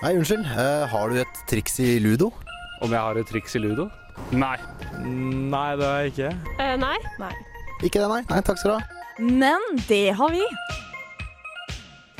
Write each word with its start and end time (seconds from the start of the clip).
Nei, 0.00 0.14
unnskyld. 0.16 0.46
Eh, 0.56 0.86
har 0.88 1.10
du 1.12 1.18
et 1.20 1.40
triks 1.50 1.74
i 1.84 1.98
ludo? 2.00 2.30
Om 2.80 2.94
jeg 2.94 3.00
har 3.04 3.18
et 3.20 3.28
triks 3.28 3.56
i 3.58 3.60
ludo? 3.60 3.90
Nei. 4.32 4.56
Nei, 5.04 5.68
det 5.76 5.84
har 5.84 6.06
jeg 6.06 6.12
ikke. 6.14 6.30
Eh, 6.56 6.76
nei. 6.80 6.96
Nei. 7.20 7.32
Ikke 7.84 8.00
det, 8.00 8.08
nei. 8.08 8.22
Nei, 8.30 8.40
Takk 8.46 8.60
skal 8.62 8.72
du 8.72 8.76
ha. 8.78 9.02
Men 9.20 9.82
det 9.90 10.06
har 10.16 10.32
vi. 10.32 10.40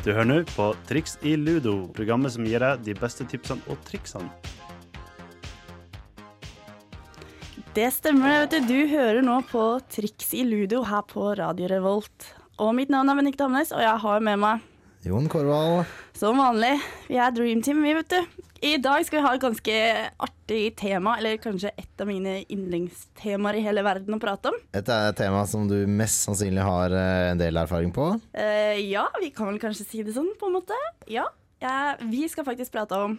Du 0.04 0.10
hører 0.12 0.28
nå 0.28 0.36
på 0.52 0.70
Triks 0.88 1.16
i 1.28 1.34
ludo, 1.40 1.86
programmet 1.96 2.32
som 2.32 2.44
gir 2.48 2.60
deg 2.60 2.84
de 2.84 2.94
beste 2.96 3.24
tipsene 3.28 3.64
og 3.72 3.80
triksene. 3.88 4.28
Det 7.76 7.86
stemmer, 7.94 8.42
vet 8.44 8.56
du. 8.56 8.68
Du 8.74 8.92
hører 8.92 9.20
nå 9.24 9.38
på 9.48 9.64
Triks 9.92 10.32
i 10.36 10.44
ludo 10.44 10.82
her 10.88 11.04
på 11.08 11.32
Radio 11.38 11.68
Revolt. 11.72 12.32
Og 12.60 12.74
mitt 12.76 12.92
navn 12.92 13.08
er 13.12 13.20
Benedicte 13.20 13.46
Hamnes, 13.48 13.72
og 13.72 13.80
jeg 13.84 13.96
har 14.04 14.24
med 14.24 14.40
meg 14.42 14.66
Jon 15.08 15.28
Korvald. 15.32 15.88
Som 16.20 16.36
vanlig 16.36 16.74
Vi 17.08 17.16
er 17.16 17.32
Dream 17.32 17.62
Team, 17.64 17.80
vi, 17.84 17.94
vet 17.96 18.12
du. 18.12 18.42
I 18.60 18.74
dag 18.82 19.00
skal 19.06 19.20
vi 19.20 19.24
ha 19.24 19.30
et 19.32 19.40
ganske 19.40 19.76
artig 20.20 20.58
tema, 20.76 21.14
eller 21.16 21.38
kanskje 21.40 21.70
et 21.80 22.02
av 22.02 22.10
mine 22.10 22.42
yndlingstemaer 22.52 23.56
i 23.56 23.62
hele 23.64 23.80
verden 23.86 24.18
å 24.18 24.20
prate 24.20 24.50
om. 24.50 24.58
Et 24.76 24.90
tema 25.16 25.46
som 25.48 25.64
du 25.70 25.78
mest 25.88 26.26
sannsynlig 26.26 26.66
har 26.66 26.92
eh, 26.92 27.30
en 27.30 27.40
del 27.40 27.56
erfaring 27.56 27.88
på. 27.96 28.10
Uh, 28.36 28.76
ja, 28.76 29.06
vi 29.22 29.30
kan 29.32 29.48
vel 29.48 29.56
kanskje 29.62 29.86
si 29.88 30.02
det 30.04 30.12
sånn, 30.18 30.28
på 30.36 30.50
en 30.50 30.58
måte. 30.58 30.76
Ja. 31.08 31.24
ja 31.64 31.96
vi 32.04 32.26
skal 32.28 32.44
faktisk 32.50 32.76
prate 32.76 33.00
om 33.00 33.16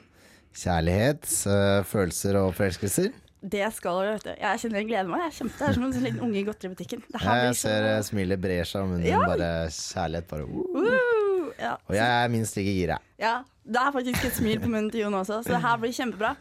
Kjærlighet, 0.62 1.26
uh, 1.48 1.82
følelser 1.88 2.38
og 2.38 2.54
forelskelser. 2.58 3.10
Det 3.42 3.66
skal 3.74 3.98
vi, 4.04 4.10
vet 4.12 4.26
du. 4.28 4.32
Jeg 4.36 4.62
kjenner 4.62 4.84
jeg 4.84 4.90
gleder 4.92 5.10
meg. 5.10 5.24
Jeg 5.26 5.48
er 5.48 5.54
det 5.56 5.68
er 5.72 5.78
som 5.80 5.86
en 5.88 5.94
sånn 5.96 6.06
liten 6.06 6.22
unge 6.28 6.38
i 6.38 6.46
godteributikken. 6.46 7.02
Jeg 7.18 7.56
ser 7.58 7.88
eh, 7.96 8.02
smilet 8.06 8.44
brer 8.44 8.68
seg 8.70 8.86
om 8.86 8.94
munnen. 8.94 9.08
Ja. 9.10 9.24
Bare 9.26 9.72
kjærlighet. 9.74 10.28
Bare 10.30 10.46
uh. 10.46 10.76
Uh, 10.78 11.31
ja. 11.62 11.78
Og 11.88 11.96
jeg 11.96 12.10
er 12.26 12.30
minst 12.34 12.58
like 12.60 12.76
gira. 12.76 13.00
ja. 13.22 13.40
Det 13.62 13.78
er 13.78 13.92
faktisk 13.94 14.24
et 14.26 14.34
smil 14.34 14.58
på 14.58 14.68
munnen 14.72 14.88
til 14.90 15.04
Jon 15.04 15.14
også, 15.14 15.44
så 15.46 15.52
det 15.54 15.60
her 15.62 15.76
blir 15.78 15.92
kjempebra. 15.94 16.32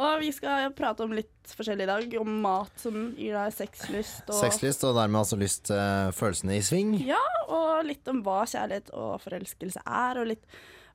Og 0.00 0.22
vi 0.22 0.30
skal 0.32 0.70
prate 0.72 1.04
om 1.04 1.12
litt 1.12 1.52
forskjellig 1.52 1.84
i 1.84 1.90
dag. 1.90 2.14
Om 2.22 2.30
mat 2.40 2.80
som 2.80 2.94
gir 3.12 3.36
deg 3.36 3.52
sexlyst. 3.52 4.22
Og, 4.24 4.38
Sexlyst 4.40 4.86
og 4.88 4.96
dermed 4.96 5.20
altså 5.20 5.36
lyst 5.36 5.68
uh, 5.68 6.08
følelsene 6.16 6.56
i 6.56 6.62
sving. 6.64 6.94
Ja, 7.04 7.20
og 7.44 7.84
litt 7.84 8.08
om 8.08 8.22
hva 8.24 8.38
kjærlighet 8.48 8.88
og 8.96 9.20
forelskelse 9.20 9.84
er, 9.84 10.22
og 10.22 10.30
litt 10.32 10.48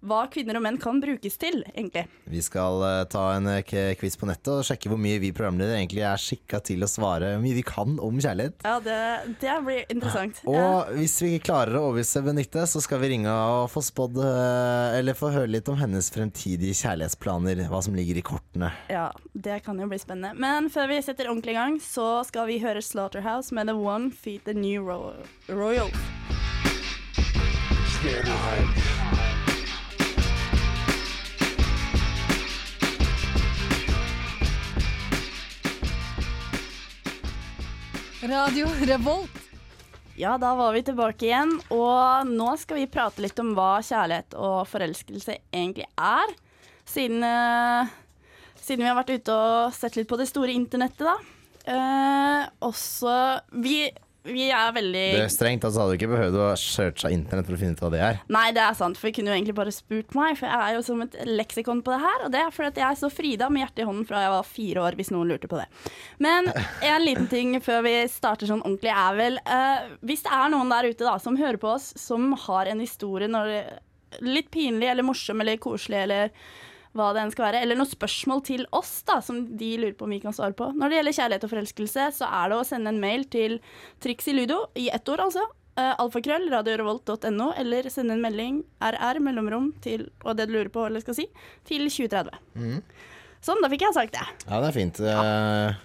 hva 0.05 0.25
kvinner 0.31 0.59
og 0.59 0.63
menn 0.65 0.77
kan 0.81 0.99
brukes 1.01 1.39
til, 1.41 1.63
egentlig. 1.73 2.05
Vi 2.29 2.41
skal 2.45 2.83
eh, 2.85 3.03
ta 3.09 3.23
en 3.35 3.49
eh, 3.49 3.93
quiz 3.97 4.17
på 4.19 4.29
nettet 4.29 4.51
og 4.53 4.65
sjekke 4.67 4.91
hvor 4.91 4.99
mye 5.01 5.19
vi 5.23 5.33
programledere 5.35 5.79
egentlig 5.79 6.03
er 6.05 6.21
skikka 6.21 6.61
til 6.65 6.85
å 6.85 6.89
svare. 6.91 7.33
Hvor 7.35 7.45
mye 7.45 7.57
vi 7.57 7.65
kan 7.65 7.97
om 8.03 8.21
kjærlighet. 8.21 8.61
Ja, 8.67 8.77
det, 8.83 8.99
det 9.41 9.55
blir 9.65 9.83
interessant. 9.93 10.41
Ja. 10.45 10.51
Og 10.57 10.93
hvis 10.99 11.17
vi 11.23 11.33
klarer 11.43 11.79
å 11.79 11.87
overbevise 11.87 12.23
Benedicte, 12.25 12.67
så 12.69 12.81
skal 12.83 13.01
vi 13.01 13.11
ringe 13.15 13.33
og 13.33 13.71
få 13.73 13.81
spådd 13.85 14.21
eh, 14.21 14.97
Eller 14.99 15.17
få 15.17 15.31
høre 15.33 15.49
litt 15.49 15.69
om 15.71 15.79
hennes 15.79 16.11
fremtidige 16.13 16.77
kjærlighetsplaner. 16.83 17.65
Hva 17.71 17.81
som 17.83 17.97
ligger 17.97 18.19
i 18.19 18.25
kortene. 18.25 18.71
Ja, 18.91 19.09
det 19.33 19.61
kan 19.65 19.79
jo 19.81 19.89
bli 19.89 19.99
spennende. 20.01 20.37
Men 20.37 20.69
før 20.73 20.91
vi 20.91 21.01
setter 21.05 21.31
ordentlig 21.31 21.55
i 21.55 21.59
gang, 21.59 21.81
så 21.81 22.21
skal 22.27 22.49
vi 22.51 22.61
høre 22.63 22.83
Slaughterhouse 22.85 23.55
med 23.55 23.71
The 23.71 23.77
One 23.77 24.11
Feet 24.13 24.45
The 24.45 24.53
New 24.57 24.85
Ro 24.85 25.13
Royal. 25.49 25.89
Radio 38.21 38.67
Revolt. 38.81 39.29
Ja, 40.15 40.37
da 40.37 40.55
var 40.55 40.73
vi 40.73 40.81
tilbake 40.81 41.27
igjen, 41.27 41.51
og 41.69 42.25
nå 42.25 42.47
skal 42.57 42.79
vi 42.79 42.87
prate 42.89 43.21
litt 43.21 43.37
om 43.37 43.51
hva 43.53 43.75
kjærlighet 43.85 44.33
og 44.33 44.63
forelskelse 44.65 45.35
egentlig 45.53 45.85
er. 46.01 46.33
Siden, 46.89 47.21
uh, 47.21 47.85
siden 48.57 48.81
vi 48.81 48.89
har 48.89 48.97
vært 48.97 49.13
ute 49.13 49.35
og 49.37 49.75
sett 49.77 49.99
litt 49.99 50.09
på 50.09 50.17
det 50.17 50.25
store 50.31 50.55
internettet, 50.57 51.05
da. 51.05 51.13
Uh, 51.67 52.41
også 52.65 53.13
vi, 53.61 53.83
vi 54.27 54.47
er 54.53 54.73
veldig 54.75 55.03
Det 55.17 55.23
er 55.23 55.33
strengt, 55.33 55.65
altså 55.67 55.83
hadde 55.83 55.95
du 55.95 55.97
ikke 55.97 56.11
behøvd 56.11 56.37
å 56.43 56.49
searche 56.59 57.11
internett 57.13 57.47
for 57.47 57.57
å 57.57 57.59
finne 57.61 57.77
ut 57.77 57.83
hva 57.83 57.91
det 57.93 58.01
er. 58.03 58.19
Nei, 58.33 58.45
det 58.55 58.63
er 58.63 58.77
sant, 58.77 58.99
for 58.99 59.09
jeg 59.09 59.17
kunne 59.17 59.31
jo 59.31 59.37
egentlig 59.37 59.57
bare 59.57 59.73
spurt 59.75 60.17
meg, 60.17 60.35
for 60.39 60.49
jeg 60.49 60.65
er 60.65 60.77
jo 60.77 60.83
som 60.87 61.03
et 61.05 61.17
leksikon 61.29 61.81
på 61.85 61.95
det 61.95 62.01
her, 62.03 62.25
og 62.27 62.33
det 62.35 62.43
er 62.43 62.53
fordi 62.55 62.71
at 62.73 62.81
jeg 62.83 63.01
så 63.01 63.11
Frida 63.13 63.49
med 63.53 63.63
hjertet 63.63 63.83
i 63.83 63.87
hånden 63.89 64.05
fra 64.09 64.23
jeg 64.25 64.35
var 64.35 64.51
fire 64.51 64.85
år, 64.87 64.99
hvis 64.99 65.11
noen 65.15 65.33
lurte 65.33 65.49
på 65.51 65.59
det. 65.61 65.67
Men 66.23 66.51
en 66.91 67.05
liten 67.05 67.31
ting 67.31 67.57
før 67.63 67.83
vi 67.87 67.95
starter 68.11 68.51
sånn 68.51 68.63
ordentlig 68.65 68.93
er 68.93 69.19
vel, 69.19 69.41
uh, 69.47 69.89
hvis 70.07 70.25
det 70.27 70.37
er 70.37 70.53
noen 70.53 70.71
der 70.75 70.91
ute 70.91 71.07
da, 71.07 71.17
som 71.23 71.39
hører 71.39 71.59
på 71.61 71.73
oss, 71.77 71.91
som 71.99 72.31
har 72.47 72.69
en 72.71 72.83
historie 72.83 73.31
når 73.31 73.53
det, 73.53 73.65
litt 74.23 74.47
pinlig 74.53 74.87
eller 74.87 75.05
morsom 75.05 75.41
eller 75.43 75.59
koselig 75.61 75.99
eller 76.05 76.31
hva 76.97 77.11
det 77.15 77.23
enn 77.23 77.33
skal 77.33 77.47
være, 77.49 77.61
eller 77.63 77.77
noen 77.79 77.89
spørsmål 77.89 78.41
til 78.47 78.65
oss 78.75 78.99
da, 79.07 79.19
som 79.23 79.43
de 79.59 79.69
lurer 79.79 79.95
på 79.97 80.07
om 80.07 80.15
vi 80.15 80.21
kan 80.23 80.35
svare 80.35 80.55
på. 80.57 80.71
Når 80.75 80.89
det 80.89 80.99
gjelder 80.99 81.17
kjærlighet 81.19 81.47
og 81.47 81.53
forelskelse, 81.53 82.09
så 82.17 82.31
er 82.41 82.51
det 82.51 82.59
å 82.59 82.67
sende 82.67 82.93
en 82.93 83.01
mail 83.01 83.27
til 83.31 83.59
triksiludo, 84.03 84.63
i 84.79 84.89
ett 84.93 85.13
ord 85.13 85.27
altså, 85.27 85.45
uh, 85.77 85.93
alfakrøll, 86.03 86.49
radiorevolt.no, 86.53 87.51
eller 87.61 87.89
sende 87.93 88.17
en 88.17 88.23
melding, 88.23 88.63
RR, 88.83 89.21
mellomrom, 89.23 89.71
til, 89.83 90.09
og 90.25 90.39
det 90.39 90.49
du 90.49 90.57
lurer 90.57 90.71
på, 90.73 90.87
eller 90.89 91.05
skal 91.05 91.19
si, 91.19 91.27
til 91.69 91.87
2030. 91.87 92.41
Sånn, 93.45 93.61
da 93.61 93.69
fikk 93.71 93.85
jeg 93.85 93.95
sagt 93.95 94.17
det. 94.17 94.25
Ja, 94.47 94.59
det 94.59 94.71
er 94.71 94.75
fint. 94.75 94.99
Eh, 94.99 95.77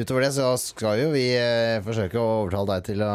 utover 0.00 0.24
det 0.24 0.32
så 0.38 0.48
skal 0.60 1.04
jo 1.04 1.12
vi 1.12 1.28
eh, 1.36 1.78
forsøke 1.84 2.18
å 2.18 2.42
overtale 2.42 2.78
deg 2.78 2.88
til 2.88 3.04
å 3.04 3.14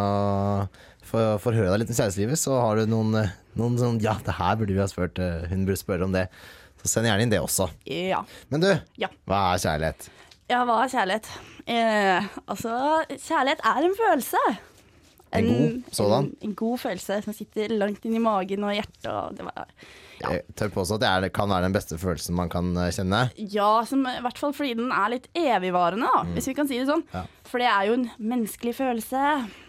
få 1.11 1.23
forhøre 1.43 1.65
høre 1.65 1.73
deg 1.73 1.81
litt 1.81 1.91
om 1.91 1.97
kjærestelivet. 1.97 2.39
Så 2.39 2.55
har 2.55 2.79
du 2.79 2.87
noen, 2.91 3.17
noen 3.59 3.77
sånn 3.81 3.99
Ja, 4.03 4.15
det 4.23 4.37
her 4.37 4.59
burde 4.59 4.77
vi 4.77 4.83
ha 4.83 4.87
spurt. 4.87 5.19
hun 5.19 5.65
burde 5.67 5.81
spørre 5.81 6.07
om 6.07 6.15
det. 6.15 6.27
Så 6.81 6.89
send 6.89 7.05
gjerne 7.09 7.21
inn 7.27 7.31
det 7.33 7.39
også. 7.41 7.69
Ja. 7.85 8.23
Men 8.49 8.63
du, 8.65 8.71
Ja. 8.97 9.07
hva 9.29 9.53
er 9.53 9.61
kjærlighet? 9.61 10.09
Ja, 10.49 10.63
hva 10.65 10.81
er 10.83 10.89
kjærlighet? 10.91 11.29
Eh, 11.69 12.25
altså, 12.49 12.73
kjærlighet 13.21 13.61
er 13.63 13.85
en 13.87 13.95
følelse. 13.95 14.41
En 15.31 15.45
god 15.47 15.93
sådan? 15.95 16.25
En, 16.25 16.31
en 16.49 16.55
god 16.59 16.79
følelse 16.81 17.21
som 17.23 17.33
sitter 17.37 17.71
langt 17.71 18.03
inn 18.03 18.17
i 18.17 18.19
magen 18.19 18.65
og 18.67 18.73
hjertet. 18.75 19.05
Og 19.07 19.37
det 19.37 19.45
var, 19.47 19.69
Jeg 20.19 20.41
tør 20.59 20.73
påstå 20.73 20.97
at 20.97 21.03
det 21.05 21.07
er, 21.11 21.27
kan 21.37 21.47
være 21.49 21.63
den 21.69 21.75
beste 21.77 21.95
følelsen 22.01 22.35
man 22.35 22.49
kan 22.51 22.73
eh, 22.75 22.89
kjenne. 22.91 23.21
Ja, 23.53 23.69
som, 23.87 24.03
i 24.09 24.17
hvert 24.25 24.41
fall 24.41 24.51
fordi 24.57 24.73
den 24.81 24.91
er 24.91 25.13
litt 25.13 25.29
evigvarende, 25.37 26.09
da, 26.11 26.25
hvis 26.35 26.49
vi 26.51 26.55
kan 26.57 26.67
si 26.67 26.81
det 26.81 26.89
sånn. 26.89 27.05
Ja. 27.13 27.23
For 27.47 27.63
det 27.63 27.69
er 27.71 27.87
jo 27.87 27.95
en 28.01 28.09
menneskelig 28.19 28.75
følelse. 28.81 29.21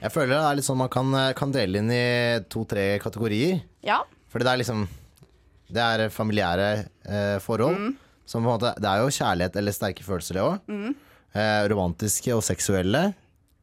Jeg 0.03 0.13
føler 0.17 0.35
det 0.35 0.41
er 0.49 0.59
litt 0.59 0.67
sånn 0.67 0.81
man 0.83 0.91
kan, 0.93 1.15
eh, 1.21 1.31
kan 1.39 1.55
dele 1.55 1.79
inn 1.85 1.95
i 1.95 2.03
to-tre 2.51 2.89
kategorier. 3.05 3.63
Ja. 3.87 4.01
Fordi 4.33 4.49
det 4.49 4.57
er 4.57 4.63
liksom 4.65 4.83
Det 5.73 5.83
er 5.83 6.13
familiære 6.13 6.69
eh, 7.09 7.39
forhold. 7.45 7.79
Mm. 7.79 7.97
Som 8.29 8.47
måte 8.47 8.75
Det 8.79 8.89
er 8.89 9.03
jo 9.03 9.13
kjærlighet 9.13 9.59
eller 9.59 9.75
sterke 9.75 10.07
følelser, 10.07 10.39
det 10.39 10.47
òg. 10.47 10.71
Mm. 10.71 10.95
Eh, 11.33 11.61
romantiske 11.73 12.33
og 12.37 12.45
seksuelle. 12.47 13.11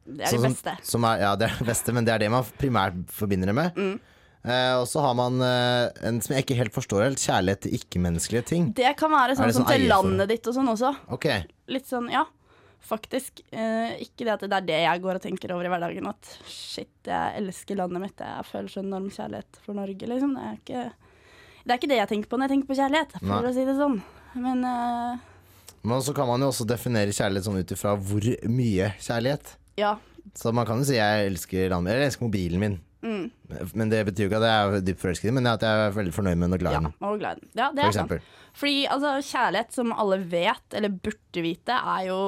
Det 0.04 0.26
er 0.26 0.32
som, 0.34 0.42
det 0.42 0.54
beste. 0.54 0.76
Som 0.86 1.06
er, 1.06 1.22
ja, 1.24 1.34
det 1.38 1.48
er 1.48 1.58
det 1.60 1.68
beste, 1.68 1.94
men 1.94 2.06
det 2.06 2.14
er 2.14 2.24
det 2.24 2.30
man 2.32 2.46
primært 2.58 2.98
forbinder 3.14 3.52
det 3.52 3.56
med. 3.56 3.78
Mm. 3.78 3.98
Eh, 4.40 4.74
og 4.80 4.86
så 4.88 5.02
har 5.04 5.14
man 5.18 5.36
eh, 5.44 5.90
en 6.08 6.20
som 6.24 6.34
jeg 6.34 6.46
ikke 6.46 6.56
helt 6.56 6.74
forstår 6.74 7.04
helt, 7.04 7.22
kjærlighet 7.22 7.66
til 7.66 7.76
ikke-menneskelige 7.76 8.46
ting. 8.48 8.68
Det 8.76 8.94
kan 8.98 9.12
være 9.12 9.36
sånn 9.36 9.50
sånn 9.50 9.60
som 9.60 9.66
sånn 9.66 9.74
til 9.76 9.88
landet 9.90 10.32
ditt 10.32 10.48
og 10.48 10.56
sånn 10.56 10.70
også. 10.72 10.94
Okay. 11.16 11.44
Litt 11.70 11.90
sånn, 11.90 12.08
ja. 12.12 12.24
Faktisk. 12.80 13.42
Eh, 13.52 14.00
ikke 14.06 14.24
det 14.24 14.32
at 14.38 14.46
det 14.46 14.56
er 14.56 14.66
det 14.70 14.80
jeg 14.86 15.04
går 15.04 15.20
og 15.20 15.24
tenker 15.26 15.52
over 15.52 15.68
i 15.68 15.72
hverdagen. 15.72 16.08
At 16.08 16.32
shit, 16.48 16.94
jeg 17.06 17.36
elsker 17.42 17.78
landet 17.82 18.06
mitt. 18.06 18.24
Jeg 18.24 18.48
føler 18.48 18.72
så 18.72 18.82
enorm 18.82 19.10
kjærlighet 19.12 19.60
for 19.66 19.76
Norge, 19.76 20.10
liksom. 20.14 20.34
Det 20.38 20.48
er 20.48 20.58
ikke 20.62 20.86
det, 21.64 21.70
er 21.72 21.78
ikke 21.78 21.90
det 21.92 21.98
jeg 22.00 22.10
tenker 22.14 22.30
på 22.32 22.38
når 22.40 22.48
jeg 22.48 22.54
tenker 22.56 22.70
på 22.72 22.78
kjærlighet, 22.80 23.16
for 23.20 23.32
Nei. 23.32 23.40
å 23.50 23.54
si 23.56 23.64
det 23.68 23.76
sånn. 23.78 23.98
Men 24.40 24.62
uh, 24.64 25.18
Men 25.82 26.02
så 26.04 26.14
kan 26.16 26.28
man 26.28 26.40
jo 26.44 26.50
også 26.52 26.66
definere 26.68 27.14
kjærlighet 27.16 27.46
sånn 27.48 27.58
ut 27.62 27.74
ifra 27.76 27.96
hvor 27.96 28.30
mye 28.52 28.92
kjærlighet. 29.00 29.56
ja. 29.80 29.96
Så 30.36 30.52
man 30.52 30.66
kan 30.68 30.78
jo 30.78 30.84
si 30.84 30.94
jeg 30.98 31.26
elsker 31.30 31.70
landet 31.72 31.90
eller 31.94 32.04
jeg 32.04 32.10
elsker 32.12 32.26
mobilen 32.26 32.60
min. 32.60 32.74
Mm, 33.00 33.30
Men 33.74 33.88
det 33.90 34.02
betyr 34.06 34.26
jo 34.26 34.28
ikke 34.28 34.38
at 34.42 34.44
jeg 34.46 34.74
er 34.76 34.82
dypt 34.84 35.00
forelsket 35.00 35.24
i 35.24 35.30
den, 35.30 35.38
men 35.38 35.48
at 35.48 35.64
jeg 35.64 35.86
er 35.86 35.94
veldig 35.96 36.12
fornøyd 36.12 36.36
med 36.36 36.44
den 36.44 36.56
og 36.58 36.60
glad 36.60 36.76
i 36.76 36.76
ja. 36.76 36.90
Og 37.08 37.16
glad 37.22 37.38
i 37.38 37.40
den. 37.40 37.50
Ja, 37.56 37.68
det 37.72 37.86
For 37.86 37.88
er 37.88 37.96
sant. 37.96 38.28
Fordi 38.60 38.76
altså, 38.92 39.14
kjærlighet, 39.30 39.72
som 39.74 39.94
alle 39.96 40.18
vet, 40.30 40.76
eller 40.76 40.92
burde 40.92 41.42
vite, 41.46 41.78
er 41.94 42.04
jo 42.10 42.18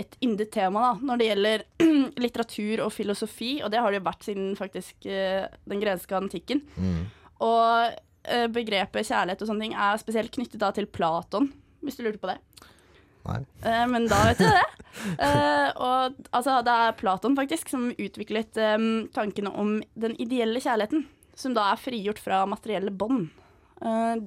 et 0.00 0.16
yndet 0.24 0.50
tema 0.56 0.86
da, 0.86 0.90
når 1.10 1.20
det 1.20 1.28
gjelder 1.28 1.64
litteratur 2.24 2.82
og 2.86 2.92
filosofi, 2.96 3.50
og 3.62 3.70
det 3.74 3.84
har 3.84 3.92
det 3.92 4.00
jo 4.00 4.06
vært 4.08 4.26
siden 4.30 4.50
faktisk 4.58 5.10
eh, 5.12 5.44
den 5.68 5.84
greske 5.84 6.16
antikken. 6.16 6.64
Mm. 6.80 7.02
Og 7.44 8.00
begrepet 8.52 9.08
kjærlighet 9.08 9.40
og 9.42 9.48
sånne 9.48 9.64
ting 9.64 9.74
er 9.78 10.00
spesielt 10.00 10.32
knyttet 10.34 10.60
da 10.60 10.68
til 10.76 10.88
Platon, 10.90 11.46
hvis 11.80 11.96
du 11.96 12.02
lurte 12.04 12.20
på 12.20 12.28
det. 12.28 12.36
Nei. 13.28 13.40
Eh, 13.66 13.86
men 13.90 14.06
da 14.10 14.20
vet 14.30 14.44
du 14.44 14.48
det. 14.48 14.66
Eh, 15.22 15.68
og 15.78 16.16
altså, 16.34 16.56
det 16.66 16.72
er 16.74 16.96
Platon 16.98 17.36
faktisk 17.38 17.68
som 17.70 17.84
utviklet 17.94 18.58
um, 18.58 19.06
tankene 19.14 19.52
om 19.54 19.76
den 19.94 20.16
ideelle 20.20 20.58
kjærligheten, 20.60 21.04
som 21.38 21.54
da 21.54 21.68
er 21.70 21.78
frigjort 21.78 22.18
fra 22.18 22.40
materielle 22.50 22.90
bånd. 22.90 23.28
Uh, 23.78 24.26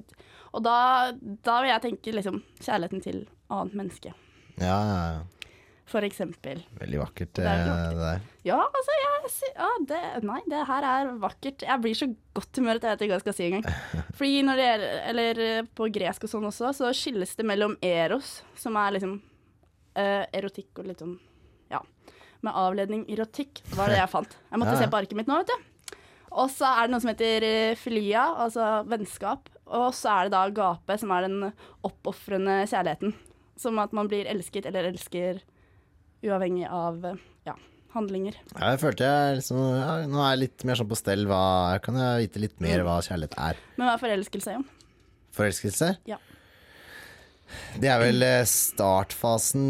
og 0.56 0.64
da, 0.64 0.78
da 1.20 1.58
vil 1.60 1.68
jeg 1.68 1.84
tenke 1.84 2.14
liksom 2.16 2.40
kjærligheten 2.64 3.04
til 3.04 3.20
annet 3.52 3.76
menneske. 3.76 4.14
Ja, 4.56 4.78
ja, 4.88 4.96
ja. 5.18 5.22
For 5.84 6.04
eksempel. 6.06 6.62
Veldig 6.80 7.00
vakkert, 7.02 7.32
Det 7.36 7.44
er 7.44 7.60
eh, 7.60 7.68
vakkert. 7.68 7.90
det 7.98 8.04
der. 8.06 8.22
Ja, 8.48 8.60
altså, 8.64 8.94
jeg 9.02 9.14
ja, 9.54 9.68
det, 9.88 10.00
Nei, 10.24 10.40
det 10.48 10.62
her 10.68 10.86
er 10.88 11.10
vakkert. 11.20 11.64
Jeg 11.64 11.80
blir 11.84 11.98
så 11.98 12.08
godt 12.36 12.60
humør 12.60 12.78
at 12.80 12.86
jeg 12.86 12.94
vet 12.94 13.04
ikke 13.04 13.12
hva 13.12 13.18
jeg 13.18 13.24
skal 13.24 13.36
si 13.36 13.46
engang. 13.48 13.68
Fordi 14.18 14.42
når 14.46 14.60
det 14.60 14.66
er 14.70 14.84
Eller 15.10 15.42
eh, 15.44 15.68
på 15.76 15.88
gresk 15.92 16.24
og 16.26 16.32
sånn 16.32 16.48
også, 16.48 16.72
så 16.76 16.92
skilles 16.96 17.36
det 17.36 17.46
mellom 17.48 17.76
eros, 17.84 18.38
som 18.60 18.76
er 18.80 18.96
liksom 18.96 19.14
uh, 19.20 20.24
erotikk 20.32 20.80
og 20.80 20.88
litt 20.90 21.04
sånn 21.04 21.18
Ja. 21.72 21.80
Med 22.44 22.56
avledning 22.60 23.06
erotikk, 23.08 23.62
var 23.76 23.92
det 23.92 24.00
jeg 24.00 24.12
fant. 24.12 24.36
Jeg 24.50 24.60
måtte 24.60 24.74
Ja, 24.76 24.82
se 24.84 24.90
på 24.92 25.00
arket 25.00 25.16
mitt 25.20 25.30
nå, 25.30 25.40
vet 25.40 25.52
du. 25.52 25.96
Og 26.34 26.50
så 26.50 26.66
er 26.66 26.86
det 26.88 26.92
noe 26.92 27.04
som 27.04 27.12
heter 27.12 27.76
filia, 27.78 28.24
altså 28.42 28.82
vennskap. 28.90 29.48
Og 29.64 29.92
så 29.96 30.10
er 30.10 30.28
det 30.28 30.34
da 30.34 30.42
gape, 30.52 30.96
som 31.00 31.12
er 31.14 31.28
den 31.28 31.52
oppofrende 31.86 32.64
kjærligheten. 32.68 33.14
Som 33.60 33.78
at 33.78 33.94
man 33.96 34.10
blir 34.10 34.26
elsket 34.28 34.66
eller 34.66 34.90
elsker 34.90 35.38
uavhengig 36.24 36.66
av 36.68 37.00
ja, 37.46 37.54
handlinger. 37.94 38.36
Ja, 38.54 38.74
jeg 38.74 38.82
følte 38.82 39.08
jeg 39.08 39.40
liksom 39.40 39.60
ja, 39.60 39.96
Nå 40.10 40.20
er 40.22 40.34
jeg 40.34 40.42
litt 40.44 40.64
mer 40.68 40.80
sånn 40.80 40.90
på 40.90 40.98
stell. 40.98 41.26
Hva, 41.30 41.42
kan 41.84 41.98
jeg 42.00 42.26
vite 42.26 42.44
litt 42.46 42.62
mer 42.64 42.84
hva 42.86 43.00
kjærlighet 43.04 43.36
er? 43.50 43.60
Men 43.76 43.88
hva 43.88 43.96
er 43.96 44.04
forelskelse, 44.04 44.56
Jon? 44.58 44.68
Forelskelse? 45.34 45.90
Ja. 46.08 46.20
Det 47.78 47.90
er 47.90 48.00
vel 48.00 48.24
eh, 48.24 48.44
startfasen 48.48 49.64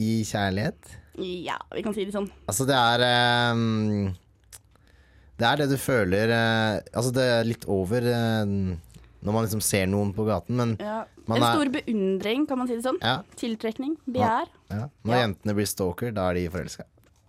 i 0.00 0.20
kjærlighet. 0.26 0.96
Ja, 1.16 1.58
vi 1.72 1.82
kan 1.84 1.94
si 1.96 2.04
det 2.06 2.14
sånn. 2.14 2.28
Altså, 2.48 2.66
det 2.68 2.76
er 2.76 3.52
um, 3.56 4.10
Det 5.40 5.46
er 5.48 5.62
det 5.62 5.68
du 5.70 5.78
føler 5.80 6.28
uh, 6.28 6.80
Altså, 6.92 7.12
det 7.16 7.24
er 7.24 7.48
litt 7.48 7.64
over 7.72 8.04
eh, 8.10 8.52
når 9.26 9.34
man 9.34 9.44
liksom 9.48 9.62
ser 9.66 9.86
noen 9.90 10.12
på 10.14 10.24
gaten, 10.28 10.56
men 10.56 10.76
Ja. 10.80 11.02
En 11.26 11.42
er- 11.42 11.56
stor 11.58 11.68
beundring, 11.74 12.46
kan 12.46 12.58
man 12.58 12.68
si 12.70 12.76
det 12.78 12.84
sånn. 12.86 12.98
ja, 13.02 13.16
Tiltrekning, 13.36 13.96
begjær. 14.08 14.46
ja. 14.70 14.88
Når 15.04 15.14
jentene 15.24 15.54
blir 15.58 15.66
stalker, 15.66 16.12
da 16.14 16.30
er 16.30 16.34
de 16.34 16.48
forelska. 16.48 16.84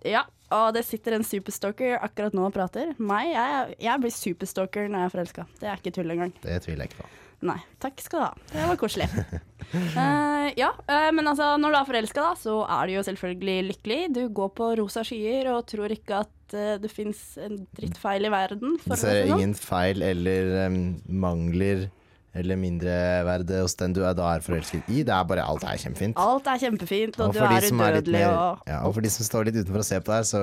Ja. 0.06 0.22
Og 0.50 0.72
det 0.72 0.84
sitter 0.86 1.12
en 1.12 1.24
superstalker 1.24 1.98
akkurat 2.00 2.32
nå 2.32 2.46
og 2.46 2.54
prater. 2.54 2.94
Meg, 2.98 3.34
jeg, 3.34 3.74
jeg 3.84 4.00
blir 4.00 4.10
superstalker 4.14 4.88
når 4.88 5.02
jeg 5.02 5.04
er 5.04 5.12
forelska. 5.16 5.46
Det 5.60 5.68
er 5.68 5.76
ikke 5.76 5.92
tull 5.92 6.10
engang. 6.14 6.32
Det 6.40 6.62
tviler 6.64 6.86
jeg 6.86 6.92
ikke 6.94 7.02
på. 7.02 7.08
Nei, 7.46 7.58
takk 7.78 8.00
skal 8.02 8.18
du 8.18 8.24
ha. 8.26 8.46
Det 8.50 8.64
var 8.66 8.78
koselig. 8.80 9.06
uh, 9.12 10.48
ja, 10.62 10.72
uh, 10.74 11.10
men 11.14 11.30
altså, 11.30 11.52
når 11.60 11.74
du 11.74 11.78
er 11.78 11.90
forelska, 11.92 12.24
da, 12.24 12.32
så 12.40 12.56
er 12.66 12.88
du 12.88 12.96
jo 12.96 13.04
selvfølgelig 13.06 13.58
lykkelig. 13.68 14.00
Du 14.16 14.24
går 14.34 14.50
på 14.58 14.72
rosa 14.80 15.04
skyer 15.06 15.52
og 15.52 15.62
tror 15.70 15.94
ikke 15.94 16.24
at 16.24 16.56
uh, 16.56 16.74
det 16.82 16.90
fins 16.90 17.20
en 17.44 17.60
drittfeil 17.78 18.26
i 18.26 18.32
verden. 18.34 18.74
For 18.82 18.98
så 18.98 19.12
er 19.12 19.22
si 19.22 19.30
sånn. 19.30 19.38
ingen 19.38 19.54
feil 19.58 20.02
eller 20.08 20.66
um, 20.66 20.82
mangler 21.06 21.86
eller 22.38 22.58
mindreverde 22.60 23.62
hos 23.62 23.74
den 23.80 23.94
du 23.96 24.02
er 24.06 24.16
da 24.16 24.26
er 24.34 24.42
forelsket 24.44 24.90
i. 24.92 25.00
Det 25.06 25.14
er 25.14 25.24
bare 25.30 25.46
alt 25.48 25.64
er 25.66 25.78
kjempefint. 25.80 26.18
Alt 26.20 26.50
er 26.50 26.60
kjempefint, 26.60 27.16
og, 27.18 27.30
Og 27.30 27.38
du 27.38 27.40
er 27.40 27.54
er 27.56 27.70
udødelig 27.70 28.26
og 28.28 28.68
ja, 28.68 28.82
og 28.84 28.94
for 28.94 29.06
de 29.06 29.10
som 29.14 29.26
står 29.26 29.48
litt 29.48 29.58
utenfor 29.62 29.82
og 29.82 29.88
ser 29.88 30.04
på 30.04 30.12
deg, 30.12 30.28
så 30.28 30.42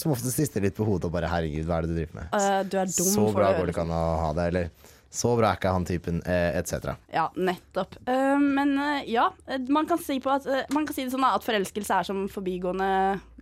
som 0.00 0.14
ofte 0.14 0.30
rister 0.30 0.64
litt 0.64 0.76
på 0.76 0.86
hodet 0.86 1.08
og 1.08 1.14
bare 1.16 1.28
'herregud, 1.28 1.66
hva 1.66 1.80
er 1.80 1.86
det 1.86 1.90
du 1.90 1.98
driver 1.98 2.14
med'? 2.20 2.30
eh, 2.38 2.62
du 2.62 2.78
er 2.78 2.86
dum 2.86 3.10
så 3.10 3.26
for 3.26 3.36
bra 3.40 3.52
går 3.56 3.66
det 3.66 3.74
ikke 3.74 3.84
an 3.84 3.96
å 3.96 4.04
ha 4.22 4.32
det, 4.38 4.46
eller 4.52 4.70
så 5.10 5.32
bra 5.38 5.50
er 5.50 5.58
ikke 5.58 5.72
han 5.74 5.86
typen, 5.88 6.20
eh, 6.22 6.56
etc. 6.58 6.92
Ja, 7.10 7.28
nettopp. 7.34 7.96
Eh, 8.06 8.36
men 8.40 8.76
eh, 8.78 9.08
ja, 9.10 9.28
man 9.68 9.88
kan, 9.90 9.98
si 9.98 10.20
på 10.22 10.30
at, 10.30 10.46
man 10.70 10.86
kan 10.86 10.96
si 10.96 11.06
det 11.06 11.14
sånn 11.14 11.26
at 11.26 11.46
forelskelse 11.46 11.96
er 11.96 12.06
som 12.06 12.26
forbigående 12.30 12.90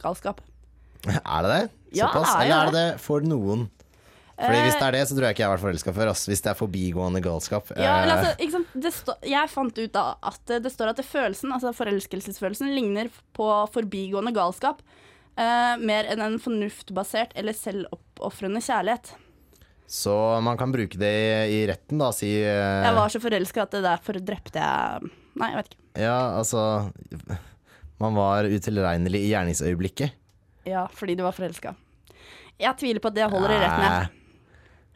galskap. 0.03 0.41
Er 1.09 1.45
det 1.45 1.51
det? 1.53 1.67
Såpass? 2.01 2.33
Ja, 2.33 2.39
er 2.39 2.45
eller 2.45 2.57
er 2.57 2.73
det 2.73 2.81
det. 2.81 3.03
for 3.05 3.23
noen? 3.25 3.69
Fordi 4.39 4.59
Hvis 4.65 4.77
det 4.79 4.87
er 4.87 4.95
det, 4.95 5.03
så 5.11 5.15
tror 5.15 5.25
jeg 5.27 5.35
ikke 5.35 5.43
jeg 5.43 5.49
har 5.49 5.57
vært 5.57 5.65
forelska 5.65 5.93
før. 5.95 6.11
Altså, 6.13 6.31
Hvis 6.31 6.43
det 6.45 6.51
er 6.51 6.59
forbigående 6.59 7.21
galskap. 7.23 7.71
Ja, 7.79 7.95
altså, 8.07 8.91
stå, 8.95 9.17
jeg 9.27 9.51
fant 9.51 9.79
ut 9.79 9.95
da 9.95 10.05
at 10.31 10.53
det 10.63 10.71
står 10.75 10.93
at 10.93 11.01
det 11.01 11.07
følelsen, 11.07 11.55
altså 11.55 11.73
forelskelsesfølelsen 11.75 12.71
ligner 12.75 13.11
på 13.35 13.49
forbigående 13.75 14.35
galskap 14.37 14.83
Uh, 15.39 15.77
mer 15.79 16.09
enn 16.11 16.19
en 16.19 16.41
fornuftbasert 16.43 17.31
eller 17.39 17.55
selvoppofrende 17.55 18.59
kjærlighet. 18.59 19.13
Så 19.89 20.15
man 20.45 20.59
kan 20.61 20.73
bruke 20.73 20.99
det 21.01 21.09
i, 21.09 21.29
i 21.57 21.67
retten, 21.69 21.97
da. 22.01 22.11
Si 22.13 22.29
eh, 22.43 22.85
Jeg 22.85 22.97
var 22.99 23.09
så 23.13 23.21
forelska 23.23 23.65
at 23.65 23.73
det 23.73 23.87
derfor 23.87 24.21
drepte 24.21 24.61
jeg 24.61 25.09
Nei, 25.39 25.49
jeg 25.53 25.57
vet 25.57 25.71
ikke. 25.71 25.83
Ja, 26.03 26.19
altså 26.37 26.63
Man 28.03 28.19
var 28.19 28.45
utilregnelig 28.45 29.23
i 29.25 29.31
gjerningsøyeblikket. 29.31 30.13
Ja, 30.69 30.85
fordi 30.93 31.17
du 31.17 31.25
var 31.25 31.33
forelska. 31.33 31.73
Jeg 32.59 32.77
tviler 32.79 33.01
på 33.01 33.09
at 33.09 33.17
det 33.17 33.31
holder 33.33 33.55
i 33.55 33.59
retten. 33.63 33.89
Jeg. 33.89 34.15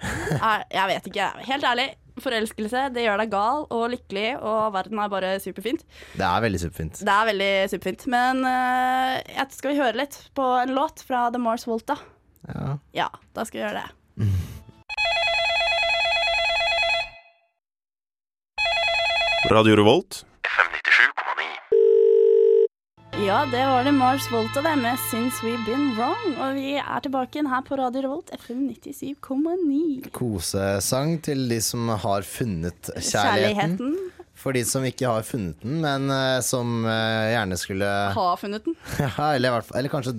Jeg 0.76 0.86
vet 0.90 1.04
ikke. 1.08 1.26
Helt 1.46 1.66
ærlig, 1.66 1.88
forelskelse 2.22 2.88
det 2.92 3.04
gjør 3.06 3.22
deg 3.22 3.32
gal 3.32 3.66
og 3.70 3.84
lykkelig, 3.92 4.28
og 4.42 4.72
verden 4.74 4.98
er 4.98 5.12
bare 5.12 5.34
superfint. 5.42 5.84
Det 6.18 6.26
er 6.26 6.42
veldig 6.44 6.62
superfint. 6.64 7.02
Det 7.06 7.14
er 7.14 7.28
veldig 7.30 7.52
superfint. 7.72 8.06
Men 8.12 8.42
uh, 8.44 9.44
skal 9.54 9.72
vi 9.72 9.78
høre 9.80 10.02
litt 10.02 10.18
på 10.36 10.48
en 10.64 10.74
låt 10.76 11.04
fra 11.06 11.28
The 11.32 11.40
Mars 11.42 11.68
Volta? 11.70 11.96
Ja. 12.50 12.74
Ja, 13.04 13.08
da 13.32 13.46
skal 13.46 13.60
vi 13.60 13.64
gjøre 13.64 13.84
det. 13.84 14.26
Radio 19.52 19.74
Revolt. 19.76 20.24
Ja, 23.26 23.42
det 23.52 23.60
var 23.68 23.84
det 23.84 23.92
Mars 23.92 24.24
Volta 24.32 24.62
det 24.64 24.72
med 24.80 24.96
'Since 24.98 25.44
We've 25.44 25.64
Been 25.66 25.92
Wrong'. 25.96 26.32
Og 26.40 26.54
vi 26.54 26.74
er 26.80 27.00
tilbake 27.04 27.36
igjen 27.36 27.50
her 27.52 27.60
på 27.60 27.76
Radio 27.76 28.02
Revolt, 28.02 28.30
FM 28.32 28.70
97,9. 28.72 30.10
Kosesang 30.10 31.20
til 31.22 31.48
de 31.48 31.60
som 31.60 31.88
har 31.88 32.22
funnet 32.22 32.90
kjærligheten. 32.96 33.76
Kjærligheten. 33.76 34.21
For 34.34 34.56
de 34.56 34.62
som 34.66 34.82
ikke 34.82 35.06
har 35.06 35.22
funnet 35.28 35.60
den, 35.62 35.76
men 35.84 36.08
uh, 36.10 36.40
som 36.42 36.86
uh, 36.86 37.28
gjerne 37.30 37.56
skulle 37.60 37.86
Ha 38.16 38.24
funnet 38.40 38.64
den. 38.64 38.74
ja, 39.04 39.26
eller, 39.36 39.60
fall- 39.62 39.78
eller 39.78 39.92
kanskje 39.92 40.14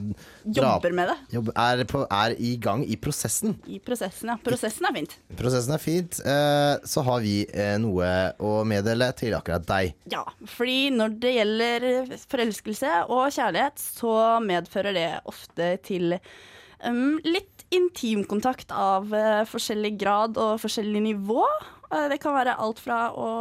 Jobber 0.54 0.94
med 0.96 1.10
det. 1.10 1.16
jobb, 1.34 1.50
er, 1.60 1.82
på, 1.90 2.04
er 2.14 2.36
i 2.38 2.54
gang 2.62 2.84
i 2.86 2.96
prosessen. 3.02 3.56
I 3.68 3.80
prosessen, 3.84 4.30
ja. 4.32 4.38
Prosessen 4.46 4.88
er 4.88 4.96
fint. 4.96 5.16
Prosessen 5.40 5.76
er 5.76 5.82
fint. 5.82 6.20
Uh, 6.24 6.78
så 6.88 7.04
har 7.08 7.24
vi 7.26 7.36
noe 7.82 8.10
å 8.40 8.54
meddele 8.70 9.10
til 9.18 9.34
akkurat 9.36 9.66
deg. 9.68 9.94
Ja, 10.14 10.24
fordi 10.56 10.78
når 10.94 11.18
det 11.24 11.34
gjelder 11.36 11.88
forelskelse 12.30 12.94
og 13.10 13.26
kjærlighet, 13.34 13.82
så 14.00 14.14
medfører 14.46 14.96
det 14.96 15.08
ofte 15.32 15.74
til 15.90 16.16
um, 16.86 17.18
litt 17.26 17.66
intimkontakt 17.74 18.70
av 18.76 19.10
forskjellig 19.50 19.96
grad 19.98 20.38
og 20.38 20.60
forskjellig 20.62 21.02
nivå. 21.08 21.42
Det 22.12 22.20
kan 22.22 22.36
være 22.38 22.54
alt 22.62 22.78
fra 22.84 23.08
å 23.18 23.32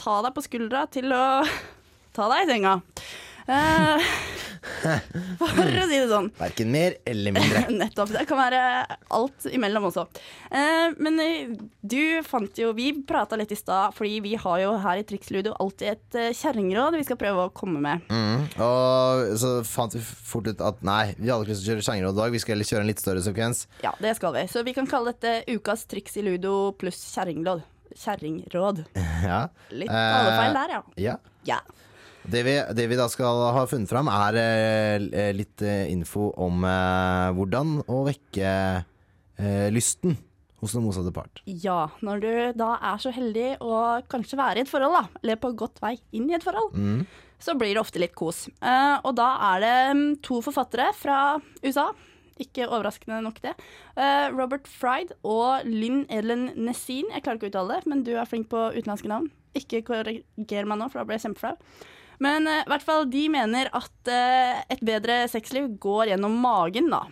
ta 0.00 0.20
deg 0.26 0.36
på 0.36 0.46
skuldra 0.46 0.86
til 0.92 1.12
å 1.12 1.24
ta 2.16 2.30
deg 2.32 2.46
i 2.46 2.52
senga. 2.54 2.78
Eh, 3.50 4.12
for 5.40 5.60
å 5.64 5.86
si 5.88 5.96
det 5.96 6.08
sånn. 6.10 6.28
Verken 6.38 6.70
mer 6.72 6.96
eller 7.08 7.34
mindre. 7.34 7.62
Nettopp. 7.80 8.12
Det 8.14 8.24
kan 8.28 8.38
være 8.38 8.60
alt 9.16 9.48
imellom 9.50 9.88
også. 9.88 10.04
Eh, 10.50 10.96
men 11.00 11.20
eh, 11.22 11.54
du 11.80 12.20
fant 12.26 12.60
jo 12.60 12.72
Vi 12.76 12.90
prata 13.06 13.38
litt 13.40 13.52
i 13.54 13.58
stad, 13.58 13.96
fordi 13.96 14.20
vi 14.24 14.36
har 14.40 14.60
jo 14.62 14.74
her 14.84 15.00
i 15.00 15.06
Triksludo 15.06 15.54
alltid 15.62 15.94
et 15.94 16.18
uh, 16.18 16.28
kjerringråd 16.36 16.98
vi 16.98 17.06
skal 17.06 17.18
prøve 17.20 17.46
å 17.46 17.54
komme 17.54 17.80
med. 17.82 18.06
Mm. 18.12 18.46
Og 18.62 19.34
så 19.40 19.52
fant 19.66 19.96
vi 19.96 20.02
fort 20.04 20.48
ut 20.50 20.62
at 20.64 20.84
nei, 20.86 21.16
vi 21.18 21.32
hadde 21.32 21.46
ikke 21.46 21.54
lyst 21.54 21.64
til 21.64 21.72
å 21.72 21.74
kjøre 21.74 21.88
kjerringråd 21.88 22.16
i 22.16 22.22
dag. 22.22 22.36
Vi 22.36 22.42
skal 22.44 22.56
heller 22.56 22.70
kjøre 22.70 22.84
en 22.84 22.92
litt 22.92 23.02
større 23.02 23.24
sekvens. 23.26 23.66
Ja, 23.84 23.94
det 24.02 24.14
skal 24.20 24.36
vi. 24.36 24.46
Så 24.52 24.64
vi 24.66 24.76
kan 24.76 24.88
kalle 24.90 25.14
dette 25.14 25.56
ukas 25.56 25.86
triks 25.90 26.18
i 26.20 26.26
ludo 26.26 26.56
pluss 26.78 27.02
kjerringråd. 27.16 27.64
Kjerringråd. 27.96 28.84
Ja. 29.26 29.42
Litt 29.70 29.90
Eh, 29.90 30.12
talefeil 30.16 30.54
der, 30.56 30.74
ja. 30.76 30.82
ja. 30.96 31.16
Ja. 31.48 31.60
Det 32.30 32.42
vi, 32.44 32.54
det 32.76 32.84
vi 32.90 32.96
da 32.98 33.06
skal 33.08 33.38
ha 33.56 33.62
funnet 33.68 33.88
fram, 33.88 34.08
er 34.12 34.36
eh, 34.36 35.30
litt 35.32 35.62
eh, 35.64 35.86
info 35.92 36.28
om 36.36 36.64
eh, 36.68 37.30
hvordan 37.36 37.78
å 37.88 38.02
vekke 38.08 38.50
eh, 39.40 39.68
lysten 39.72 40.18
hos 40.60 40.74
den 40.76 40.84
motsatte 40.84 41.12
part. 41.16 41.40
ja. 41.48 41.86
Når 42.04 42.20
du 42.20 42.30
da 42.60 42.74
er 42.92 42.98
så 43.00 43.08
heldig 43.16 43.54
å 43.64 44.02
kanskje 44.12 44.36
være 44.36 44.60
i 44.60 44.64
et 44.66 44.68
forhold, 44.68 44.92
da, 44.98 45.20
eller 45.22 45.40
på 45.40 45.54
godt 45.56 45.80
vei 45.80 45.94
inn 46.12 46.28
i 46.28 46.36
et 46.36 46.44
forhold, 46.44 46.74
Mm. 46.76 47.06
så 47.40 47.54
blir 47.56 47.72
det 47.72 47.80
ofte 47.80 47.98
litt 48.02 48.12
kos. 48.14 48.42
Eh, 48.60 48.98
og 49.02 49.14
da 49.16 49.30
er 49.54 49.60
det 49.64 49.76
mm, 49.96 50.04
to 50.22 50.42
forfattere 50.44 50.90
fra 50.96 51.38
USA. 51.64 51.86
Ikke 52.40 52.68
overraskende 52.68 53.20
nok 53.24 53.40
det. 53.44 53.54
Uh, 53.98 54.32
Robert 54.34 54.68
Fried 54.70 55.12
og 55.20 55.66
Lynn 55.68 56.06
Ellen 56.12 56.50
Nessin. 56.56 57.08
Jeg 57.12 57.24
klarer 57.24 57.40
ikke 57.40 57.50
å 57.50 57.52
uttale 57.52 57.78
det, 57.78 57.90
men 57.92 58.04
du 58.06 58.14
er 58.16 58.28
flink 58.28 58.50
på 58.52 58.70
utenlandske 58.74 59.10
navn. 59.12 59.30
Ikke 59.58 59.82
korriger 59.86 60.68
meg 60.68 60.78
nå, 60.80 60.88
for 60.88 61.00
da 61.00 61.06
blir 61.08 61.18
jeg 61.18 61.28
kjempeflau. 61.28 61.56
Men 62.20 62.46
eh, 62.48 62.62
i 62.62 62.70
hvert 62.70 62.84
fall, 62.84 63.08
de 63.10 63.24
mener 63.32 63.70
at 63.76 64.12
uh, 64.12 64.60
et 64.72 64.84
bedre 64.84 65.22
sexliv 65.32 65.72
går 65.82 66.12
gjennom 66.12 66.36
magen, 66.42 66.90
da. 66.92 67.04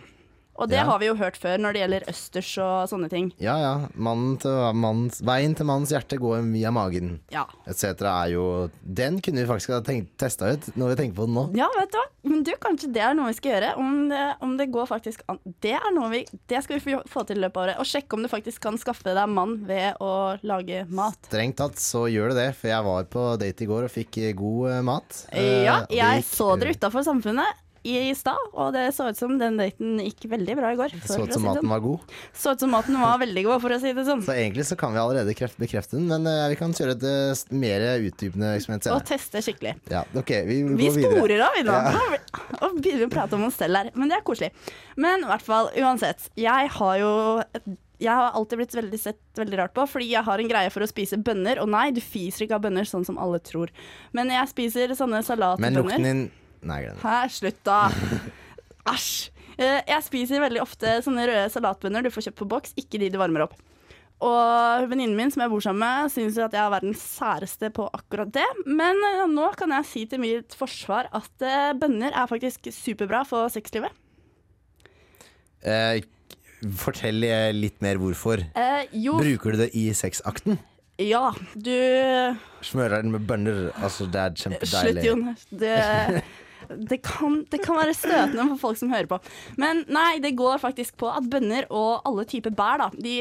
Og 0.59 0.67
det 0.69 0.75
Ja. 0.81 0.83
har 0.89 0.99
vi 0.99 1.07
jo 1.07 1.15
hørt 1.15 1.37
før 1.39 1.57
når 1.57 1.73
det 1.73 1.81
gjelder 1.81 2.05
østers 2.11 2.51
og 2.59 2.89
sånne 2.91 3.09
ting. 3.09 3.31
Ja 3.39 3.55
ja. 3.57 3.73
Til, 4.39 4.57
manns, 4.75 5.21
veien 5.23 5.55
til 5.55 5.65
mannens 5.65 5.91
hjerte 5.93 6.17
går 6.19 6.43
via 6.51 6.71
magen. 6.75 7.19
Ja. 7.31 7.45
Etc. 7.65 7.83
er 8.03 8.33
jo 8.33 8.69
Den 8.83 9.21
kunne 9.21 9.39
vi 9.45 9.47
faktisk 9.47 9.69
ha 9.73 9.79
testa 10.19 10.51
ut, 10.53 10.67
når 10.75 10.89
vi 10.93 10.95
tenker 10.99 11.15
på 11.15 11.25
den 11.29 11.35
nå. 11.35 11.45
Ja, 11.55 11.67
vet 11.77 11.91
du 11.93 11.97
hva? 11.97 12.05
Men 12.29 12.43
du, 12.43 12.51
kanskje 12.59 12.91
det 12.93 13.01
er 13.01 13.13
noe 13.15 13.31
vi 13.31 13.37
skal 13.39 13.53
gjøre. 13.55 13.77
Om 13.79 14.09
det, 14.09 14.35
om 14.41 14.57
det 14.59 14.69
går 14.71 14.87
faktisk 14.91 15.21
an. 15.29 15.39
Det 15.61 15.71
er 15.79 15.91
noe 15.95 16.09
vi 16.11 16.25
Det 16.47 16.63
skal 16.63 16.79
vi 16.79 16.95
få- 17.07 17.25
til 17.25 17.37
i 17.37 17.41
løpet 17.47 17.57
av 17.57 17.63
året. 17.67 17.79
Og 17.79 17.85
sjekke 17.85 18.13
om 18.13 18.21
du 18.23 18.27
faktisk 18.27 18.59
kan 18.61 18.77
skaffe 18.77 19.03
deg 19.15 19.29
mann 19.29 19.65
ved 19.65 19.95
å 20.01 20.39
lage 20.43 20.85
mat. 20.89 21.17
Strengt 21.29 21.55
tatt 21.57 21.75
så 21.79 22.05
gjør 22.11 22.29
det 22.33 22.35
det, 22.39 22.55
for 22.55 22.67
jeg 22.67 22.83
var 22.83 23.03
på 23.05 23.37
date 23.39 23.61
i 23.63 23.67
går 23.69 23.83
og 23.87 23.91
fikk 23.91 24.17
eh, 24.17 24.33
god 24.33 24.69
eh, 24.71 24.81
mat. 24.81 25.25
Eh, 25.31 25.63
Ja, 25.65 25.85
jeg 25.89 26.23
gikk, 26.23 26.29
så 26.35 26.59
dere 26.59 26.69
eh, 26.73 26.75
utafor 26.75 27.03
Samfunnet 27.05 27.53
i 27.87 28.13
stad, 28.17 28.39
og 28.53 28.73
det 28.75 28.89
så 28.95 29.09
ut 29.09 29.19
som 29.19 29.37
den 29.39 29.57
daten 29.59 29.99
gikk 30.03 30.27
veldig 30.31 30.55
bra 30.59 30.71
i 30.73 30.79
går. 30.79 30.95
Så 30.99 31.19
ut 31.21 31.33
som 31.33 31.41
si 31.41 31.47
maten 31.47 31.61
sånn. 31.63 31.71
var 31.71 31.83
god. 31.83 32.13
Så 32.35 32.53
ut 32.55 32.63
som 32.65 32.73
maten 32.73 32.99
var 32.99 33.19
veldig 33.21 33.45
god, 33.47 33.63
for 33.63 33.75
å 33.75 33.79
si 33.81 33.93
det 33.95 34.05
sånn. 34.07 34.23
Så 34.25 34.35
egentlig 34.35 34.67
så 34.69 34.77
kan 34.79 34.95
vi 34.95 35.01
allerede 35.01 35.35
bekrefte 35.59 35.97
den, 35.97 36.07
men 36.11 36.27
eh, 36.29 36.45
vi 36.53 36.59
kan 36.59 36.75
kjøre 36.75 36.97
et 36.97 37.07
eh, 37.09 37.43
mer 37.55 37.87
utdypende 38.09 38.53
eksperiment 38.57 38.89
Og 38.95 39.03
teste 39.09 39.43
skikkelig. 39.45 39.75
Ja, 39.93 40.05
ok, 40.13 40.33
vi, 40.49 40.61
Vi 40.79 40.93
sporer 40.99 41.45
av, 41.47 41.59
i 41.59 41.65
dag 41.67 41.91
ja. 41.93 42.23
Og 42.65 42.79
begynner 42.79 43.07
å 43.07 43.13
prate 43.13 43.37
om 43.37 43.45
oss 43.47 43.59
selv 43.59 43.79
her. 43.79 43.93
Men 43.95 44.11
det 44.11 44.19
er 44.19 44.25
koselig. 44.27 44.51
Men 44.99 45.23
i 45.23 45.29
hvert 45.31 45.45
fall, 45.45 45.71
uansett. 45.79 46.29
Jeg 46.39 46.73
har 46.75 46.97
jo 46.99 47.13
jeg 47.99 48.15
har 48.15 48.31
alltid 48.31 48.61
blitt 48.61 48.75
veldig 48.77 48.99
sett 48.99 49.19
veldig 49.39 49.57
rart 49.59 49.73
på, 49.75 49.83
fordi 49.91 50.13
jeg 50.13 50.23
har 50.23 50.39
en 50.39 50.49
greie 50.49 50.71
for 50.71 50.85
å 50.85 50.87
spise 50.87 51.19
bønner. 51.19 51.59
Og 51.59 51.67
nei, 51.71 51.89
du 51.91 51.99
fiser 51.99 52.45
ikke 52.45 52.55
av 52.55 52.63
bønner 52.63 52.87
sånn 52.87 53.03
som 53.07 53.19
alle 53.19 53.41
tror. 53.43 53.73
Men 54.15 54.31
jeg 54.31 54.51
spiser 54.53 54.95
sånne 54.95 55.19
salatbønner. 55.27 55.75
Men 55.75 55.83
lukten 55.83 56.07
din 56.07 56.21
Nei, 56.67 56.81
det. 56.87 56.95
Hæ, 57.03 57.17
slutt 57.31 57.59
da. 57.67 57.79
Æsj. 58.93 59.29
Eh, 59.59 59.81
Jeg 59.87 60.03
spiser 60.05 60.41
veldig 60.43 60.61
ofte 60.63 60.97
sånne 61.05 61.25
røde 61.29 61.47
salatbønner 61.53 62.03
du 62.05 62.11
får 62.13 62.29
kjøpt 62.29 62.39
på 62.43 62.47
boks, 62.55 62.73
ikke 62.79 62.99
de 63.01 63.09
du 63.13 63.17
varmer 63.21 63.45
opp. 63.47 63.57
Og 64.19 64.87
venninnen 64.91 65.15
min 65.15 65.29
som 65.31 65.39
jeg 65.45 65.51
bor 65.53 65.61
sammen 65.63 65.79
med, 65.79 66.11
syns 66.11 66.35
at 66.43 66.51
jeg 66.55 66.59
er 66.59 66.73
verdens 66.73 67.03
særeste 67.15 67.69
på 67.71 67.85
akkurat 67.95 68.31
det. 68.35 68.47
Men 68.67 68.99
eh, 69.07 69.23
nå 69.31 69.47
kan 69.59 69.71
jeg 69.77 69.87
si 69.87 70.03
til 70.11 70.19
mitt 70.23 70.55
forsvar 70.59 71.07
at 71.15 71.45
eh, 71.47 71.69
bønner 71.79 72.11
er 72.11 72.27
faktisk 72.31 72.67
superbra 72.75 73.21
for 73.27 73.47
sexlivet. 73.53 73.95
Eh, 75.63 76.01
fortell 76.79 77.23
eh, 77.27 77.49
litt 77.55 77.79
mer 77.83 77.99
hvorfor. 78.01 78.43
Eh, 78.59 78.83
jo, 78.99 79.15
Bruker 79.19 79.55
du 79.55 79.63
det 79.65 79.71
i 79.79 79.87
sexakten? 79.95 80.59
ja, 80.99 81.29
du 81.55 82.35
Smører 82.67 82.99
den 83.05 83.13
med 83.13 83.23
bønner? 83.27 83.69
Altså, 83.79 84.03
det 84.11 84.19
er 84.19 84.33
Slutt, 84.35 84.57
kjempedeilig. 84.59 85.05
Jon. 85.07 85.21
Det, 85.61 86.23
det, 86.69 87.01
kan, 87.05 87.39
det 87.49 87.61
kan 87.65 87.77
være 87.79 87.95
støtende 87.97 88.45
for 88.53 88.59
folk 88.67 88.77
som 88.81 88.91
hører 88.93 89.07
på. 89.09 89.17
Men 89.57 89.83
nei, 89.89 90.19
det 90.23 90.35
går 90.37 90.61
faktisk 90.61 90.97
på 91.01 91.09
at 91.11 91.25
bønner 91.31 91.65
og 91.73 92.01
alle 92.07 92.25
typer 92.29 92.53
bær, 92.55 92.77
da, 92.83 92.89
de, 92.93 93.15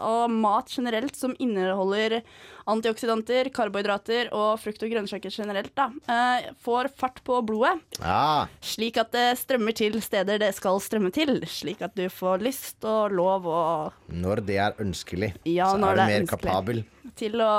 og 0.00 0.30
mat 0.32 0.72
generelt 0.72 1.16
som 1.18 1.34
inneholder 1.38 2.22
antioksidanter, 2.68 3.48
karbohydrater 3.54 4.28
og 4.36 4.58
frukt 4.60 4.82
og 4.84 4.90
grønnsaker 4.92 5.32
generelt, 5.32 5.70
da, 5.78 5.86
eh, 6.12 6.50
får 6.64 6.90
fart 7.00 7.22
på 7.24 7.40
blodet. 7.48 7.78
Ja, 8.00 8.46
Slik 8.60 8.98
at 9.00 9.12
det 9.12 9.38
strømmer 9.40 9.74
til 9.76 9.96
steder 10.04 10.38
det 10.42 10.50
skal 10.56 10.80
strømme 10.84 11.12
til. 11.14 11.38
Slik 11.48 11.80
at 11.84 11.94
du 11.96 12.04
får 12.12 12.42
lyst 12.44 12.84
og 12.84 13.12
lov 13.16 13.46
og 13.48 13.92
når 14.12 14.44
det 14.46 14.58
er 14.60 14.76
ønskelig, 14.84 15.32
Ja, 15.48 15.70
så 15.72 15.80
er 15.80 15.96
du 15.96 16.00
er 16.02 16.06
mer 16.12 16.26
kapabel. 16.28 16.84
til 17.16 17.32
å 17.40 17.52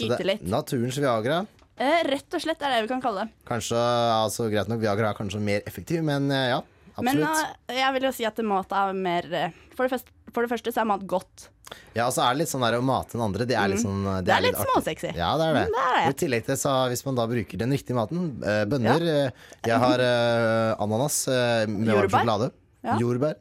yte 0.00 0.24
litt. 0.24 0.42
naturens 0.42 0.96
Viagra. 0.98 1.44
Eh, 1.76 2.04
rett 2.06 2.36
og 2.36 2.42
slett 2.44 2.60
er 2.62 2.76
det 2.76 2.82
vi 2.84 2.90
kan 2.92 3.00
kalle 3.02 3.24
det. 3.26 3.32
Kanskje, 3.48 3.78
altså 4.14 4.46
greit 4.52 4.68
nok, 4.70 4.78
Viagra 4.82 5.08
er 5.10 5.18
kanskje 5.18 5.40
mer 5.42 5.64
effektiv, 5.66 6.04
men 6.06 6.28
eh, 6.30 6.52
ja, 6.52 6.60
absolutt. 6.94 7.40
Men 7.66 7.80
jeg 7.80 7.96
vil 7.96 8.06
jo 8.06 8.12
si 8.14 8.26
at 8.28 8.38
mat 8.46 8.70
er 8.78 8.92
mer 8.94 9.26
eh, 9.34 9.56
for 9.74 9.88
det, 9.88 9.96
første, 9.96 10.14
for 10.30 10.46
det 10.46 10.52
første 10.52 10.72
så 10.76 10.84
er 10.84 10.88
mat 10.92 11.02
godt. 11.10 11.48
ja, 11.96 12.04
og 12.06 12.12
så 12.14 12.22
er 12.22 12.36
det 12.36 12.44
litt 12.44 12.52
sånn 12.52 12.62
der 12.62 12.76
å 12.78 12.84
mate 12.86 13.16
den 13.16 13.24
andre, 13.26 13.46
det 13.50 13.56
er 13.58 13.72
litt 13.72 13.82
sånn 13.82 14.04
det, 14.06 14.20
Det 14.28 14.34
er 14.36 14.44
litt 14.44 14.54
litt 14.54 14.70
småsexy. 14.70 15.10
Ja, 15.18 15.32
det 15.40 15.48
er 15.50 15.58
det. 15.58 15.64
Mm, 15.66 15.74
det 15.74 15.86
er 16.04 16.12
I 16.12 16.18
tillegg 16.22 16.46
til, 16.46 16.60
så 16.62 16.74
hvis 16.92 17.02
man 17.08 17.18
da 17.18 17.26
bruker 17.32 17.62
den 17.64 17.74
riktige 17.74 17.98
maten, 17.98 18.28
eh, 18.46 18.62
bønner 18.70 19.08
ja. 19.08 19.18
Jeg 19.66 19.82
har 19.82 20.04
eh, 20.06 20.70
ananas 20.86 21.18
eh, 21.26 21.64
med 21.66 21.90
varm 21.90 22.06
sjokolade. 22.12 22.52
Ja. 22.86 23.00
Jordbær. 23.02 23.40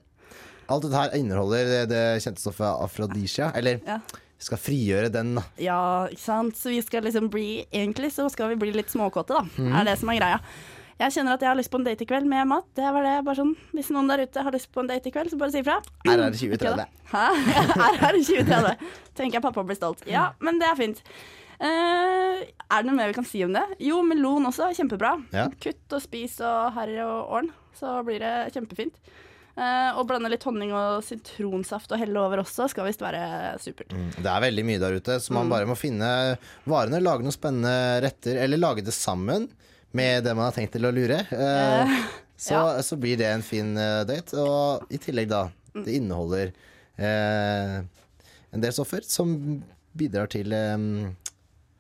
Alt 0.74 0.86
dette 0.88 0.96
her 0.98 1.14
inneholder 1.20 1.70
det, 1.70 1.80
det 1.92 2.04
kjente 2.24 2.42
stoffet 2.42 2.66
afrodisia, 2.88 3.52
eller 3.60 3.84
Ja. 3.86 4.00
Skal 4.46 4.62
frigjøre 4.62 5.10
den, 5.14 5.34
da. 5.40 5.44
Ja, 5.62 5.82
ikke 6.12 6.24
sant. 6.24 6.60
Så 6.60 6.74
vi 6.74 6.80
skal 6.84 7.06
liksom 7.08 7.30
bli 7.34 7.66
Egentlig 7.72 8.14
så 8.16 8.28
skal 8.32 8.54
vi 8.54 8.62
bli 8.62 8.74
litt 8.76 8.92
småkåte, 8.94 9.36
da. 9.36 9.44
Mm. 9.58 9.76
Er 9.80 9.90
det 9.90 10.00
som 10.02 10.12
er 10.14 10.20
greia. 10.22 10.40
Jeg 11.02 11.16
kjenner 11.16 11.36
at 11.36 11.44
jeg 11.44 11.50
har 11.50 11.58
lyst 11.58 11.72
på 11.74 11.80
en 11.82 11.86
date 11.88 12.06
i 12.06 12.08
kveld 12.08 12.28
med 12.30 12.48
mat. 12.48 12.68
Det 12.78 12.90
var 12.96 13.06
det, 13.06 13.16
bare 13.26 13.40
sånn 13.40 13.54
Hvis 13.74 13.90
noen 13.92 14.12
der 14.12 14.24
ute 14.24 14.44
har 14.46 14.56
lyst 14.56 14.70
på 14.72 14.84
en 14.84 14.92
date 14.92 15.10
i 15.10 15.14
kveld, 15.16 15.32
så 15.34 15.40
bare 15.42 15.54
si 15.56 15.64
ifra. 15.64 15.80
RR 16.06 16.26
det 16.28 16.42
2030. 16.42 16.76
da? 16.80 16.86
Hæ? 17.14 17.26
RR 17.98 18.20
2030. 18.20 18.92
Tenker 19.18 19.40
jeg 19.40 19.46
pappa 19.46 19.66
blir 19.66 19.80
stolt. 19.80 20.06
Ja, 20.10 20.30
men 20.44 20.62
det 20.62 20.70
er 20.70 20.80
fint. 20.80 21.02
Uh, 21.64 22.44
er 22.44 22.82
det 22.82 22.88
noe 22.90 22.98
mer 22.98 23.12
vi 23.12 23.18
kan 23.18 23.28
si 23.28 23.44
om 23.46 23.54
det? 23.56 23.64
Jo, 23.84 24.02
melon 24.06 24.50
også. 24.50 24.70
Kjempebra. 24.78 25.16
Ja. 25.36 25.50
Kutt 25.64 25.98
og 25.98 26.04
spis 26.04 26.40
og 26.44 26.74
harry 26.78 27.00
og 27.04 27.36
åren 27.40 27.52
så 27.78 27.98
blir 28.06 28.22
det 28.22 28.34
kjempefint. 28.54 28.98
Eh, 29.54 29.90
og 30.00 30.08
blande 30.10 30.32
litt 30.34 30.44
honning 30.48 30.72
og 30.74 31.04
sitronsaft 31.06 31.92
og 31.94 32.00
helle 32.02 32.18
over 32.18 32.42
også 32.42 32.66
skal 32.72 32.88
visst 32.88 33.04
være 33.06 33.54
supert. 33.62 33.92
Det 34.18 34.26
er 34.32 34.42
veldig 34.42 34.64
mye 34.66 34.80
der 34.82 34.96
ute, 34.98 35.20
så 35.22 35.30
Mm. 35.30 35.36
man 35.38 35.50
bare 35.54 35.68
må 35.70 35.76
finne 35.78 36.10
varene, 36.66 37.02
lage 37.04 37.22
noen 37.22 37.36
spennende 37.36 38.02
retter, 38.02 38.40
eller 38.42 38.58
lage 38.58 38.82
det 38.84 38.94
sammen 38.98 39.50
med 39.94 40.24
det 40.26 40.34
man 40.36 40.46
har 40.50 40.56
tenkt 40.58 40.72
til 40.74 40.86
å 40.90 40.92
lure. 40.94 41.20
Eh, 41.32 41.94
så, 42.48 42.82
så 42.82 42.98
blir 42.98 43.18
det 43.22 43.28
en 43.30 43.44
fin 43.46 43.76
date. 44.10 44.34
Og 44.42 44.88
i 44.90 44.98
tillegg, 44.98 45.30
da, 45.30 45.50
Mm. 45.74 45.86
det 45.86 45.94
inneholder 45.98 46.52
eh, 47.02 47.78
en 48.54 48.62
del 48.62 48.72
stoffer 48.76 49.02
som 49.10 49.64
bidrar 49.98 50.28
til 50.30 50.52
eh, 50.54 50.78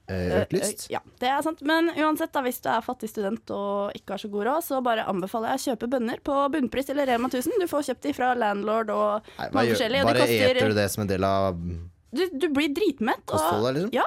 eh. 0.09 0.45
Ja, 0.89 0.99
det 1.19 1.29
er 1.29 1.41
sant. 1.41 1.61
Men 1.61 1.89
uansett, 1.95 2.31
da, 2.33 2.41
hvis 2.41 2.59
du 2.61 2.69
er 2.69 2.81
fattig 2.81 3.09
student 3.09 3.49
og 3.55 3.91
ikke 3.95 4.15
har 4.15 4.17
så 4.23 4.29
god 4.31 4.45
råd, 4.49 4.63
så 4.63 4.81
bare 4.83 5.05
anbefaler 5.07 5.53
jeg 5.53 5.59
å 5.59 5.65
kjøpe 5.77 5.89
bønner 5.95 6.19
på 6.23 6.35
bunnpris 6.51 6.89
eller 6.89 7.05
Rema 7.07 7.29
1000. 7.29 7.53
Du 7.61 7.67
får 7.71 7.87
kjøpt 7.89 8.01
de 8.09 8.13
fra 8.13 8.33
Landlord 8.35 8.89
og 8.89 9.21
Nei, 9.39 9.49
mange 9.53 9.67
gjør, 9.69 9.75
forskjellige. 9.77 10.03
bare 10.09 10.19
koster, 10.25 10.55
eter 10.57 10.69
du 10.69 10.73
det 10.81 10.89
som 10.91 11.01
en 11.01 11.07
del 11.07 11.23
av 11.23 11.55
Du, 12.13 12.29
du 12.37 12.49
blir 12.49 12.69
dritmett. 12.73 13.23
og- 13.31 13.73
liksom? 13.73 13.93
Ja. 13.93 14.05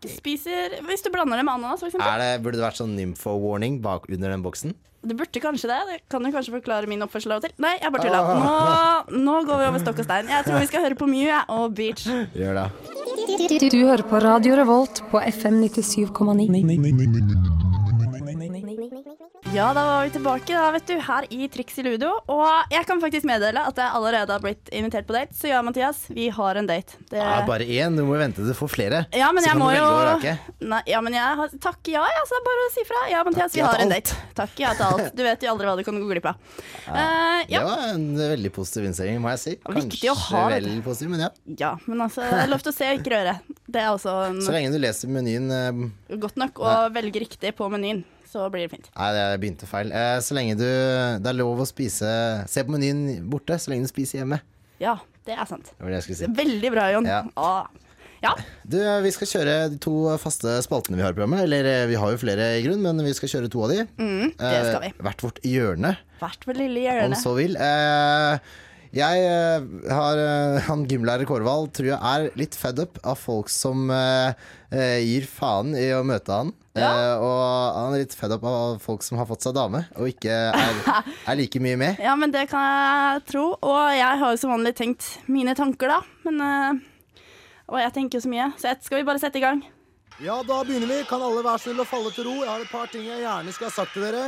Spiser 0.00 0.78
Hvis 0.88 1.02
du 1.04 1.10
blander 1.12 1.36
det 1.36 1.44
med 1.44 1.54
ananas, 1.60 1.80
det, 1.80 2.42
burde 2.42 2.56
det 2.56 2.64
vært 2.64 2.78
sånn 2.80 2.96
nymfo-warning 2.96 3.80
bak 3.82 4.06
under 4.08 4.30
den 4.30 4.42
boksen? 4.42 4.74
Det 5.02 5.16
burde 5.16 5.40
kanskje 5.40 5.68
det. 5.68 5.78
Det 5.88 6.00
kan 6.12 6.22
jo 6.24 6.30
kanskje 6.32 6.52
forklare 6.60 6.86
min 6.88 7.00
oppførsel 7.00 7.32
av 7.32 7.36
og 7.40 7.42
til. 7.44 7.52
Nei, 7.58 7.78
jeg 7.80 7.90
bare 7.92 8.10
Ah. 8.10 9.04
tulla. 9.04 9.08
Nå, 9.08 9.18
nå 9.24 9.44
går 9.46 9.58
vi 9.58 9.68
over 9.68 9.78
stokk 9.80 9.98
og 10.00 10.04
stein. 10.04 10.28
Jeg 10.28 10.44
tror 10.44 10.58
vi 10.60 10.66
skal 10.66 10.84
høre 10.84 10.96
på 10.96 11.08
Mew 11.08 11.30
og 11.48 11.74
Beach. 11.74 12.04
Gjør 12.36 12.54
det. 12.60 12.99
Du, 13.38 13.86
hører 13.86 14.02
på 14.02 14.18
Radio 14.18 14.56
Revolt 14.58 15.04
på 15.10 15.20
FM 15.22 15.62
97,9. 15.62 17.69
Ja, 19.50 19.72
da 19.74 19.82
var 19.84 20.04
vi 20.04 20.10
tilbake 20.14 20.54
da, 20.54 20.68
vet 20.70 20.86
du, 20.86 20.92
her 21.02 21.24
i 21.34 21.48
Triks 21.50 21.78
i 21.80 21.82
Ludo. 21.82 22.12
Og 22.30 22.70
jeg 22.70 22.86
kan 22.86 23.00
faktisk 23.02 23.26
meddele 23.26 23.64
at 23.66 23.80
jeg 23.82 23.94
allerede 23.98 24.30
har 24.30 24.42
blitt 24.44 24.70
invitert 24.70 25.08
på 25.08 25.16
date. 25.16 25.34
Så 25.34 25.48
ja, 25.50 25.58
Mathias, 25.66 26.04
vi 26.06 26.28
har 26.30 26.60
en 26.60 26.68
date. 26.68 26.94
Det... 27.10 27.18
Ja, 27.18 27.40
bare 27.48 27.66
én, 27.66 27.96
du 27.98 28.04
må 28.06 28.14
vente 28.20 28.38
til 28.38 28.46
du 28.46 28.54
får 28.54 28.70
flere. 28.70 29.00
Ja, 29.10 29.32
men 29.34 29.42
Så 29.42 29.50
jeg 29.50 29.58
må 29.58 29.72
jo. 29.74 29.88
Nei, 30.70 30.80
Ja, 30.86 31.00
men 31.02 31.18
jeg 31.18 31.40
har 31.40 31.56
Takk 31.66 31.90
ja, 31.90 32.04
ja, 32.06 32.22
så 32.28 32.36
det 32.36 32.38
er 32.38 32.46
bare 32.46 32.68
å 32.68 32.70
si 32.76 32.84
fra. 32.86 33.00
Ja, 33.10 33.24
Mathias, 33.26 33.50
Takk 33.50 33.56
vi 33.58 33.64
har 33.66 33.82
en 33.82 33.94
date. 33.96 34.20
Takk 34.38 34.62
ja 34.62 34.76
til 34.78 34.86
alt. 34.86 35.18
Du 35.18 35.24
vet 35.26 35.42
jo 35.42 35.50
aldri 35.56 35.66
hva 35.66 35.74
du 35.80 35.82
kan 35.88 35.98
gå 35.98 36.12
glipp 36.12 36.30
av. 36.30 36.62
Ja. 36.86 36.94
Uh, 36.94 37.42
ja. 37.50 37.64
var 37.66 37.84
en 37.88 38.06
veldig 38.20 38.54
positiv 38.54 38.86
innstilling, 38.86 39.18
må 39.24 39.34
jeg 39.34 39.42
si. 39.42 39.56
Å 39.66 39.74
ha, 39.74 39.82
vet 39.82 40.62
du. 40.62 40.70
vel 40.70 40.86
positiv, 40.86 41.10
men 41.16 41.26
ja. 41.26 41.32
ja, 41.64 41.72
men 41.90 42.06
altså, 42.06 42.22
det 42.22 42.44
er 42.44 42.54
lov 42.54 42.62
til 42.62 42.70
å 42.70 42.78
se 42.78 42.94
ikke 43.00 43.16
røre. 43.16 43.34
Det 43.66 43.82
er 43.82 43.90
også 43.90 44.14
en, 44.28 44.40
Så 44.46 44.54
lenge 44.54 44.70
du 44.70 44.78
leser 44.78 45.10
menyen 45.10 45.50
uh... 45.50 46.16
godt 46.22 46.38
nok 46.38 46.62
og 46.62 46.94
velger 46.94 47.26
riktig 47.26 47.56
på 47.58 47.66
menyen. 47.74 48.06
Så 48.30 48.46
blir 48.52 48.66
det 48.66 48.70
fint. 48.76 48.88
Nei, 48.94 49.10
jeg 49.16 49.42
begynte 49.42 49.66
feil. 49.66 49.90
Eh, 49.90 50.16
så 50.22 50.36
lenge 50.38 50.54
du 50.58 50.62
Det 50.64 51.30
er 51.32 51.38
lov 51.38 51.64
å 51.64 51.66
spise 51.68 52.10
Se 52.50 52.62
på 52.62 52.70
menyen 52.76 53.24
borte, 53.30 53.58
så 53.58 53.72
lenge 53.72 53.88
du 53.88 53.90
spiser 53.90 54.22
hjemme. 54.22 54.38
Ja, 54.80 54.96
det 55.26 55.34
er 55.36 55.48
sant. 55.50 55.72
Det 55.76 55.90
det 55.90 56.02
si. 56.06 56.28
Veldig 56.38 56.70
bra, 56.72 56.86
Jon. 56.94 57.08
Ja. 57.10 57.24
Ah. 57.36 57.66
Ja. 58.20 58.34
Du, 58.68 58.76
eh, 58.78 59.00
vi 59.04 59.10
skal 59.14 59.28
kjøre 59.30 59.54
de 59.72 59.78
to 59.80 59.94
faste 60.20 60.58
spaltene 60.64 60.98
vi 60.98 61.04
har 61.04 61.14
i 61.14 61.16
programmet. 61.16 61.42
Eller 61.46 61.66
eh, 61.68 61.86
vi 61.90 61.98
har 62.00 62.12
jo 62.12 62.20
flere 62.20 62.50
i 62.58 62.64
grunn, 62.64 62.82
men 62.84 63.00
vi 63.04 63.14
skal 63.16 63.32
kjøre 63.32 63.50
to 63.52 63.62
av 63.64 63.72
de. 63.72 63.84
Mm, 64.00 64.32
det 64.36 64.56
skal 64.68 64.82
vi. 64.84 64.90
Eh, 64.92 65.04
hvert 65.06 65.24
vårt 65.24 65.40
hjørne, 65.46 65.94
Hvert 66.20 66.44
vårt 66.48 66.60
lille 66.60 66.82
hjørne. 66.84 67.06
om 67.08 67.16
så 67.16 67.32
vil. 67.38 67.56
Eh, 67.56 68.50
jeg 68.96 69.22
eh, 69.22 69.66
har 69.94 70.18
eh, 70.18 70.56
Han 70.68 70.86
gymlærer 70.90 71.28
Kårvald 71.28 71.70
tror 71.76 71.92
jeg 71.92 71.98
er 72.00 72.26
litt 72.38 72.56
fed 72.58 72.80
up 72.82 72.98
av 73.06 73.18
folk 73.20 73.50
som 73.52 73.86
uh, 73.92 74.32
gir 74.70 75.26
faen 75.30 75.74
i 75.78 75.88
å 75.94 76.02
møte 76.06 76.34
han. 76.34 76.50
Ja. 76.78 76.90
Uh, 76.90 77.24
og 77.26 77.40
han 77.76 77.94
er 77.96 78.02
litt 78.04 78.14
fed 78.18 78.34
up 78.34 78.44
av 78.46 78.78
folk 78.82 79.02
som 79.06 79.18
har 79.20 79.26
fått 79.30 79.46
seg 79.46 79.54
dame, 79.56 79.84
og 79.98 80.10
ikke 80.10 80.34
er, 80.54 80.80
er 81.30 81.38
like 81.38 81.62
mye 81.62 81.78
med. 81.80 82.02
Ja, 82.02 82.14
men 82.18 82.34
det 82.34 82.46
kan 82.50 82.62
jeg 82.66 83.24
tro. 83.30 83.46
Og 83.58 83.82
jeg 83.94 84.22
har 84.22 84.34
jo 84.34 84.40
som 84.42 84.54
vanlig 84.54 84.74
tenkt 84.78 85.08
mine 85.30 85.54
tanker, 85.58 85.90
da. 85.96 86.00
Men 86.26 86.40
uh, 86.42 87.26
Og 87.70 87.78
jeg 87.78 87.94
tenker 87.94 88.18
jo 88.18 88.24
så 88.26 88.30
mye. 88.32 88.50
Så 88.58 88.70
jeg- 88.72 88.82
skal 88.86 88.98
vi 89.02 89.06
bare 89.06 89.22
sette 89.22 89.38
i 89.38 89.44
gang? 89.46 89.62
Ja, 90.20 90.42
da 90.44 90.60
begynner 90.66 90.90
vi. 90.90 91.02
Kan 91.08 91.22
alle 91.24 91.40
være 91.46 91.62
snill 91.62 91.80
å 91.80 91.86
falle 91.88 92.10
til 92.12 92.26
ro? 92.26 92.34
Jeg 92.42 92.50
har 92.50 92.60
et 92.66 92.72
par 92.74 92.90
ting 92.92 93.06
jeg 93.06 93.22
gjerne 93.22 93.52
skulle 93.54 93.70
ha 93.70 93.76
sagt 93.78 93.94
til 93.94 94.02
dere. 94.04 94.24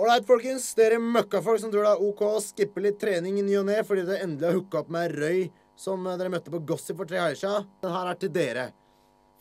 Ålreit, 0.00 0.24
folkens. 0.24 0.70
Dere 0.72 0.96
møkkafolk 0.96 1.60
som 1.60 1.72
tror 1.72 1.84
det 1.84 1.90
er 1.90 2.02
OK 2.06 2.22
å 2.24 2.38
skippe 2.40 2.80
litt 2.80 2.96
trening 3.00 3.36
i 3.36 3.42
ny 3.44 3.58
og 3.60 3.66
ne 3.68 3.74
fordi 3.84 4.06
dere 4.08 4.24
endelig 4.24 4.48
har 4.48 4.54
hooka 4.56 4.80
opp 4.80 4.92
med 4.94 5.12
røy 5.20 5.42
som 5.76 6.06
eh, 6.06 6.14
dere 6.16 6.32
møtte 6.32 6.52
på 6.52 6.62
Gossip 6.64 6.96
for 6.96 7.08
tre 7.10 7.18
helger 7.20 7.40
siden. 7.42 7.66
Den 7.84 7.92
her 7.92 8.08
er 8.08 8.16
til 8.22 8.30
dere. 8.32 8.64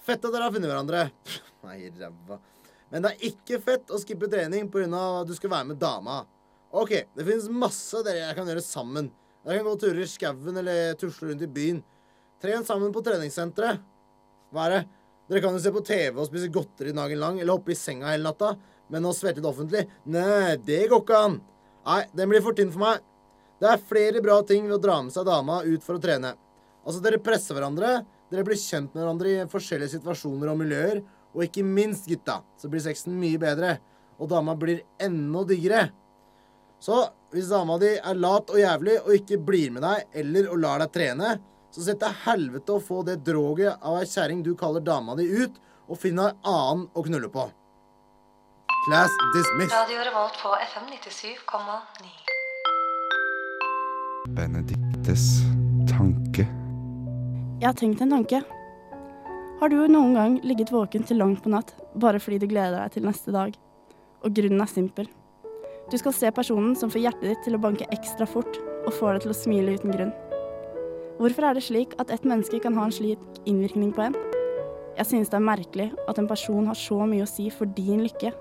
Fett 0.03 0.19
at 0.19 0.33
dere 0.33 0.49
har 0.49 0.51
funnet 0.51 0.67
hverandre. 0.67 1.05
Nei, 1.69 1.77
ræva. 1.95 2.41
Men 2.91 3.05
det 3.05 3.13
er 3.13 3.23
ikke 3.29 3.61
fett 3.63 3.93
å 3.95 3.99
skippe 4.01 4.27
trening 4.31 4.67
pga. 4.73 4.89
at 5.21 5.29
du 5.29 5.31
skal 5.37 5.53
være 5.53 5.69
med 5.69 5.79
dama. 5.79 6.17
OK, 6.75 6.91
det 7.15 7.27
finnes 7.29 7.47
masse 7.47 8.03
dere 8.03 8.33
kan 8.35 8.51
gjøre 8.51 8.65
sammen. 8.65 9.07
Dere 9.45 9.61
kan 9.61 9.69
gå 9.69 9.77
turer 9.85 10.03
i 10.03 10.09
skauen 10.11 10.63
eller 10.65 10.99
tusle 10.99 11.31
rundt 11.31 11.47
i 11.47 11.47
byen. 11.47 11.79
Tren 12.43 12.67
sammen 12.67 12.91
på 12.91 13.05
treningssenteret. 13.07 13.79
Hva 14.51 14.67
er 14.67 14.75
det? 14.75 14.83
Dere 15.31 15.45
kan 15.45 15.55
jo 15.55 15.63
se 15.63 15.71
på 15.71 15.85
TV 15.87 16.19
og 16.19 16.27
spise 16.27 16.51
godteri 16.51 16.91
dagen 16.91 17.23
lang, 17.23 17.39
eller 17.39 17.55
hoppe 17.55 17.71
i 17.71 17.79
senga 17.79 18.11
hele 18.11 18.27
natta. 18.27 18.57
Men 18.91 19.07
å 19.07 19.13
svette 19.15 19.41
det 19.41 19.47
offentlig? 19.47 19.85
Nei, 20.11 20.57
det 20.67 20.83
går 20.91 21.03
ikke 21.03 21.23
an. 21.27 21.39
Nei, 21.87 22.01
den 22.17 22.31
blir 22.31 22.43
for 22.43 22.57
tynn 22.57 22.73
for 22.73 22.83
meg. 22.83 23.05
Det 23.61 23.69
er 23.69 23.85
flere 23.87 24.21
bra 24.25 24.39
ting 24.47 24.65
ved 24.67 24.79
å 24.79 24.81
dra 24.81 24.97
med 25.05 25.13
seg 25.13 25.27
dama 25.27 25.61
ut 25.63 25.85
for 25.85 25.97
å 25.97 26.01
trene. 26.01 26.33
Altså, 26.81 26.99
dere 27.03 27.21
presser 27.21 27.55
hverandre, 27.57 28.01
dere 28.33 28.45
blir 28.47 28.57
kjent 28.57 28.95
med 28.95 29.03
hverandre 29.03 29.31
i 29.31 29.47
forskjellige 29.49 29.99
situasjoner 29.99 30.49
og 30.51 30.59
miljøer, 30.63 31.01
og 31.31 31.45
ikke 31.45 31.63
minst, 31.63 32.09
gutta, 32.09 32.41
så 32.59 32.69
blir 32.71 32.83
sexen 32.83 33.15
mye 33.19 33.39
bedre, 33.39 33.75
og 34.19 34.31
dama 34.33 34.55
blir 34.59 34.81
enda 35.01 35.45
diggere. 35.47 35.85
Så 36.81 36.97
hvis 37.31 37.51
dama 37.53 37.77
di 37.79 37.93
er 37.95 38.17
lat 38.17 38.49
og 38.49 38.59
jævlig 38.59 38.97
og 39.03 39.13
ikke 39.15 39.37
blir 39.45 39.71
med 39.75 39.85
deg 39.85 40.19
eller 40.23 40.49
og 40.51 40.61
lar 40.63 40.81
deg 40.81 40.93
trene, 40.95 41.35
så 41.71 41.85
sett 41.85 42.01
deg 42.01 42.23
helvete 42.25 42.75
å 42.75 42.83
få 42.83 43.05
det 43.07 43.21
droget 43.23 43.77
av 43.77 44.01
ei 44.01 44.09
kjerring 44.09 44.41
du 44.43 44.51
kaller 44.59 44.83
dama 44.83 45.15
di 45.15 45.29
ut, 45.29 45.53
og 45.87 45.99
finn 46.01 46.19
ei 46.19 46.33
annen 46.41 46.87
å 46.97 47.03
knulle 47.05 47.29
på. 47.31 47.45
Class 48.85 49.11
dismissed. 49.33 49.73
Radio 49.77 49.99
Revolt 49.99 50.33
på 50.43 50.49
FM 50.49 50.83
97,9. 50.89 52.07
Benediktes 54.29 55.25
tanke. 55.97 56.47
Jeg 57.61 57.67
har 57.67 57.77
tenkt 57.77 58.01
en 58.01 58.09
tanke. 58.15 58.39
Har 59.59 59.69
du 59.69 59.85
noen 59.85 60.17
gang 60.17 60.39
ligget 60.41 60.73
våken 60.73 61.05
til 61.05 61.21
langt 61.21 61.43
på 61.45 61.53
natt 61.53 61.75
bare 61.93 62.17
fordi 62.17 62.41
du 62.41 62.47
gleder 62.49 62.79
deg 62.81 62.97
til 62.97 63.05
neste 63.05 63.29
dag? 63.29 63.53
Og 64.25 64.33
grunnen 64.33 64.65
er 64.65 64.73
simpel. 64.73 65.13
Du 65.93 65.97
skal 66.01 66.17
se 66.17 66.33
personen 66.33 66.73
som 66.73 66.89
får 66.89 67.05
hjertet 67.05 67.29
ditt 67.29 67.45
til 67.45 67.61
å 67.61 67.61
banke 67.61 67.85
ekstra 67.93 68.25
fort, 68.25 68.57
og 68.87 68.97
får 68.97 69.13
deg 69.13 69.27
til 69.27 69.35
å 69.37 69.41
smile 69.45 69.77
uten 69.77 69.93
grunn. 69.93 70.17
Hvorfor 71.21 71.51
er 71.51 71.53
det 71.53 71.67
slik 71.69 71.93
at 72.01 72.09
et 72.09 72.25
menneske 72.25 72.57
kan 72.65 72.81
ha 72.81 72.89
en 72.89 72.97
slik 72.97 73.21
innvirkning 73.45 73.93
på 73.93 74.09
en? 74.09 74.17
Jeg 74.97 75.05
synes 75.05 75.29
det 75.29 75.37
er 75.37 75.51
merkelig 75.53 75.91
at 76.09 76.17
en 76.17 76.27
person 76.27 76.65
har 76.65 76.87
så 76.87 77.05
mye 77.05 77.29
å 77.29 77.29
si 77.29 77.53
for 77.53 77.69
din 77.77 78.01
lykke. 78.09 78.33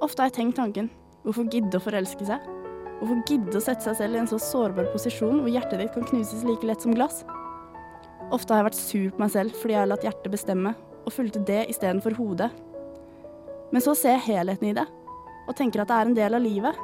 Ofte 0.00 0.22
har 0.22 0.30
jeg 0.30 0.38
tenkt 0.38 0.56
tanken 0.56 0.88
hvorfor 1.26 1.44
gidde 1.52 1.76
å 1.76 1.84
forelske 1.84 2.24
seg? 2.24 2.44
Hvorfor 3.00 3.18
gidde 3.28 3.58
å 3.58 3.60
sette 3.60 3.84
seg 3.84 3.98
selv 3.98 4.16
i 4.16 4.20
en 4.22 4.28
så 4.30 4.38
sårbar 4.40 4.88
posisjon 4.94 5.42
hvor 5.42 5.52
hjertet 5.52 5.82
ditt 5.82 5.92
kan 5.92 6.06
knuses 6.08 6.44
like 6.48 6.64
lett 6.64 6.80
som 6.80 6.94
glass? 6.96 7.18
Ofte 8.32 8.54
har 8.54 8.62
jeg 8.62 8.68
vært 8.70 8.78
sur 8.78 9.10
på 9.12 9.20
meg 9.20 9.32
selv 9.34 9.58
fordi 9.60 9.74
jeg 9.76 9.82
har 9.82 9.90
latt 9.90 10.06
hjertet 10.06 10.32
bestemme, 10.32 10.72
og 11.04 11.12
fulgte 11.12 11.42
det 11.44 11.66
istedenfor 11.72 12.16
hodet. 12.16 12.48
Men 13.74 13.84
så 13.84 13.92
ser 13.98 14.16
jeg 14.16 14.38
helheten 14.38 14.70
i 14.70 14.74
det, 14.76 14.86
og 15.48 15.56
tenker 15.58 15.82
at 15.82 15.90
det 15.90 15.98
er 15.98 16.08
en 16.08 16.16
del 16.16 16.36
av 16.38 16.44
livet. 16.44 16.80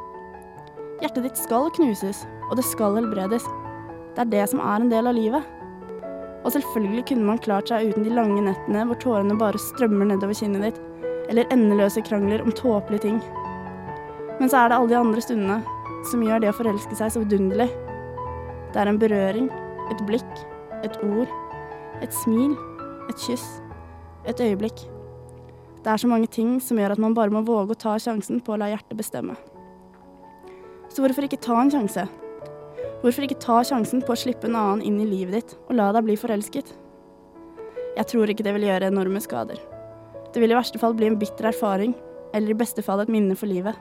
Hjertet 1.01 1.29
ditt 1.29 1.41
skal 1.41 1.71
knuses, 1.77 2.25
og 2.51 2.57
det 2.61 2.65
skal 2.69 2.99
helbredes. 3.01 3.47
Det 4.17 4.25
er 4.27 4.33
det 4.33 4.45
som 4.53 4.61
er 4.61 4.83
en 4.83 4.93
del 4.93 5.09
av 5.09 5.17
livet. 5.17 5.53
Og 6.45 6.53
selvfølgelig 6.53 7.07
kunne 7.09 7.29
man 7.31 7.41
klart 7.43 7.73
seg 7.73 7.89
uten 7.91 8.05
de 8.05 8.13
lange 8.13 8.45
nettene 8.45 8.85
hvor 8.89 9.01
tårene 9.01 9.39
bare 9.41 9.61
strømmer 9.61 10.13
nedover 10.13 10.37
kinnet 10.37 10.69
ditt, 10.69 10.86
eller 11.31 11.49
endeløse 11.55 12.03
krangler 12.07 12.43
om 12.45 12.55
tåpelige 12.55 13.07
ting. 13.07 13.21
Men 14.41 14.51
så 14.51 14.61
er 14.61 14.71
det 14.71 14.79
alle 14.79 14.93
de 14.93 14.99
andre 14.99 15.25
stundene 15.25 15.61
som 16.11 16.23
gjør 16.23 16.43
det 16.43 16.51
å 16.53 16.57
forelske 16.57 16.99
seg 16.99 17.13
så 17.13 17.23
vidunderlig. 17.23 17.69
Det 18.73 18.83
er 18.83 18.91
en 18.91 19.01
berøring, 19.01 19.49
et 19.91 20.03
blikk, 20.07 20.43
et 20.85 20.99
ord, 21.07 21.31
et 22.05 22.13
smil, 22.15 22.55
et 23.09 23.25
kyss, 23.27 23.47
et 24.29 24.41
øyeblikk. 24.43 24.85
Det 25.83 25.93
er 25.93 26.03
så 26.03 26.11
mange 26.11 26.29
ting 26.31 26.57
som 26.63 26.79
gjør 26.79 26.97
at 26.97 27.03
man 27.03 27.15
bare 27.15 27.33
må 27.33 27.45
våge 27.47 27.75
å 27.75 27.79
ta 27.79 27.95
sjansen 28.03 28.43
på 28.43 28.55
å 28.55 28.61
la 28.61 28.73
hjertet 28.73 28.99
bestemme. 28.99 29.37
Så 30.91 31.03
hvorfor 31.05 31.27
ikke 31.27 31.41
ta 31.43 31.59
en 31.61 31.71
sjanse? 31.73 32.07
Hvorfor 33.03 33.27
ikke 33.27 33.39
ta 33.43 33.61
sjansen 33.67 34.03
på 34.03 34.15
å 34.15 34.19
slippe 34.19 34.49
en 34.49 34.59
annen 34.59 34.83
inn 34.87 34.99
i 35.03 35.09
livet 35.09 35.37
ditt 35.37 35.57
og 35.69 35.77
la 35.79 35.93
deg 35.95 36.07
bli 36.09 36.19
forelsket? 36.19 36.75
Jeg 37.97 38.11
tror 38.13 38.33
ikke 38.33 38.45
det 38.45 38.57
vil 38.57 38.67
gjøre 38.69 38.91
enorme 38.91 39.23
skader. 39.25 39.61
Det 40.37 40.43
vil 40.43 40.53
i 40.53 40.57
verste 40.59 40.77
fall 40.77 40.93
bli 40.93 41.07
en 41.09 41.15
bitter 41.17 41.47
erfaring, 41.49 41.95
eller 42.37 42.53
i 42.53 42.57
beste 42.61 42.83
fall 42.85 43.01
et 43.01 43.09
minne 43.09 43.33
for 43.41 43.49
livet. 43.49 43.73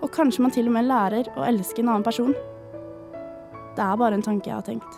Og 0.00 0.08
kanskje 0.08 0.40
man 0.40 0.54
til 0.54 0.70
og 0.70 0.72
med 0.72 0.86
lærer 0.88 1.26
å 1.36 1.42
elske 1.44 1.82
en 1.82 1.90
annen 1.92 2.06
person. 2.06 2.30
Det 3.76 3.84
er 3.84 3.98
bare 4.00 4.16
en 4.16 4.24
tanke 4.24 4.48
jeg 4.48 4.56
har 4.56 4.64
tenkt. 4.64 4.94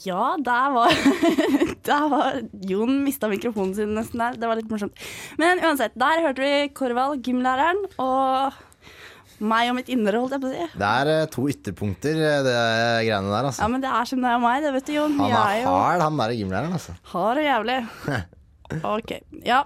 Ja, 0.00 0.30
der 0.40 0.72
var, 0.72 0.96
der 1.90 2.06
var 2.08 2.38
Jon 2.70 3.02
mista 3.04 3.28
mikrofonen 3.28 3.74
sin 3.76 3.92
nesten 3.98 4.22
der. 4.24 4.38
Det 4.40 4.48
var 4.48 4.56
litt 4.62 4.72
morsomt. 4.72 4.96
Men 5.36 5.60
uansett, 5.60 5.92
der 6.00 6.24
hørte 6.24 6.46
vi 6.46 6.72
Korvald, 6.80 7.20
gymlæreren, 7.28 7.84
og 8.00 8.56
meg 9.44 9.74
og 9.74 9.76
mitt 9.82 9.92
indre, 9.92 10.24
holdt 10.24 10.38
jeg 10.38 10.44
på 10.46 10.48
å 10.48 10.54
si. 10.54 10.70
Det 10.80 10.94
er 11.02 11.12
eh, 11.18 11.28
to 11.36 11.46
ytterpunkter, 11.52 12.24
eh, 12.30 12.40
det 12.48 12.56
greiene 13.10 13.28
der, 13.28 13.52
altså. 13.52 13.60
Ja, 13.60 13.68
men 13.76 13.84
det 13.84 13.92
er 13.92 14.08
som 14.08 14.24
det 14.24 14.32
er 14.32 14.42
meg, 14.48 14.64
det 14.64 14.74
vet 14.80 14.88
du, 14.88 14.96
Jon. 14.96 15.20
Han 15.20 15.36
er, 15.36 15.38
er 15.44 15.62
jo 15.66 15.76
hard, 15.76 16.08
han 16.08 16.24
der 16.24 16.36
gymlæreren, 16.40 16.80
altså. 16.80 16.96
hard 17.12 17.44
og 17.44 17.48
jævlig. 17.50 17.78
OK. 18.84 19.12
Ja. 19.46 19.62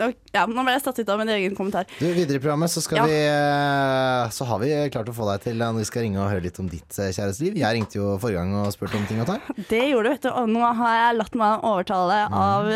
ja, 0.00 0.42
nå 0.48 0.62
ble 0.64 0.72
jeg 0.74 0.82
satt 0.82 0.98
ut 0.98 1.10
av 1.12 1.20
min 1.20 1.28
egen 1.30 1.54
kommentar. 1.58 1.86
Du, 2.00 2.06
videre 2.16 2.38
i 2.38 2.42
programmet 2.42 2.72
så 2.72 2.82
Ja. 2.96 3.04
vi 3.06 3.18
eh, 3.26 4.30
Så 4.34 4.44
har 4.48 4.58
vi 4.62 4.70
klart 4.90 5.10
å 5.10 5.14
få 5.14 5.28
deg 5.30 5.44
til 5.44 5.60
eh, 5.60 5.66
når 5.70 5.78
vi 5.84 5.88
skal 5.90 6.02
ringe 6.06 6.18
og 6.22 6.30
høre 6.32 6.42
litt 6.48 6.58
om 6.62 6.68
ditt 6.70 6.98
eh, 6.98 7.12
kjæresteliv. 7.14 7.58
Jeg 7.60 7.76
ringte 7.78 8.00
jo 8.00 8.16
forrige 8.18 8.40
gang 8.42 8.54
og 8.62 8.72
spurte 8.74 8.98
om 8.98 9.06
ting 9.06 9.20
og 9.22 9.28
tang. 9.30 9.40
Det 9.70 9.84
gjorde 9.90 10.08
du, 10.08 10.14
vet 10.16 10.26
du. 10.26 10.30
Og 10.34 10.48
nå 10.50 10.64
har 10.80 10.96
jeg 10.98 11.18
latt 11.20 11.38
meg 11.38 11.64
overtale 11.70 12.18
av 12.30 12.72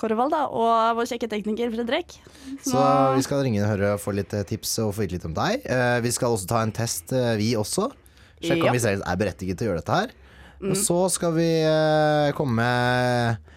Korvald 0.00 0.32
da, 0.32 0.46
og 0.48 0.96
vår 0.98 1.06
kjekke 1.10 1.28
tekniker 1.28 1.70
Fredrik. 1.74 2.14
Så 2.64 2.80
vi 3.14 3.22
skal 3.26 3.42
ringe 3.44 3.60
og 3.62 3.68
høre 3.74 3.90
og 3.94 4.00
få 4.02 4.14
litt 4.16 4.32
tips 4.48 4.78
og 4.82 4.94
få 4.96 5.04
vite 5.04 5.18
litt 5.18 5.26
om 5.28 5.34
deg. 5.36 5.66
Vi 6.02 6.12
skal 6.14 6.32
også 6.34 6.48
ta 6.50 6.62
en 6.64 6.72
test, 6.74 7.12
vi 7.38 7.50
også. 7.58 7.90
Sjekke 8.40 8.64
Ja. 8.64 8.72
vi 8.72 8.80
selv 8.80 9.04
er 9.06 9.16
berettiget 9.20 9.58
til 9.60 9.68
å 9.68 9.70
gjøre 9.72 9.82
dette 9.84 9.98
her. 9.98 10.14
Og 10.64 10.74
så 10.80 10.96
skal 11.12 11.34
vi 11.36 11.48
komme 12.38 12.64
til 12.64 13.52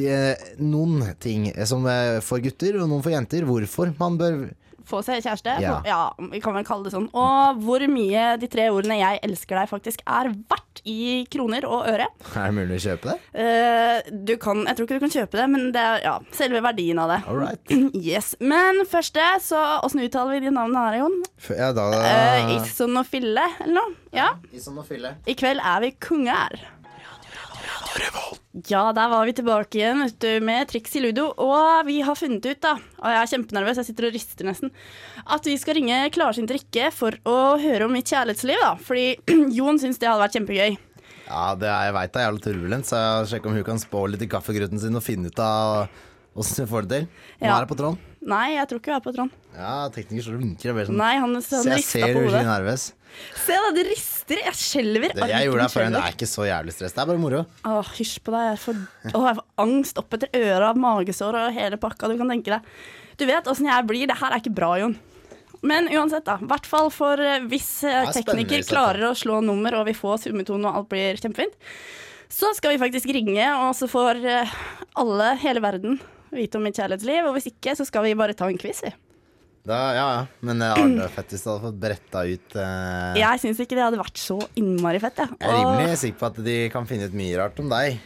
eh, 0.00 0.56
noen 0.62 1.14
ting 1.20 1.50
som 1.68 1.86
eh, 1.90 2.20
for 2.24 2.42
gutter 2.44 2.80
og 2.80 2.88
noen 2.88 3.04
for 3.04 3.14
jenter. 3.14 3.46
Hvorfor 3.48 3.94
man 3.98 4.18
bør 4.20 4.42
Få 4.88 4.98
seg 5.04 5.22
kjæreste. 5.22 5.52
Ja. 5.62 5.76
Ja, 5.86 6.00
vi 6.32 6.40
kan 6.42 6.56
vel 6.56 6.64
kalle 6.66 6.88
det 6.88 6.92
sånn. 6.94 7.08
Og 7.14 7.60
hvor 7.62 7.82
mye 7.90 8.32
de 8.40 8.48
tre 8.50 8.68
ordene 8.72 8.98
'jeg 8.98 9.20
elsker 9.22 9.60
deg' 9.60 9.70
faktisk 9.70 10.02
er 10.06 10.32
verdt 10.50 10.82
i 10.88 11.24
kroner 11.30 11.64
og 11.68 11.86
øre. 11.86 12.08
Er 12.34 12.50
det 12.50 12.56
mulig 12.56 12.80
å 12.80 12.84
kjøpe 12.88 13.12
det? 13.12 13.18
Uh, 13.30 14.10
du 14.26 14.34
kan, 14.42 14.64
jeg 14.66 14.76
tror 14.76 14.88
ikke 14.88 14.98
du 14.98 15.04
kan 15.06 15.14
kjøpe 15.14 15.38
det, 15.38 15.46
men 15.54 15.70
det 15.74 15.84
er 15.86 16.02
ja, 16.02 16.16
selve 16.34 16.62
verdien 16.64 16.98
av 16.98 17.14
det. 17.14 17.20
All 17.30 17.38
right. 17.38 17.74
Yes. 18.12 18.34
Men 18.40 18.82
første, 18.88 19.22
så 19.44 19.60
åssen 19.86 20.02
uttaler 20.02 20.34
vi 20.40 20.48
de 20.48 20.54
navnene 20.54 20.82
her, 20.88 20.98
Jon? 21.04 21.18
Ja, 21.54 21.72
da 21.76 21.88
Uh, 21.92 22.56
Isson 22.58 22.96
og 22.98 23.06
Fille, 23.06 23.44
eller 23.62 23.74
noe? 23.78 23.96
Ja. 24.12 24.32
Ison 24.52 24.78
og 24.82 24.88
Fille. 24.88 25.14
I 25.28 25.36
kveld 25.38 25.62
er 25.62 25.84
vi 25.84 25.94
konger. 26.02 26.58
Ja, 28.68 28.90
der 28.92 29.08
var 29.08 29.24
vi 29.24 29.32
tilbake 29.32 29.78
igjen 29.80 30.02
med 30.44 30.68
triks 30.68 30.92
i 30.98 31.00
ludo. 31.00 31.30
Og 31.40 31.86
vi 31.88 32.02
har 32.04 32.18
funnet 32.18 32.44
ut, 32.44 32.60
da, 32.60 32.74
og 33.00 33.08
jeg 33.08 33.20
er 33.22 33.30
kjempenervøs, 33.30 33.78
jeg 33.80 33.88
sitter 33.88 34.08
og 34.10 34.12
rister 34.12 34.44
nesten, 34.44 34.72
at 35.24 35.48
vi 35.48 35.54
skal 35.56 35.78
ringe 35.78 36.02
Klarsynt 36.12 36.52
Rikke 36.52 36.90
for 36.92 37.16
å 37.24 37.36
høre 37.62 37.86
om 37.88 37.94
mitt 37.96 38.12
kjærlighetsliv. 38.12 38.60
da. 38.60 38.74
Fordi 38.76 39.06
Jon 39.56 39.80
syns 39.80 39.96
det 40.02 40.10
hadde 40.10 40.20
vært 40.26 40.36
kjempegøy. 40.36 40.76
Ja, 41.32 41.46
det 41.56 41.70
er, 41.70 41.86
jeg 41.88 41.96
veit 41.96 42.12
det 42.12 42.20
er 42.20 42.26
jævlig 42.28 42.44
turbulent, 42.44 42.90
så 42.92 43.00
jeg 43.00 43.30
sjekker 43.32 43.48
om 43.48 43.56
hun 43.56 43.64
kan 43.72 43.80
spå 43.80 44.04
litt 44.12 44.26
i 44.26 44.28
kaffegrøten 44.36 44.80
sin 44.82 45.00
og 45.00 45.04
finne 45.06 45.32
ut 45.32 45.40
av 45.40 45.86
åssen 46.36 46.66
hun 46.66 46.72
får 46.74 46.88
det 46.90 46.98
til. 46.98 47.06
Nå 47.40 47.46
Ja. 47.48 47.56
er 47.56 47.64
det 47.64 47.72
på 47.72 47.78
tråden. 47.80 48.00
Nei, 48.22 48.54
jeg 48.54 48.68
tror 48.70 48.78
ikke 48.78 48.92
jeg 48.92 49.00
er 49.00 49.04
på 49.04 49.12
Trond. 49.16 49.38
Ja, 49.56 49.76
tekniker 49.92 50.24
står 50.24 50.36
og 50.36 50.42
vinker. 50.44 50.72
og 50.72 50.88
sånn. 50.88 50.98
Nei, 51.00 51.12
han, 51.18 51.32
han 51.34 51.70
jeg 51.72 51.86
ser 51.86 52.04
på 52.14 52.22
du 52.22 52.28
blir 52.30 52.46
nervøs. 52.46 52.84
Se 53.42 53.56
da, 53.58 53.70
det 53.76 53.84
rister. 53.90 54.40
Jeg 54.46 54.56
skjelver. 54.56 55.14
Det, 55.18 55.28
jeg 55.28 55.48
gjorde 55.48 55.66
det 55.66 55.74
før, 55.74 55.86
men 55.88 55.96
det 55.96 56.02
er 56.06 56.16
ikke 56.16 56.28
så 56.30 56.46
jævlig 56.46 56.74
stress. 56.76 56.94
Det 56.96 57.02
er 57.02 57.10
bare 57.10 57.20
moro. 57.20 57.42
Åh, 57.68 57.94
hysj 57.98 58.14
på 58.24 58.34
deg. 58.34 58.48
Jeg 58.52 58.60
får, 58.62 58.82
åh, 59.10 59.26
jeg 59.26 59.38
får 59.40 59.46
angst 59.66 60.00
opp 60.00 60.16
etter 60.16 60.44
øra, 60.52 60.72
magesår 60.86 61.40
og 61.42 61.56
hele 61.58 61.80
pakka 61.82 62.12
du 62.12 62.16
kan 62.20 62.30
tenke 62.32 62.54
deg. 62.54 62.76
Du 63.20 63.26
vet 63.28 63.50
åssen 63.50 63.68
jeg 63.68 63.88
blir. 63.90 64.06
Det 64.08 64.18
her 64.22 64.32
er 64.32 64.44
ikke 64.44 64.54
bra, 64.54 64.70
Jon. 64.80 64.96
Men 65.62 65.86
uansett, 65.94 66.24
da. 66.26 66.38
I 66.42 66.48
hvert 66.50 66.66
fall 66.66 66.88
for 66.94 67.20
eh, 67.22 67.42
hvis 67.50 67.68
eh, 67.86 68.00
er 68.02 68.14
tekniker 68.16 68.64
klarer 68.66 69.10
å 69.10 69.18
slå 69.18 69.38
nummer, 69.44 69.76
og 69.78 69.86
vi 69.90 69.94
får 69.94 70.24
summetone 70.24 70.66
og 70.66 70.80
alt 70.80 70.88
blir 70.90 71.20
kjempefint, 71.22 71.54
så 72.32 72.50
skal 72.56 72.74
vi 72.74 72.80
faktisk 72.82 73.12
ringe, 73.14 73.44
og 73.62 73.70
så 73.78 73.86
får 73.90 74.22
eh, 74.26 74.56
alle, 74.98 75.28
hele 75.44 75.62
verden, 75.62 76.00
vite 76.36 76.58
om 76.58 76.66
mitt 76.66 76.78
kjærlighetsliv. 76.78 77.28
Og 77.28 77.36
hvis 77.36 77.50
ikke, 77.52 77.76
så 77.78 77.86
skal 77.88 78.06
vi 78.06 78.18
bare 78.18 78.36
ta 78.36 78.48
en 78.50 78.60
quiz, 78.60 78.82
vi. 78.84 78.92
Da, 79.62 79.78
ja, 79.94 80.06
ja. 80.16 80.22
Men 80.42 80.58
det 80.58 80.72
hadde 80.72 81.04
vært 81.04 81.14
fett 81.14 81.34
hvis 81.36 81.44
du 81.44 81.48
hadde 81.52 81.62
fått 81.68 81.76
bretta 81.84 82.22
ut 82.26 82.54
eh, 82.58 83.18
Jeg 83.20 83.42
syns 83.44 83.60
ikke 83.62 83.76
det 83.78 83.84
hadde 83.84 84.00
vært 84.00 84.18
så 84.18 84.40
innmari 84.58 84.98
fett, 85.02 85.22
jeg. 85.22 85.36
Jeg 85.38 85.52
er 85.52 85.60
rimelig 85.60 86.00
sikker 86.00 86.18
på 86.18 86.30
at 86.32 86.40
de 86.48 86.56
kan 86.74 86.88
finne 86.88 87.06
ut 87.06 87.14
mye 87.20 87.36
rart 87.38 87.62
om 87.62 87.70
deg. 87.70 88.00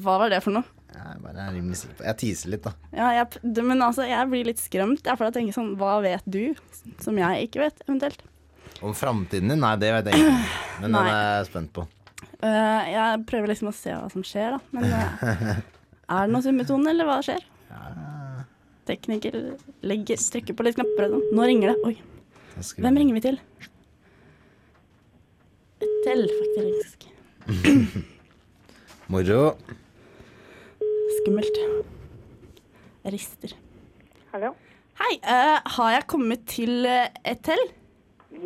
Hva 0.00 0.16
var 0.22 0.34
det 0.34 0.40
for 0.42 0.56
noe? 0.56 0.66
Jeg, 0.90 1.20
bare 1.22 1.44
er 1.44 1.54
rimelig 1.54 1.78
sikker 1.78 2.00
på 2.00 2.06
Jeg 2.08 2.18
teaser 2.24 2.52
litt, 2.56 2.66
da. 2.66 2.74
Ja, 2.90 3.12
jeg, 3.20 3.62
men 3.62 3.86
altså, 3.86 4.02
jeg 4.10 4.30
blir 4.32 4.50
litt 4.50 4.62
skremt. 4.62 5.06
Jeg 5.06 5.20
får 5.20 5.36
tenke 5.36 5.54
sånn, 5.54 5.76
hva 5.78 6.00
vet 6.02 6.26
du 6.26 6.42
som 7.04 7.18
jeg 7.22 7.46
ikke 7.46 7.62
vet, 7.62 7.86
eventuelt? 7.86 8.26
Om 8.82 8.96
framtiden 8.96 9.52
din? 9.52 9.62
Nei, 9.62 9.76
det 9.78 9.92
vet 9.94 10.10
jeg 10.10 10.24
ikke. 10.24 10.36
Men 10.82 10.96
den 10.96 11.00
er 11.04 11.14
jeg 11.14 11.48
spent 11.52 11.74
på. 11.76 11.86
Uh, 12.40 12.82
jeg 12.88 13.22
prøver 13.28 13.52
liksom 13.52 13.70
å 13.70 13.76
se 13.76 13.94
hva 13.94 14.10
som 14.10 14.24
skjer, 14.26 14.56
da. 14.56 14.60
Men 14.74 14.90
uh, 14.90 15.48
er 16.16 16.26
det 16.26 16.34
noe 16.34 16.44
summetone, 16.44 16.90
eller 16.90 17.06
hva 17.06 17.20
skjer? 17.24 17.46
Tekniker 18.90 19.36
legger, 19.86 20.18
trykker 20.32 20.56
på 20.56 20.64
litt 20.66 20.78
knapper 20.78 21.10
sånn. 21.12 21.26
Nå 21.36 21.46
ringer 21.46 21.72
det. 21.72 21.76
Oi, 21.86 21.96
hvem 22.82 22.96
ringer 22.98 23.18
vi 23.18 23.22
til? 23.28 23.38
Til, 26.04 26.24
faktisk. 26.40 27.06
Moro. 29.12 29.42
Skummelt. 31.20 31.60
Jeg 33.04 33.14
rister. 33.14 33.54
Hallo? 34.34 34.54
Hei, 35.00 35.14
Uh, 35.24 35.56
har 35.76 35.92
jeg 35.94 36.06
kommet 36.12 36.42
til 36.50 36.84
Etel? 36.84 37.14
et 37.24 37.40
til? 37.46 37.62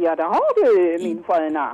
Ja, 0.01 0.15
det 0.15 0.29
har 0.31 0.53
du, 0.57 0.69
min 1.03 1.19
sköna. 1.27 1.65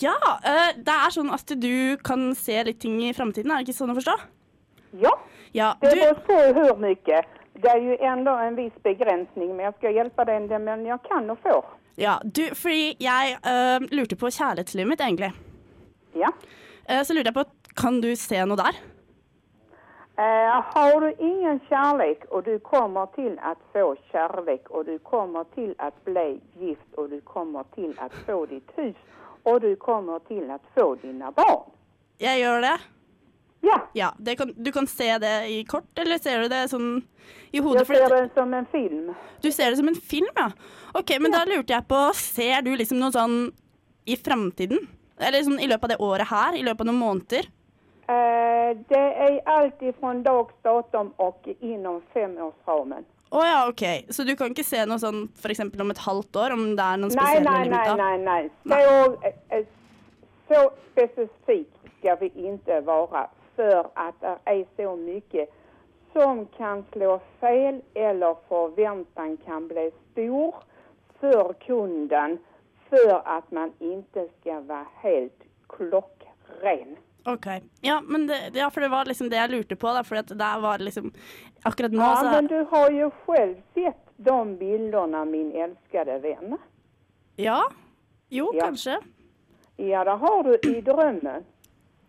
Ja, 0.00 0.14
Uh, 0.46 0.70
det 0.78 0.94
er 0.94 1.12
sånn 1.14 1.30
at 1.34 1.52
du 1.60 1.96
kan 2.04 2.32
se 2.38 2.56
litt 2.64 2.80
ting 2.80 3.02
i 3.04 3.12
framtiden, 3.12 3.50
er 3.50 3.60
det 3.60 3.68
ikke 3.68 3.78
sånn 3.82 3.92
å 3.92 3.98
forstå? 3.98 4.16
Ja, 5.02 5.12
Ja, 5.52 5.76
det 5.80 5.90
du, 5.90 6.00
beror 6.00 6.14
på 6.14 6.60
hur 6.60 6.76
mycket. 6.76 7.24
Det 7.52 7.70
er 7.70 7.80
jo 7.84 7.96
enda 8.00 8.38
en 8.46 8.56
viss 8.56 8.76
begrensning, 8.82 9.56
men 9.56 9.66
jeg 9.66 9.74
skal 9.78 9.96
hjelpe 9.98 10.24
deg 10.24 10.40
dig 10.40 10.48
det 10.54 10.60
men 10.64 10.86
jeg 10.86 10.98
kan 11.08 11.30
og 11.30 11.38
får. 11.42 11.64
ja, 11.96 12.14
du 12.24 12.42
fordi 12.54 12.96
jeg 13.00 13.36
uh, 13.44 13.84
lurte 13.92 14.16
på 14.16 14.30
kjærlighetslivet 14.30 14.88
mitt, 14.88 15.00
egentlig. 15.00 15.32
Ja. 16.16 16.32
Uh, 16.88 17.02
så 17.04 17.14
lurte 17.14 17.28
jeg 17.28 17.34
på, 17.34 17.44
kan 17.76 18.00
du 18.00 18.14
se 18.16 18.40
noe 18.44 18.56
der? 18.56 18.80
Uh, 20.18 20.60
har 20.72 21.00
du 21.00 21.12
ingen 21.18 21.60
kjærlighet, 21.68 22.24
og 22.30 22.44
du 22.44 22.58
kommer 22.58 23.06
til 23.16 23.36
å 23.36 23.54
få 23.72 23.94
kjærlighet, 24.10 24.68
og 24.70 24.86
du 24.88 24.98
kommer 25.04 25.44
til 25.54 25.74
å 25.80 25.92
bli 26.04 26.40
gift 26.60 26.96
og 26.96 27.10
du 27.10 27.20
kommer 27.24 27.68
til 27.76 27.92
å 28.00 28.08
få 28.26 28.44
ditt 28.46 28.72
hus 28.76 28.96
og 29.44 29.60
du 29.62 29.74
kommer 29.76 30.22
til 30.28 30.50
å 30.50 30.58
få 30.74 30.94
dine 31.02 31.32
barn. 31.36 31.70
Jeg 32.22 32.42
gjør 32.42 32.62
det. 32.62 32.76
Ja, 33.62 33.78
Ja, 33.94 34.12
det 34.18 34.36
kan, 34.36 34.54
Du 34.56 34.72
kan 34.72 34.86
se 34.86 35.18
det 35.18 35.48
i 35.48 35.64
kort, 35.64 35.90
eller 35.98 36.18
ser 36.18 36.42
du 36.42 36.48
det 36.50 36.64
sånn 36.70 37.02
i 37.52 37.60
hodet? 37.62 37.86
Jeg 37.86 38.00
ser 38.00 38.14
det 38.16 38.30
som 38.34 38.54
en 38.54 38.66
film. 38.66 39.14
du 39.42 39.50
ser 39.52 39.70
det 39.70 39.78
som 39.78 39.88
en 39.88 39.94
film, 39.94 40.30
ja. 40.36 40.50
Ok, 40.94 41.14
men 41.20 41.32
da 41.32 41.44
lurte 41.46 41.72
jeg 41.72 41.86
på, 41.88 42.00
ser 42.18 42.62
du 42.66 42.74
liksom 42.76 42.98
noe 42.98 43.12
sånn 43.14 43.52
i 44.04 44.16
framtiden? 44.16 44.82
Eller 45.22 45.44
sånn 45.46 45.60
i 45.62 45.68
løpet 45.70 45.84
av 45.84 45.92
det 45.94 46.00
året 46.02 46.28
her? 46.28 46.56
I 46.58 46.64
løpet 46.66 46.80
av 46.80 46.90
noen 46.90 47.02
måneder? 47.02 47.48
Eh, 48.10 48.70
det 48.90 49.02
er 49.26 49.38
alt 49.46 49.82
fra 50.00 50.14
dags 50.26 50.54
datum 50.66 51.12
og 51.22 51.46
innom 51.60 52.00
femårsramen. 52.12 53.06
Å 53.32 53.44
ja, 53.46 53.60
OK. 53.68 53.84
Så 54.12 54.26
du 54.28 54.34
kan 54.36 54.52
ikke 54.52 54.66
se 54.66 54.82
noe 54.84 55.00
sånn 55.00 55.22
f.eks. 55.38 55.62
om 55.64 55.92
et 55.94 56.02
halvt 56.04 56.40
år, 56.42 56.56
om 56.56 56.64
det 56.76 56.84
er 56.84 56.98
noen 57.00 57.14
spesielle 57.14 57.46
nei, 57.46 57.68
nei, 57.70 57.94
nei, 58.00 58.16
nei. 58.26 58.48
nej. 58.64 58.82
Så, 58.82 59.28
eh, 59.28 59.38
eh, 59.56 59.70
så 60.50 60.66
spesifikt 60.90 61.94
skal 62.00 62.18
vi 62.20 62.32
ikke 62.50 62.82
vara 62.84 63.28
för 63.56 63.86
att 63.94 64.20
det 64.20 64.38
är 64.44 64.66
så 64.76 64.96
mycket 64.96 65.48
som 66.12 66.46
kan 66.46 66.84
slå 66.92 67.20
fel 67.40 67.80
eller 67.94 68.36
förväntan 68.48 69.36
kan 69.36 69.68
bli 69.68 69.90
stor 70.12 70.54
för 71.20 71.52
kunden 71.52 72.38
för 72.88 73.22
att 73.24 73.50
man 73.50 73.72
inte 73.78 74.28
ska 74.40 74.60
vara 74.60 74.86
helt 74.94 75.42
klockren. 75.68 76.96
OK. 77.24 77.46
Ja, 77.80 78.00
men 78.04 78.26
det, 78.26 78.50
ja, 78.54 78.70
for 78.70 78.80
det 78.80 78.88
var 78.88 79.04
liksom 79.04 79.28
det 79.30 79.36
jeg 79.36 79.50
lurte 79.50 79.76
på, 79.76 79.86
da. 79.86 80.04
For 80.04 80.16
at 80.16 80.28
der 80.28 80.60
var 80.60 80.78
liksom 80.78 81.12
Akkurat 81.62 81.92
nå, 81.92 82.02
Ja, 82.02 82.16
så 82.16 82.24
men 82.30 82.46
du 82.46 82.66
har 82.70 82.90
jo 82.90 83.10
selv 83.26 83.56
sett 83.74 83.98
de 84.16 84.56
bildene, 84.58 85.24
min 85.24 85.52
elskede 85.52 86.18
venn. 86.18 86.56
Ja. 87.36 87.62
Jo, 88.28 88.50
Ja. 88.54 88.64
kanskje. 88.64 88.98
Ja, 89.76 90.04
det 90.04 90.10
har 90.10 90.42
du 90.42 90.58
i 90.76 90.80
drömmen. 90.80 91.44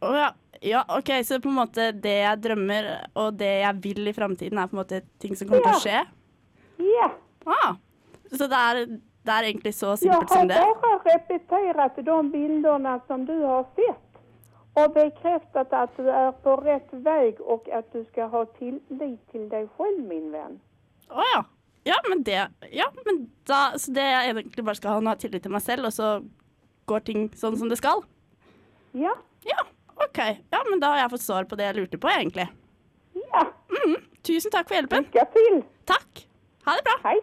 Å 0.04 0.12
ja. 0.18 0.30
ja, 0.62 0.84
OK, 0.98 1.12
så 1.26 1.40
på 1.44 1.52
en 1.52 1.60
måte 1.62 1.92
det 2.04 2.18
jeg 2.20 2.42
drømmer 2.44 2.90
og 3.20 3.40
det 3.40 3.54
jeg 3.62 3.80
vil 3.84 4.12
i 4.12 4.16
framtiden, 4.16 4.60
er 4.60 4.70
på 4.70 4.78
en 4.78 4.82
måte 4.82 5.02
ting 5.24 5.38
som 5.40 5.48
kommer 5.48 5.66
til 5.70 5.78
å 5.78 5.84
skje? 5.84 6.04
Ja. 6.84 7.10
Ah. 7.46 7.76
Så 8.34 8.48
det 8.50 8.60
er, 8.60 8.82
det 9.24 9.36
er 9.36 9.50
egentlig 9.50 9.74
så 9.78 9.96
simpelt 10.00 10.32
som 10.32 10.48
det? 10.50 10.58
Jeg 10.58 10.68
har 10.68 10.80
bare 10.82 11.16
repetert 11.16 12.00
de 12.06 12.18
bildene 12.34 12.96
som 13.08 13.26
du 13.28 13.34
har 13.44 13.66
sett 13.78 14.22
Og 14.80 14.94
bekreftet 14.96 15.74
at 15.78 15.98
du 15.98 16.08
er 16.10 16.32
på 16.44 16.56
rett 16.64 16.96
vei, 17.06 17.36
og 17.40 17.68
at 17.70 17.92
du 17.94 18.02
skal 18.10 18.32
ha 18.34 18.46
tillit 18.58 19.20
til 19.32 19.46
deg 19.52 19.68
selv, 19.78 20.00
min 20.10 20.32
venn. 20.34 20.58
Å 21.14 21.28
ja. 21.34 21.44
Ja, 21.84 22.00
men 22.10 22.24
det 22.24 22.40
Ja, 22.72 22.88
men 23.06 23.26
da 23.48 23.74
Så 23.78 23.92
det 23.92 24.06
jeg 24.08 24.32
egentlig 24.32 24.64
bare 24.66 24.80
skal 24.80 24.96
ha, 24.96 25.04
nå 25.04 25.12
ha 25.12 25.20
tillit 25.20 25.44
til 25.44 25.52
meg 25.54 25.64
selv, 25.66 25.90
og 25.90 25.94
så 25.94 26.16
går 26.90 27.06
ting 27.08 27.30
sånn 27.38 27.58
som 27.60 27.70
det 27.72 27.80
skal? 27.80 28.04
Ja, 28.98 29.14
Ja, 29.44 29.66
OK. 30.02 30.20
Ja, 30.52 30.64
men 30.70 30.82
da 30.82 30.94
har 30.94 31.04
jeg 31.04 31.14
fått 31.14 31.26
svar 31.26 31.46
på 31.50 31.58
det 31.60 31.68
jeg 31.70 31.78
lurte 31.82 32.00
på, 32.02 32.10
egentlig. 32.12 32.48
ja, 33.34 33.44
Tusen 34.24 34.54
takk 34.54 34.70
for 34.70 34.78
hjelpen. 34.78 35.04
Lykke 35.10 35.26
til. 35.34 35.58
Takk. 35.90 36.22
Ha 36.64 36.76
det 36.80 36.84
bra. 36.88 36.94
Hei. 37.04 37.18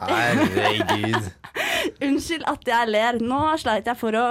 Herregud. 0.00 1.28
Unnskyld 2.06 2.46
at 2.48 2.70
jeg 2.72 2.88
ler. 2.88 3.18
Nå 3.20 3.42
sleit 3.60 3.90
jeg 3.90 4.00
for 4.00 4.16
å 4.16 4.24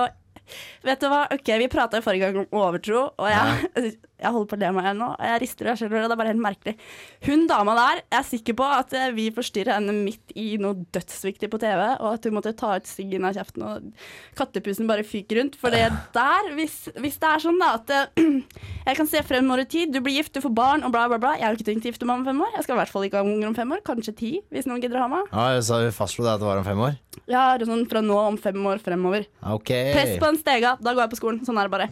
Vet 0.84 1.00
du 1.00 1.08
hva, 1.08 1.22
ok, 1.32 1.48
Vi 1.62 1.68
prata 1.72 2.02
forrige 2.04 2.28
gang 2.28 2.42
om 2.42 2.58
overtro, 2.60 3.06
og 3.16 3.28
jeg, 3.32 3.92
jeg 4.22 4.34
holder 4.36 4.50
på 4.52 4.58
å 4.58 4.62
le 4.62 4.72
meg 4.78 4.90
nå. 5.00 5.08
Jeg 5.18 5.42
rister 5.42 5.68
og 5.68 5.72
jeg 5.72 5.82
skjelver, 5.82 6.06
det 6.06 6.16
er 6.16 6.20
bare 6.20 6.32
helt 6.32 6.44
merkelig. 6.44 6.74
Hun 7.26 7.48
dama 7.50 7.76
der, 7.78 8.02
jeg 8.06 8.20
er 8.20 8.28
sikker 8.28 8.58
på 8.60 8.68
at 8.78 8.94
eh, 8.98 9.10
vi 9.18 9.28
forstyrra 9.34 9.78
henne 9.80 9.96
midt 9.98 10.36
i 10.38 10.46
noe 10.62 10.86
dødsviktig 10.94 11.50
på 11.52 11.60
TV, 11.62 11.82
og 11.98 12.08
at 12.14 12.28
hun 12.28 12.38
måtte 12.38 12.54
ta 12.58 12.76
ut 12.78 12.90
siggen 12.90 13.26
av 13.28 13.38
kjeften, 13.38 13.66
og 13.66 14.38
kattepusen 14.38 14.90
bare 14.90 15.06
fyker 15.08 15.42
rundt. 15.42 15.58
For 15.62 15.74
det 15.74 15.88
der, 16.16 16.52
hvis, 16.58 16.78
hvis 17.02 17.18
det 17.22 17.32
er 17.32 17.46
sånn 17.46 17.62
da 17.62 17.74
at 17.80 17.94
eh, 17.98 18.32
jeg 18.88 19.00
kan 19.00 19.10
se 19.10 19.24
fremover 19.26 19.66
i 19.66 19.70
tid, 19.74 19.94
du 19.94 20.02
blir 20.06 20.20
gift, 20.20 20.36
du 20.38 20.44
får 20.46 20.56
barn, 20.58 20.86
og 20.86 20.94
bla, 20.94 21.08
bla, 21.12 21.20
bla. 21.22 21.36
Jeg 21.40 21.48
har 21.48 21.56
jo 21.56 21.62
ikke 21.62 21.72
tenkt 21.72 21.90
å 21.90 21.94
gifte 21.94 22.10
meg 22.10 22.22
om 22.22 22.28
fem 22.30 22.46
år. 22.46 22.54
Jeg 22.58 22.68
skal 22.68 22.78
i 22.78 22.82
hvert 22.84 22.94
fall 22.94 23.08
ikke 23.10 23.22
ha 23.22 23.28
unger 23.28 23.50
om 23.50 23.58
fem 23.58 23.78
år. 23.78 23.86
Kanskje 23.88 24.18
ti, 24.22 24.34
hvis 24.54 24.70
noen 24.70 24.84
gidder 24.84 25.02
å 25.02 25.08
ha 25.08 25.14
meg. 25.18 25.32
Ja, 25.34 25.64
så 25.66 25.82
vi 25.82 25.94
fastslo 25.96 26.28
det 26.28 26.36
at 26.36 26.44
det 26.44 26.52
var 26.52 26.62
om 26.62 26.68
fem 26.68 26.86
år? 26.90 27.00
Ja, 27.32 27.46
sånn 27.60 27.86
fra 27.90 28.02
nå 28.04 28.18
om 28.22 28.38
fem 28.42 28.60
år 28.68 28.82
fremover. 28.84 29.26
Ok. 29.54 29.72
Press 29.96 30.18
på 30.22 30.30
en 30.30 30.40
stega, 30.40 30.76
da 30.82 30.94
går 30.94 31.06
jeg 31.06 31.14
på 31.14 31.20
skolen. 31.22 31.42
Sånn 31.48 31.60
er 31.60 31.68
det 31.68 31.74
bare. 31.74 31.90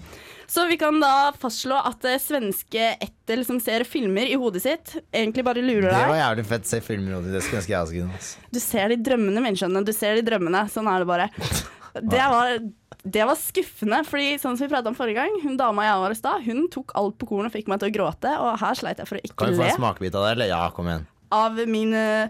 Så 0.49 0.65
vi 0.65 0.79
kan 0.81 0.97
da 1.01 1.31
fastslå 1.37 1.77
at 1.85 1.99
det 2.01 2.15
svenske 2.21 2.91
Ettel 3.01 3.41
som 3.47 3.59
ser 3.63 3.85
filmer 3.87 4.29
i 4.29 4.37
hodet 4.39 4.61
sitt, 4.63 4.95
egentlig 5.15 5.45
bare 5.47 5.63
lurer 5.63 5.89
Det 5.89 6.05
var 6.11 6.19
jævlig 6.19 6.45
fett. 6.51 6.67
Se 6.69 6.81
filmer, 6.85 7.15
Rodi. 7.17 7.31
Det 7.33 7.41
skulle 7.45 7.61
ønske 7.61 7.73
jeg 7.73 7.81
også 7.81 7.97
kunne. 7.97 8.49
Du 8.53 8.59
ser 8.63 8.93
de 8.93 8.99
drømmene, 9.09 9.43
min 9.45 9.57
skjønne. 9.59 9.83
Du 9.87 9.93
ser 9.95 10.19
de 10.19 10.25
drømmene. 10.27 10.65
Sånn 10.73 10.89
er 10.91 11.03
det 11.03 11.09
bare. 11.09 11.29
Det 11.99 12.25
var, 12.31 12.51
det 13.03 13.23
var 13.25 13.37
skuffende, 13.39 14.03
fordi 14.05 14.35
sånn 14.41 14.59
som 14.59 14.67
vi 14.67 14.71
pratet 14.71 14.91
om 14.91 14.97
forrige 14.97 15.23
gang, 15.23 15.39
hun 15.41 15.57
dama 15.57 15.87
jeg 15.87 16.01
var 16.03 16.13
hos 16.13 16.21
da, 16.21 16.35
hun 16.45 16.67
tok 16.71 16.93
alt 16.99 17.17
på 17.19 17.31
kornet 17.31 17.49
og 17.49 17.55
fikk 17.57 17.71
meg 17.71 17.81
til 17.81 17.89
å 17.89 17.95
gråte, 17.95 18.33
og 18.43 18.59
her 18.61 18.77
sleit 18.77 19.01
jeg 19.01 19.09
for 19.09 19.17
å 19.17 19.23
ikke 19.25 19.33
le. 19.33 19.39
Kan 19.41 19.55
vi 19.55 19.59
få 19.63 19.65
en 19.71 19.79
smakebit 19.79 20.17
av 20.19 20.27
det, 20.27 20.35
eller? 20.35 20.51
Ja, 20.53 20.61
kom 20.75 20.91
igjen. 20.91 21.07
av 21.33 21.57
min, 21.69 21.93
eh, 21.97 22.29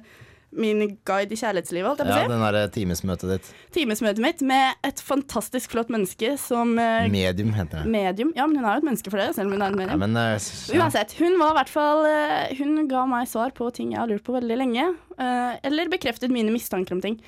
min 0.52 0.98
guide 1.06 1.32
i 1.32 1.38
kjærlighetslivet, 1.38 1.86
holdt 1.86 2.00
jeg 2.02 2.08
på 2.08 2.14
Ja, 2.16 2.22
å 2.24 2.26
si. 2.26 2.32
den 2.32 2.42
derre 2.42 2.62
timesmøtet 2.74 3.30
ditt. 3.30 3.50
Timesmøtet 3.76 4.22
mitt 4.24 4.40
med 4.42 4.80
et 4.88 5.02
fantastisk 5.06 5.72
flott 5.76 5.92
menneske 5.94 6.32
som 6.42 6.72
eh, 6.82 7.06
Medium 7.14 7.52
heter 7.54 7.84
det. 7.84 7.92
medium. 7.94 8.32
Ja, 8.36 8.48
men 8.50 8.58
hun 8.58 8.66
er 8.66 8.80
jo 8.80 8.82
et 8.82 8.88
menneske 8.90 9.12
for 9.14 9.22
det, 9.22 9.28
selv 9.38 9.52
om 9.52 9.54
hun 9.54 9.62
er 9.62 9.76
et 9.78 9.92
Ja, 9.94 10.00
men 10.02 10.18
uh. 10.18 10.50
Uansett, 10.80 11.14
hun 11.20 11.38
var 11.38 11.54
i 11.54 11.58
hvert 11.60 11.70
fall 11.70 12.02
eh, 12.10 12.56
Hun 12.58 12.88
ga 12.90 13.06
meg 13.06 13.28
svar 13.30 13.54
på 13.54 13.70
ting 13.78 13.92
jeg 13.94 14.00
har 14.02 14.10
lurt 14.10 14.24
på 14.26 14.34
veldig 14.40 14.58
lenge. 14.58 14.88
eh, 15.20 15.60
Eller 15.70 15.88
bekreftet 15.94 16.34
mine 16.34 16.50
mistanker 16.52 16.98
om 16.98 17.02
ting. 17.06 17.20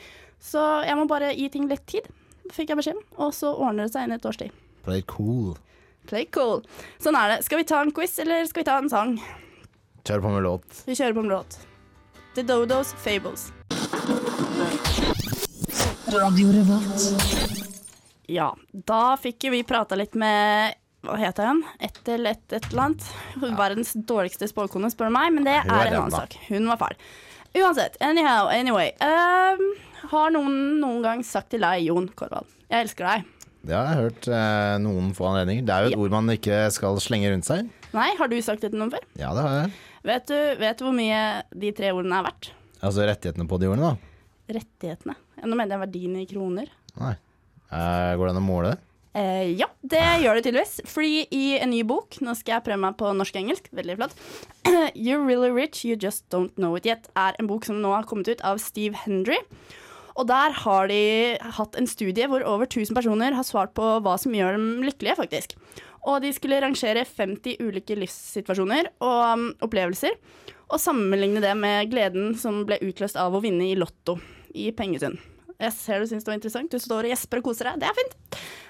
Så 0.41 0.57
jeg 0.87 0.97
må 0.97 1.05
bare 1.07 1.35
gi 1.37 1.49
ting 1.53 1.67
litt 1.69 1.85
tid, 1.85 2.07
fikk 2.51 2.69
jeg 2.73 2.77
beskjed 2.81 2.97
om. 2.97 3.03
Og 3.27 3.33
så 3.37 3.53
ordner 3.53 3.85
det 3.85 3.93
seg 3.93 4.07
inn 4.09 4.17
et 4.17 4.25
års 4.25 4.37
tid. 4.41 4.49
Play 4.83 5.03
cool. 5.05 5.53
Play 6.09 6.25
cool. 6.33 6.63
Sånn 6.97 7.13
er 7.15 7.35
det. 7.35 7.43
Skal 7.45 7.61
vi 7.61 7.67
ta 7.69 7.83
en 7.85 7.91
quiz, 7.93 8.17
eller 8.23 8.47
skal 8.49 8.63
vi 8.63 8.69
ta 8.71 8.79
en 8.81 8.89
sang? 8.89 9.19
Kjør 10.09 10.23
på 10.25 10.31
med 10.33 10.41
låt. 10.47 10.79
Vi 10.87 10.95
kjører 10.97 11.13
på 11.13 11.21
med 11.27 11.35
låt. 11.37 11.59
The 12.35 12.43
Dodos 12.43 12.93
Fables. 12.97 13.51
Ja, 18.31 18.53
da 18.71 19.01
fikk 19.19 19.47
jo 19.47 19.51
vi 19.51 19.63
prata 19.67 19.97
litt 19.99 20.15
med 20.19 20.77
hva 21.01 21.17
heter 21.17 21.47
han? 21.49 21.61
Et 21.81 21.97
eller 22.13 22.35
et 22.37 22.55
et 22.55 22.67
eller 22.69 22.83
annet. 22.85 23.07
Verdens 23.57 23.93
dårligste 24.07 24.47
spåkone, 24.51 24.91
spør 24.93 25.09
du 25.09 25.15
meg, 25.17 25.31
men 25.35 25.47
det 25.47 25.57
Hun 25.65 25.73
er 25.75 25.89
en 25.91 25.97
annen 26.03 26.13
sak. 26.15 26.35
Hun 26.47 26.69
var 26.69 26.79
fæl. 26.83 26.97
Uansett, 27.57 27.97
anyhow, 27.99 28.47
anyway. 28.53 28.91
ehm, 29.03 29.63
har 30.13 30.31
noen 30.31 30.79
noen 30.79 31.01
gang 31.03 31.23
sagt 31.27 31.49
til 31.51 31.65
deg, 31.65 31.83
Jon 31.89 32.07
Korvald, 32.15 32.47
jeg 32.71 32.85
elsker 32.87 33.09
deg? 33.09 33.25
Det 33.67 33.75
har 33.75 33.89
jeg 33.91 33.99
hørt 34.05 34.27
uh, 34.31 34.77
noen 34.81 35.11
få 35.13 35.27
anledninger. 35.33 35.65
Det 35.67 35.73
er 35.75 35.83
jo 35.83 35.89
et 35.91 35.97
Ja. 35.97 36.01
ord 36.05 36.13
man 36.15 36.31
ikke 36.33 36.61
skal 36.73 36.95
slenge 37.03 37.29
rundt 37.33 37.45
seg. 37.45 37.67
Nei, 37.93 38.07
har 38.17 38.27
du 38.31 38.37
sagt 38.41 38.61
det 38.63 38.71
til 38.71 38.79
noen 38.79 38.93
før? 38.93 39.03
Ja, 39.19 39.33
det 39.35 39.43
har 39.45 39.57
jeg. 39.65 39.73
Vet 40.07 40.29
du, 40.31 40.37
vet 40.57 40.79
du 40.79 40.85
hvor 40.87 40.95
mye 40.97 41.17
de 41.53 41.71
tre 41.77 41.91
ordene 41.93 42.21
er 42.21 42.29
verdt? 42.29 42.51
Altså 42.81 43.05
rettighetene 43.05 43.45
på 43.49 43.59
de 43.61 43.69
ordene, 43.69 43.91
da. 43.91 44.55
Rettighetene. 44.57 45.17
Ja, 45.37 45.49
Nå 45.49 45.57
mener 45.57 45.75
jeg 45.77 45.83
verdien 45.85 46.15
i 46.17 46.29
kroner. 46.29 46.71
Nei. 46.97 47.13
Eh, 47.71 48.13
går 48.17 48.27
det 48.27 48.33
an 48.33 48.41
å 48.41 48.45
måle 48.45 48.71
det? 48.73 48.79
Eh, 49.13 49.51
ja, 49.59 49.67
det 49.83 50.01
gjør 50.23 50.39
det 50.39 50.45
tydeligvis. 50.47 50.73
Fordi 50.87 51.25
i 51.35 51.43
en 51.59 51.71
ny 51.73 51.83
bok, 51.87 52.17
nå 52.23 52.33
skal 52.39 52.57
jeg 52.57 52.65
prøve 52.65 52.81
meg 52.85 52.97
på 52.99 53.11
norsk 53.15 53.35
og 53.37 53.43
engelsk, 53.43 53.69
veldig 53.75 53.97
flott. 53.99 54.17
You're 54.95 55.21
really 55.21 55.51
rich, 55.53 55.83
you 55.85 55.97
just 55.99 56.25
don't 56.33 56.55
know 56.57 56.73
it 56.79 56.87
yet, 56.89 57.11
er 57.19 57.37
en 57.39 57.51
bok 57.51 57.67
som 57.67 57.81
nå 57.83 57.93
har 57.93 58.07
kommet 58.09 58.31
ut 58.31 58.43
av 58.47 58.61
Steve 58.63 58.97
Hendry. 59.03 59.37
Og 60.19 60.27
der 60.27 60.55
har 60.63 60.89
de 60.91 61.37
hatt 61.55 61.77
en 61.79 61.87
studie 61.87 62.27
hvor 62.27 62.43
over 62.43 62.67
1000 62.67 62.95
personer 62.97 63.35
har 63.37 63.47
svart 63.47 63.71
på 63.77 63.85
hva 64.03 64.17
som 64.19 64.33
gjør 64.35 64.57
dem 64.57 64.83
lykkelige, 64.83 65.15
faktisk. 65.21 65.55
Og 66.09 66.21
de 66.23 66.31
skulle 66.33 66.61
rangere 66.63 67.03
50 67.05 67.59
ulike 67.61 67.97
livssituasjoner 67.99 68.89
og 69.05 69.19
um, 69.35 69.49
opplevelser, 69.61 70.15
og 70.71 70.81
sammenligne 70.81 71.43
det 71.43 71.51
med 71.59 71.91
gleden 71.91 72.31
som 72.39 72.63
ble 72.65 72.79
utløst 72.81 73.19
av 73.19 73.35
å 73.35 73.41
vinne 73.43 73.67
i 73.69 73.77
Lotto 73.77 74.17
i 74.57 74.71
pengesum. 74.75 75.19
Jeg 75.61 75.75
ser 75.75 76.01
du 76.01 76.07
syns 76.09 76.25
det 76.25 76.31
var 76.31 76.39
interessant. 76.39 76.73
Du 76.73 76.81
står 76.81 77.05
og 77.05 77.11
gjesper 77.11 77.41
og 77.41 77.45
koser 77.45 77.69
deg. 77.69 77.81
Det 77.83 77.89
er 77.91 77.97
fint. 77.99 78.15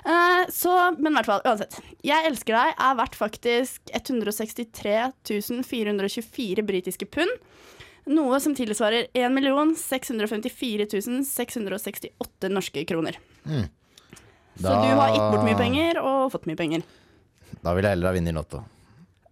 Uh, 0.03 0.43
så, 0.51 0.73
men 0.97 1.13
i 1.13 1.15
hvert 1.19 1.29
fall, 1.29 1.43
uansett. 1.47 1.77
Jeg 2.03 2.27
elsker 2.27 2.57
deg 2.57 2.81
er 2.83 2.97
verdt 2.99 3.15
faktisk 3.15 3.93
163 3.95 4.97
424 5.69 6.65
britiske 6.67 7.07
pund. 7.13 7.31
Noe 8.11 8.39
som 8.43 8.55
tilsvarer 8.57 9.07
1 9.13 9.75
654 9.77 10.89
668 11.29 12.51
norske 12.51 12.83
kroner. 12.89 13.19
Mm. 13.45 13.69
Så 14.61 14.73
du 14.73 14.89
har 14.99 15.13
gitt 15.13 15.29
bort 15.31 15.45
mye 15.47 15.57
penger 15.57 16.01
og 16.01 16.31
fått 16.33 16.49
mye 16.49 16.59
penger. 16.59 16.83
Da 17.61 17.73
vil 17.77 17.85
jeg 17.85 17.95
heller 17.95 18.11
ha 18.11 18.17
vunnet 18.17 18.33
i 18.33 18.37
Lotto 18.37 18.63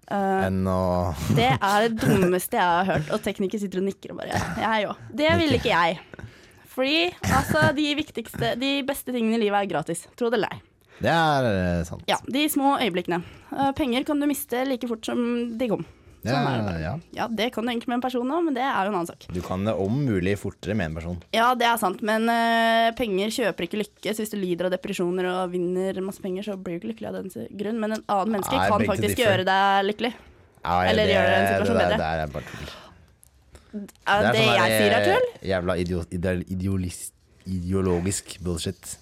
Uh, 0.09 0.47
enn 0.47 0.63
å 0.65 1.13
det 1.37 1.51
er 1.53 1.83
det 1.85 1.99
dummeste 2.01 2.57
jeg 2.57 2.65
har 2.65 2.87
hørt. 2.87 3.11
Og 3.13 3.21
tekniker 3.21 3.61
sitter 3.61 3.77
og 3.77 3.85
nikker 3.85 4.15
og 4.15 4.23
bare 4.23 4.39
Jeg 4.57 4.87
òg. 4.89 5.03
Det 5.21 5.27
ville 5.37 5.59
ikke 5.59 5.69
jeg. 5.69 5.99
Fordi 6.73 6.95
altså, 7.27 7.67
de 7.77 7.85
viktigste, 7.99 8.55
de 8.57 8.71
beste 8.87 9.13
tingene 9.13 9.37
i 9.37 9.43
livet 9.43 9.59
er 9.59 9.69
gratis. 9.69 10.07
Tro 10.17 10.31
det 10.33 10.39
eller 10.39 10.55
ei. 10.55 10.63
Det 10.99 11.13
er 11.13 11.47
eh, 11.51 11.83
sant. 11.87 12.01
Ja, 12.09 12.17
de 12.25 12.41
små 12.51 12.73
øyeblikkene. 12.81 13.21
Uh, 13.53 13.69
penger 13.77 14.07
kan 14.07 14.17
du 14.17 14.25
miste 14.31 14.65
like 14.67 14.89
fort 14.89 15.05
som 15.05 15.21
de 15.61 15.69
kom. 15.69 15.85
Ja, 16.27 16.33
Sånn 16.35 16.47
er 16.51 16.63
det. 16.67 16.79
ja. 16.83 16.93
Ja, 17.15 17.25
det 17.31 17.45
kan 17.55 17.63
du 17.63 17.71
egentlig 17.71 17.87
med 17.87 17.97
en 17.99 18.03
person 18.03 18.27
òg, 18.35 18.41
men 18.43 18.55
det 18.57 18.63
er 18.65 18.87
jo 18.87 18.91
en 18.91 18.97
annen 18.97 19.07
sak. 19.07 19.23
Du 19.31 19.39
kan 19.45 19.63
det 19.63 19.71
om 19.79 20.01
mulig 20.03 20.33
fortere 20.41 20.75
med 20.75 20.89
en 20.89 20.97
person. 20.99 21.21
Ja, 21.31 21.53
det 21.55 21.67
er 21.69 21.77
sant, 21.79 22.01
men 22.03 22.27
uh, 22.27 22.89
penger 22.97 23.31
kjøper 23.31 23.67
ikke 23.67 23.79
lykke. 23.79 24.11
Så 24.11 24.25
hvis 24.25 24.33
du 24.33 24.35
lider 24.41 24.67
av 24.67 24.73
depresjoner 24.75 25.29
og 25.31 25.53
vinner 25.53 26.01
masse 26.03 26.19
penger, 26.23 26.43
så 26.49 26.57
blir 26.59 26.75
du 26.75 26.81
ikke 26.81 26.91
lykkelig 26.91 27.07
av 27.11 27.15
den 27.21 27.47
grunn. 27.61 27.79
Men 27.79 27.95
en 27.95 28.03
annen 28.03 28.35
menneske 28.35 28.57
Nei, 28.57 28.67
kan 28.67 28.85
faktisk 28.91 29.23
gjøre 29.23 29.47
deg 29.47 29.87
lykkelig. 29.93 30.11
Ja, 30.59 30.75
Eller 30.89 31.07
det- 31.07 31.15
gjør 31.15 31.31
en 31.37 31.47
situasjon 31.53 31.79
det 31.79 31.85
bedre. 31.87 31.97
Det 32.03 32.27
er 32.27 32.33
bare 32.35 32.43
tull. 32.51 32.67
Er 33.79 34.25
det, 34.25 34.35
sånn 34.35 34.55
jeg 34.59 34.81
sier 34.81 34.97
er 34.97 35.07
tull? 35.07 35.27
Jævla 35.53 35.77
idio, 35.79 36.03
ideologisk 37.47 38.39
bullshit. 38.43 38.97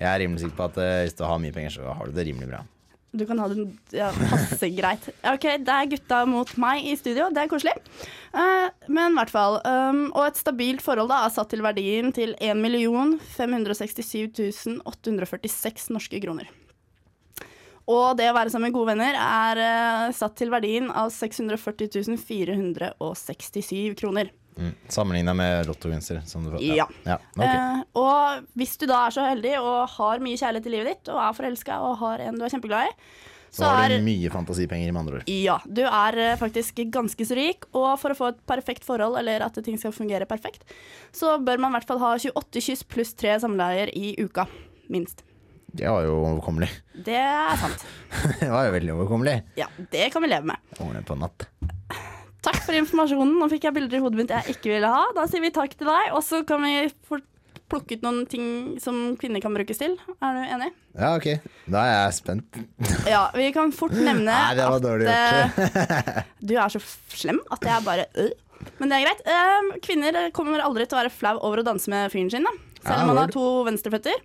Jeg 0.00 0.08
er 0.08 0.18
rimelig 0.24 0.40
sikker 0.42 0.56
på 0.56 0.66
at 0.70 0.78
uh, 0.80 0.90
hvis 1.04 1.14
du 1.14 1.24
har 1.28 1.38
mye 1.38 1.54
penger, 1.54 1.78
så 1.78 1.94
har 1.94 2.06
du 2.08 2.16
det 2.16 2.26
rimelig 2.26 2.48
bra. 2.50 2.64
Du 3.10 3.24
kan 3.26 3.40
ha 3.42 3.48
det 3.50 3.64
ja, 3.96 4.12
passe 4.14 4.68
greit. 4.70 5.08
Ok, 5.26 5.46
det 5.66 5.74
er 5.74 5.88
gutta 5.90 6.20
mot 6.30 6.50
meg 6.62 6.84
i 6.86 6.94
studio. 6.98 7.26
Det 7.34 7.42
er 7.42 7.50
koselig. 7.50 7.74
Uh, 8.30 8.70
men 8.86 9.10
i 9.10 9.18
hvert 9.18 9.32
fall. 9.34 9.58
Um, 9.66 10.04
og 10.14 10.28
et 10.28 10.38
stabilt 10.38 10.84
forhold 10.84 11.10
da 11.10 11.24
er 11.26 11.34
satt 11.34 11.50
til 11.50 11.64
verdien 11.66 12.14
til 12.14 12.36
1 12.38 12.62
567 13.34 14.78
846 14.86 15.90
norske 15.96 16.22
kroner. 16.22 16.50
Og 17.90 18.14
det 18.20 18.28
å 18.30 18.36
være 18.36 18.52
sammen 18.52 18.70
med 18.70 18.76
gode 18.78 18.92
venner 18.92 19.18
er 19.18 19.58
uh, 19.58 20.14
satt 20.14 20.38
til 20.38 20.52
verdien 20.54 20.86
av 20.94 21.10
640 21.10 22.14
467 22.22 23.98
kroner. 23.98 24.30
Mm. 24.60 24.74
Sammenligna 24.92 25.34
med 25.34 25.66
lottovinster. 25.70 26.20
Som 26.28 26.46
Ja. 26.60 26.86
ja. 27.04 27.18
Okay. 27.36 27.56
Eh, 27.56 27.82
og 27.96 28.46
hvis 28.60 28.76
du 28.76 28.86
da 28.90 29.06
er 29.06 29.16
så 29.16 29.24
heldig 29.24 29.56
og 29.58 29.88
har 29.96 30.22
mye 30.22 30.36
kjærlighet 30.36 30.68
i 30.68 30.74
livet 30.76 30.92
ditt, 30.92 31.12
og 31.12 31.20
er 31.24 31.36
forelska 31.38 31.80
og 31.80 31.98
har 32.04 32.26
en 32.28 32.38
du 32.38 32.44
er 32.44 32.52
kjempeglad 32.52 32.90
i, 32.90 32.96
så 33.50 33.66
har 33.66 33.90
du 33.90 34.04
mye 34.06 34.30
fantasipenger, 34.30 34.92
med 34.94 35.00
andre 35.00 35.16
ord. 35.18 35.30
Ja, 35.30 35.56
du 35.66 35.82
er 35.82 36.18
eh, 36.22 36.36
faktisk 36.38 36.78
ganske 36.94 37.26
så 37.26 37.38
rik, 37.38 37.66
og 37.74 37.96
for 38.02 38.14
å 38.14 38.18
få 38.18 38.28
et 38.30 38.44
perfekt 38.46 38.86
forhold, 38.86 39.18
eller 39.18 39.42
at 39.46 39.58
ting 39.64 39.78
skal 39.80 39.94
fungere 39.96 40.28
perfekt, 40.30 40.62
så 41.10 41.34
bør 41.42 41.58
man 41.58 41.74
i 41.74 41.80
hvert 41.80 41.90
fall 41.90 42.02
ha 42.04 42.14
28 42.20 42.62
kyss 42.68 42.86
pluss 42.86 43.16
tre 43.18 43.34
samleier 43.42 43.90
i 43.96 44.14
uka. 44.20 44.46
Minst. 44.90 45.24
Det 45.72 45.86
var 45.86 46.06
jo 46.06 46.16
overkommelig. 46.18 46.70
Det 47.06 47.18
er 47.18 47.58
sant. 47.58 47.84
det 48.40 48.50
var 48.50 48.66
jo 48.68 48.76
veldig 48.78 48.94
overkommelig. 48.98 49.36
Ja, 49.58 49.70
det 49.90 50.10
kan 50.14 50.22
vi 50.22 50.30
leve 50.30 50.52
med. 50.52 50.78
Ordne 50.78 51.02
på 51.06 51.18
natt. 51.18 51.50
Takk 52.44 52.62
for 52.64 52.76
informasjonen. 52.76 53.34
Nå 53.40 53.48
fikk 53.52 53.66
jeg 53.68 53.76
bilder 53.76 53.98
i 53.98 54.04
hodet 54.04 54.20
mitt 54.22 54.32
jeg 54.32 54.54
ikke 54.56 54.72
ville 54.72 54.88
ha. 54.90 55.02
Da 55.16 55.26
sier 55.28 55.44
vi 55.44 55.52
takk 55.54 55.74
til 55.76 55.90
deg, 55.90 56.12
og 56.16 56.22
så 56.24 56.40
kan 56.48 56.64
vi 56.64 56.88
plukke 57.70 57.96
ut 57.98 58.04
noen 58.04 58.24
ting 58.30 58.46
som 58.82 59.14
kvinner 59.20 59.42
kan 59.42 59.54
brukes 59.54 59.78
til. 59.80 59.96
Er 60.18 60.36
du 60.36 60.40
enig? 60.42 60.70
Ja, 60.96 61.12
ok. 61.14 61.28
Da 61.70 61.84
er 61.86 61.92
jeg 61.94 62.16
spent. 62.18 62.60
Ja, 63.08 63.26
vi 63.36 63.50
kan 63.54 63.74
fort 63.76 63.94
nevne 63.94 64.26
Nei, 64.26 64.54
det 64.58 64.66
var 64.66 64.82
dårlig 64.82 65.06
at 65.12 65.60
eh, 65.60 66.22
du 66.42 66.56
er 66.56 66.72
så 66.72 66.80
slem 67.14 67.38
at 67.54 67.66
jeg 67.68 67.86
bare 67.86 68.08
øh. 68.18 68.32
Men 68.76 68.90
det 68.90 68.96
er 68.98 69.04
greit. 69.06 69.22
Eh, 69.24 69.70
kvinner 69.86 70.18
kommer 70.36 70.60
aldri 70.60 70.84
til 70.84 70.98
å 70.98 71.00
være 71.00 71.12
flau 71.14 71.36
over 71.38 71.62
å 71.62 71.68
danse 71.70 71.88
med 71.92 72.10
fyren 72.12 72.28
sin. 72.32 72.44
Da. 72.44 72.52
Selv 72.80 73.02
om 73.04 73.10
man 73.12 73.18
har 73.20 73.32
to 73.32 73.46
venstreføtter. 73.66 74.20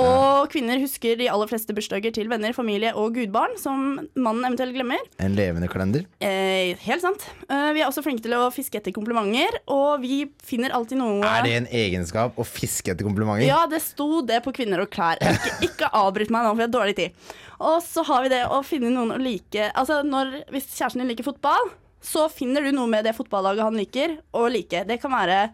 Og 0.00 0.48
kvinner 0.50 0.80
husker 0.82 1.18
de 1.20 1.28
aller 1.30 1.50
fleste 1.50 1.74
bursdager 1.76 2.14
til 2.16 2.30
venner, 2.30 2.54
familie 2.56 2.94
og 2.98 3.14
gudbarn, 3.18 3.52
som 3.60 4.00
mannen 4.16 4.46
eventuelt 4.48 4.74
glemmer. 4.74 5.02
En 5.22 5.36
levende 5.36 5.68
kalender. 5.70 6.06
Eh, 6.24 6.72
helt 6.86 7.04
sant. 7.04 7.26
Eh, 7.46 7.68
vi 7.76 7.82
er 7.84 7.90
også 7.90 8.02
flinke 8.04 8.24
til 8.24 8.34
å 8.38 8.48
fiske 8.54 8.80
etter 8.80 8.94
komplimenter, 8.96 9.60
og 9.70 10.02
vi 10.02 10.24
finner 10.42 10.74
alltid 10.74 10.98
noe 11.02 11.20
Er 11.28 11.46
det 11.46 11.54
en 11.60 11.68
egenskap 11.82 12.40
å 12.40 12.46
fiske 12.48 12.94
etter 12.94 13.06
komplimenter? 13.06 13.46
ja, 13.46 13.62
det 13.70 13.82
sto 13.84 14.22
det 14.26 14.40
på 14.44 14.54
kvinner 14.56 14.82
og 14.82 14.90
klær. 14.92 15.20
Ikke, 15.22 15.54
ikke 15.68 15.92
avbryt 16.00 16.32
meg 16.32 16.46
nå, 16.46 16.54
for 16.56 16.64
jeg 16.64 16.70
har 16.70 16.74
dårlig 16.78 16.96
tid. 16.98 17.28
Og 17.62 17.78
så 17.84 18.02
har 18.08 18.24
vi 18.24 18.32
det 18.32 18.42
å 18.50 18.58
finne 18.66 18.90
noen 18.90 19.14
å 19.14 19.20
like 19.22 19.68
Altså, 19.78 20.00
når, 20.02 20.32
Hvis 20.50 20.72
kjæresten 20.74 21.04
din 21.04 21.12
liker 21.12 21.28
fotball, 21.28 21.70
så 22.02 22.26
finner 22.32 22.64
du 22.66 22.72
noe 22.74 22.90
med 22.90 23.06
det 23.06 23.14
fotballaget 23.14 23.62
han 23.62 23.78
liker, 23.78 24.16
å 24.34 24.48
like. 24.50 24.82
Det 24.88 24.98
kan 24.98 25.12
være 25.14 25.44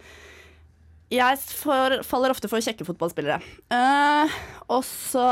Jeg 1.12 1.38
for, 1.40 2.02
faller 2.04 2.34
ofte 2.34 2.50
for 2.50 2.64
kjekke 2.64 2.84
fotballspillere. 2.84 3.40
Uh, 3.72 4.34
og 4.68 4.82
så 4.84 5.24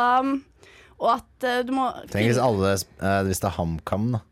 Og 0.96 1.10
at 1.12 1.44
uh, 1.44 1.60
du 1.66 1.74
må 1.76 1.90
Tenk 2.08 2.30
hvis 2.30 2.40
alle 2.40 2.72
uh, 2.72 3.20
Hvis 3.28 3.42
det 3.42 3.50
er 3.50 3.56
HamKam, 3.58 4.08
da. 4.16 4.22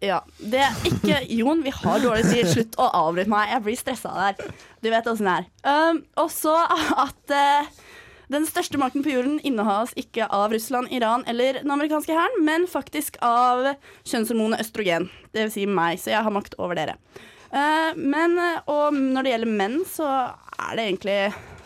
Ja, 0.00 0.20
det 0.38 0.62
er 0.64 0.76
ikke 0.88 1.18
Jon, 1.40 1.64
vi 1.64 1.72
har 1.74 2.00
dårlig 2.00 2.24
tid. 2.30 2.48
Slutt 2.48 2.78
å 2.80 2.86
avbryte 3.02 3.32
meg. 3.32 3.50
Jeg 3.52 3.64
blir 3.66 3.80
stressa 3.80 4.14
der. 4.16 4.52
Du 4.80 4.88
vet 4.92 5.10
åssen 5.10 5.28
det 5.28 5.34
er. 5.42 5.50
Um, 5.66 6.04
og 6.22 6.30
så 6.32 6.54
at 7.02 7.34
uh, 7.34 7.82
den 8.32 8.46
største 8.46 8.78
makten 8.80 9.02
på 9.04 9.10
jorden 9.12 9.40
innehas 9.44 9.92
ikke 9.98 10.28
av 10.30 10.54
Russland, 10.54 10.88
Iran 10.94 11.26
eller 11.28 11.60
den 11.60 11.74
amerikanske 11.74 12.14
hæren, 12.14 12.40
men 12.46 12.68
faktisk 12.70 13.18
av 13.26 13.74
kjønnshormonet 14.06 14.62
østrogen. 14.62 15.10
Det 15.34 15.48
vil 15.48 15.52
si 15.52 15.66
meg, 15.66 15.98
så 16.00 16.14
jeg 16.14 16.24
har 16.24 16.34
makt 16.34 16.54
over 16.62 16.78
dere. 16.78 16.96
Eh, 17.52 17.92
men, 17.98 18.36
eh, 18.38 18.60
og 18.70 18.94
når 18.94 19.26
det 19.26 19.32
gjelder 19.34 19.54
menn, 19.60 19.78
så 19.90 20.10
er 20.10 20.76
det 20.78 20.84
egentlig 20.90 21.20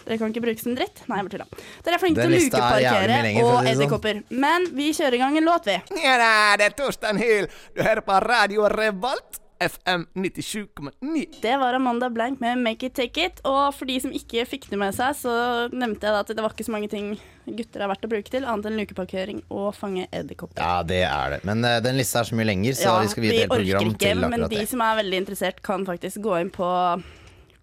Dere 0.04 0.18
kan 0.20 0.28
ikke 0.34 0.42
bruke 0.44 0.60
som 0.60 0.74
dritt. 0.76 0.98
Nei, 1.08 1.16
jeg 1.16 1.24
bare 1.24 1.32
tulla. 1.32 1.62
Dere 1.84 1.96
er 1.96 2.00
flinke 2.02 2.20
Den 2.20 2.26
til 2.28 2.34
å 2.34 2.36
er 2.36 2.42
lukeparkere 2.44 3.20
lenger, 3.24 3.44
og 3.46 3.54
sånn. 3.54 3.68
edderkopper. 3.70 4.18
Men 4.36 4.66
vi 4.76 4.90
kjører 4.92 5.16
i 5.16 5.20
gang 5.22 5.38
en 5.40 5.46
låt, 5.48 5.70
vi. 5.70 5.76
Ja 6.04 6.16
det 6.60 6.66
er 6.66 6.74
Torstein 6.76 7.20
Hyl. 7.22 7.48
Du 7.72 7.80
hører 7.80 8.04
på 8.04 8.18
Radio 8.20 8.68
Revolt, 8.68 9.40
FM 9.64 10.06
97,9. 10.14 11.40
Det 11.42 11.56
var 11.60 11.74
Amanda 11.74 12.10
Blank 12.10 12.40
med 12.40 12.58
'Make 12.58 12.86
It 12.86 12.94
Take 12.94 13.26
It'. 13.26 13.40
Og 13.44 13.74
for 13.74 13.88
de 13.88 14.00
som 14.00 14.12
ikke 14.12 14.44
fikk 14.48 14.68
det 14.70 14.78
med 14.78 14.94
seg, 14.94 15.16
så 15.16 15.34
nevnte 15.72 16.06
jeg 16.06 16.14
da 16.14 16.20
at 16.20 16.32
det 16.32 16.44
var 16.44 16.52
ikke 16.52 16.66
så 16.68 16.74
mange 16.74 16.90
ting 16.92 17.14
gutter 17.44 17.84
er 17.84 17.90
verdt 17.90 18.06
å 18.06 18.10
bruke 18.12 18.32
til, 18.32 18.46
annet 18.48 18.70
enn 18.70 18.78
lukeparkering 18.80 19.42
og 19.52 19.74
fange 19.76 20.06
edderkopper. 20.10 20.62
Ja, 20.62 20.82
det 20.82 21.02
er 21.04 21.34
det. 21.34 21.40
Men 21.44 21.64
uh, 21.64 21.80
den 21.84 21.98
lista 22.00 22.22
er 22.22 22.30
så 22.30 22.38
mye 22.38 22.48
lenger, 22.48 22.76
så 22.78 22.94
vi 23.02 23.10
skal 23.12 23.26
vie 23.26 23.34
et 23.34 23.40
helt 23.44 23.52
program 23.52 23.90
ikke, 23.90 24.04
til 24.04 24.22
men 24.24 24.46
de 24.46 24.60
det. 24.62 24.68
som 24.70 24.84
er 24.84 25.00
veldig 25.02 25.20
interessert, 25.24 25.60
kan 25.64 25.84
faktisk 25.88 26.22
gå 26.24 26.38
inn 26.40 26.52
på 26.54 26.68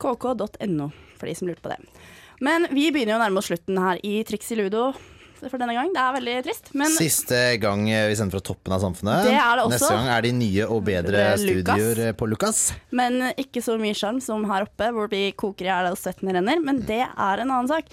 kk.no, 0.02 0.92
for 1.18 1.30
de 1.30 1.38
som 1.38 1.50
lurte 1.50 1.66
på 1.66 1.74
det. 1.74 1.80
Men 2.42 2.70
vi 2.74 2.90
begynner 2.94 3.16
jo 3.16 3.20
å 3.20 3.24
nærme 3.24 3.42
oss 3.42 3.50
slutten 3.52 3.78
her 3.82 4.02
i 4.06 4.22
Triks 4.26 4.54
i 4.54 4.62
ludo 4.62 4.92
for 5.49 5.62
denne 5.62 5.75
gang. 5.77 5.91
Det 5.95 6.01
er 6.04 6.15
veldig 6.17 6.38
trist. 6.45 6.71
Men 6.77 6.93
Siste 6.93 7.41
gang 7.62 7.86
vi 7.88 8.17
sender 8.19 8.38
fra 8.38 8.45
toppen 8.51 8.75
av 8.75 8.84
samfunnet. 8.84 9.25
Det 9.25 9.36
er 9.36 9.58
det 9.58 9.65
også. 9.65 9.73
Neste 9.75 9.91
gang 9.95 10.10
er 10.13 10.25
de 10.27 10.34
nye 10.38 10.67
og 10.67 10.82
bedre 10.88 11.27
er 11.32 11.41
studioer 11.41 12.04
eh, 12.08 12.15
på 12.17 12.30
Lukas. 12.30 12.63
Men 12.93 13.32
ikke 13.34 13.63
så 13.65 13.77
mye 13.82 13.97
sjarm 13.97 14.21
som 14.23 14.45
her 14.51 14.67
oppe, 14.67 14.91
hvor 14.95 15.10
vi 15.12 15.30
koker 15.38 15.67
i 15.67 15.71
hjel 15.71 15.91
og 15.93 16.01
svetten 16.01 16.34
renner. 16.36 16.62
Men 16.63 16.84
det 16.86 17.04
er 17.08 17.43
en 17.43 17.49
annen 17.49 17.71
sak. 17.71 17.89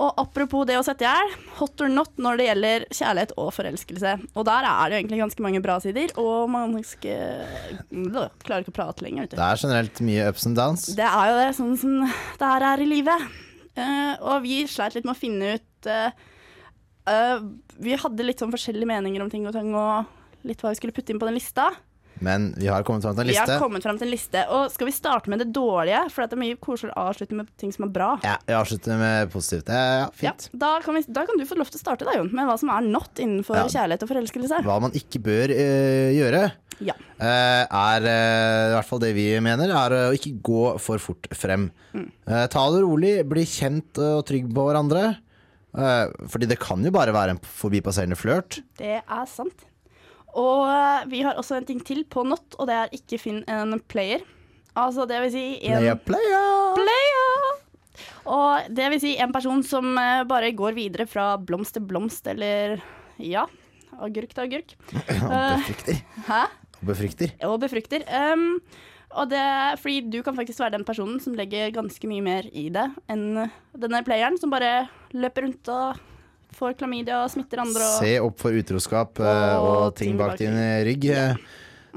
Og 0.00 0.16
apropos 0.22 0.64
det 0.68 0.78
å 0.78 0.84
sette 0.86 1.04
i 1.04 1.08
hjel, 1.08 1.34
hot 1.58 1.82
or 1.84 1.90
not 1.92 2.14
når 2.20 2.38
det 2.40 2.46
gjelder 2.46 2.86
kjærlighet 2.94 3.34
og 3.40 3.50
forelskelse. 3.52 4.14
Og 4.32 4.46
der 4.48 4.68
er 4.68 4.80
det 4.80 4.96
jo 4.96 5.02
egentlig 5.02 5.20
ganske 5.20 5.44
mange 5.44 5.60
bra 5.64 5.76
sider, 5.82 6.14
og 6.20 6.48
man 6.52 6.78
skal 6.86 7.44
øh, 7.90 8.24
Klarer 8.46 8.64
ikke 8.64 8.72
å 8.72 8.78
prate 8.80 9.04
lenger, 9.04 9.26
vet 9.26 9.34
du. 9.34 9.38
Det 9.40 9.46
er 9.46 9.60
generelt 9.60 10.02
mye 10.06 10.30
ups 10.32 10.48
and 10.48 10.56
downs. 10.56 10.88
Det 10.96 11.06
er 11.06 11.30
jo 11.32 11.38
det, 11.40 11.48
sånn 11.58 11.76
som 11.80 11.96
det 12.06 12.52
her 12.54 12.66
er 12.72 12.84
i 12.84 12.88
livet. 12.88 13.28
Uh, 13.78 14.14
og 14.32 14.44
vi 14.44 14.62
sleit 14.68 14.96
litt 14.96 15.06
med 15.06 15.14
å 15.14 15.20
finne 15.20 15.54
ut 15.56 15.88
eh, 15.88 16.16
eh, 17.10 17.44
Vi 17.82 17.96
hadde 17.98 18.26
litt 18.26 18.40
sånn 18.42 18.52
forskjellige 18.54 18.88
meninger 18.90 19.22
om 19.24 19.30
ting 19.32 19.46
og 19.50 19.54
tang, 19.56 19.70
og 19.74 20.46
litt 20.48 20.60
hva 20.62 20.70
vi 20.72 20.80
skulle 20.80 20.94
putte 20.96 21.12
inn 21.14 21.20
på 21.20 21.26
den 21.28 21.36
lista. 21.40 21.70
Men 22.20 22.50
vi 22.60 22.66
har 22.68 22.82
kommet 22.84 23.00
fram 23.06 23.14
til 23.16 23.22
en 23.24 23.28
Vi 23.30 23.36
har 23.38 23.46
liste. 23.48 23.58
kommet 23.62 23.84
frem 23.86 23.96
til 23.96 24.04
en 24.04 24.12
liste. 24.12 24.40
Og 24.52 24.66
skal 24.74 24.88
vi 24.90 24.92
starte 24.92 25.30
med 25.32 25.40
det 25.40 25.46
dårlige? 25.56 26.02
For 26.12 26.26
det 26.28 26.36
er 26.36 26.40
mye 26.42 26.56
koseligere 26.60 26.92
å 27.00 27.06
avslutte 27.08 27.32
med 27.38 27.48
ting 27.56 27.72
som 27.72 27.86
er 27.86 27.92
bra. 27.94 28.08
Ja, 28.26 28.34
vi 28.44 28.52
avslutter 28.58 28.98
med 29.00 29.30
positivt. 29.32 29.70
Ja, 29.72 29.84
ja, 30.04 30.08
Ja, 30.26 30.32
da, 30.52 30.72
kan 30.84 30.98
vi, 30.98 31.00
da 31.08 31.24
kan 31.24 31.40
du 31.40 31.46
få 31.48 31.56
lov 31.56 31.70
til 31.72 31.80
å 31.80 31.84
starte 31.86 32.04
da, 32.04 32.18
Jon, 32.18 32.28
med 32.36 32.44
hva 32.50 32.58
som 32.60 32.68
er 32.74 32.84
not 32.84 33.16
innenfor 33.24 33.62
kjærlighet 33.72 34.04
og 34.04 34.12
forelskelse. 34.12 34.60
Hva 34.68 34.76
man 34.84 34.92
ikke 35.00 35.22
bør 35.24 35.54
eh, 35.54 36.10
gjøre, 36.18 36.42
Ja. 36.84 36.92
eh, 37.24 37.64
er 37.64 38.10
eh, 38.12 38.68
i 38.68 38.74
hvert 38.76 38.90
fall 38.92 39.00
det 39.00 39.14
vi 39.16 39.26
mener, 39.40 39.72
er 39.72 39.96
å 40.10 40.12
ikke 40.12 40.34
gå 40.44 40.78
for 40.78 40.98
fort 41.00 41.24
frem. 41.32 41.70
Mm. 41.94 42.10
Uh, 42.28 42.44
ta 42.52 42.68
det 42.76 42.84
rolig, 42.84 43.16
bli 43.32 43.46
kjent 43.48 43.96
og 43.96 44.26
trygg 44.28 44.52
på 44.52 44.68
hverandre. 44.68 45.16
Eh, 45.70 46.10
fordi 46.30 46.48
det 46.50 46.58
kan 46.62 46.82
jo 46.84 46.92
bare 46.94 47.14
være 47.14 47.36
en 47.36 47.42
forbipasserende 47.44 48.18
flørt. 48.18 48.60
Det 48.78 48.98
er 49.00 49.26
sant. 49.30 49.66
Og 50.38 50.66
eh, 50.70 51.06
vi 51.10 51.22
har 51.26 51.38
også 51.38 51.58
en 51.58 51.68
ting 51.68 51.82
til 51.86 52.04
på 52.10 52.24
not, 52.26 52.58
og 52.58 52.70
det 52.70 52.76
er 52.76 52.94
ikke 52.96 53.20
finn 53.22 53.42
en 53.50 53.78
player. 53.90 54.24
Altså 54.78 55.06
det 55.10 55.18
vil 55.24 55.32
si 55.34 55.44
en 55.66 55.80
Player, 55.80 55.98
player! 56.06 56.78
Player! 56.78 57.48
Og 58.30 58.68
det 58.76 58.86
vil 58.92 59.02
si 59.02 59.16
en 59.20 59.32
person 59.34 59.62
som 59.66 59.90
eh, 59.98 60.22
bare 60.28 60.52
går 60.56 60.76
videre 60.78 61.06
fra 61.10 61.32
blomst 61.38 61.76
til 61.76 61.86
blomst, 61.86 62.26
eller 62.30 62.78
ja, 63.18 63.46
agurk 64.00 64.34
til 64.34 64.46
agurk. 64.46 64.76
Og 65.30 65.58
befrukter. 65.60 66.00
Hæ? 66.28 66.44
Og 66.80 66.86
befrukter. 66.92 67.34
Og 67.48 67.58
befrukter. 67.60 68.06
Um, 68.08 68.62
og 69.10 69.30
det, 69.32 69.42
fordi 69.82 70.10
du 70.12 70.20
kan 70.22 70.36
faktisk 70.36 70.60
være 70.62 70.76
den 70.78 70.84
personen 70.86 71.18
som 71.22 71.34
legger 71.34 71.72
ganske 71.74 72.06
mye 72.10 72.22
mer 72.22 72.46
i 72.54 72.68
det 72.70 72.86
enn 73.10 73.24
denne 73.74 74.04
playeren, 74.06 74.38
som 74.38 74.52
bare 74.52 74.86
løper 75.16 75.46
rundt 75.48 75.70
og 75.74 75.98
får 76.54 76.76
klamydia 76.78 77.24
og 77.24 77.32
smitter 77.32 77.62
andre. 77.62 77.82
Og, 77.86 77.98
Se 78.04 78.12
opp 78.22 78.38
for 78.42 78.54
utroskap 78.58 79.20
eh, 79.22 79.56
Og 79.58 79.68
og 79.88 79.96
ting 79.98 80.16
bak 80.18 80.36
din 80.40 80.56
rygg. 80.86 81.06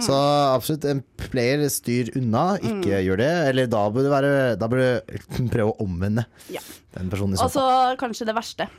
Så 0.01 0.13
absolutt, 0.55 0.85
en 0.89 1.03
player 1.21 1.61
styr 1.69 2.09
unna, 2.17 2.55
ikke 2.57 3.01
gjør 3.05 3.19
det. 3.21 3.31
Eller 3.51 3.67
da 3.69 3.83
bør 3.93 4.07
du, 4.07 4.09
være, 4.09 4.31
da 4.57 4.69
bør 4.69 4.81
du 4.81 5.49
prøve 5.53 5.69
å 5.73 5.85
omvende 5.85 6.25
Ja. 6.53 6.61
den 6.97 7.11
personen 7.13 7.37
og 7.37 7.51
så 7.53 7.65
kanskje 8.01 8.25
det 8.29 8.35
verste. 8.37 8.69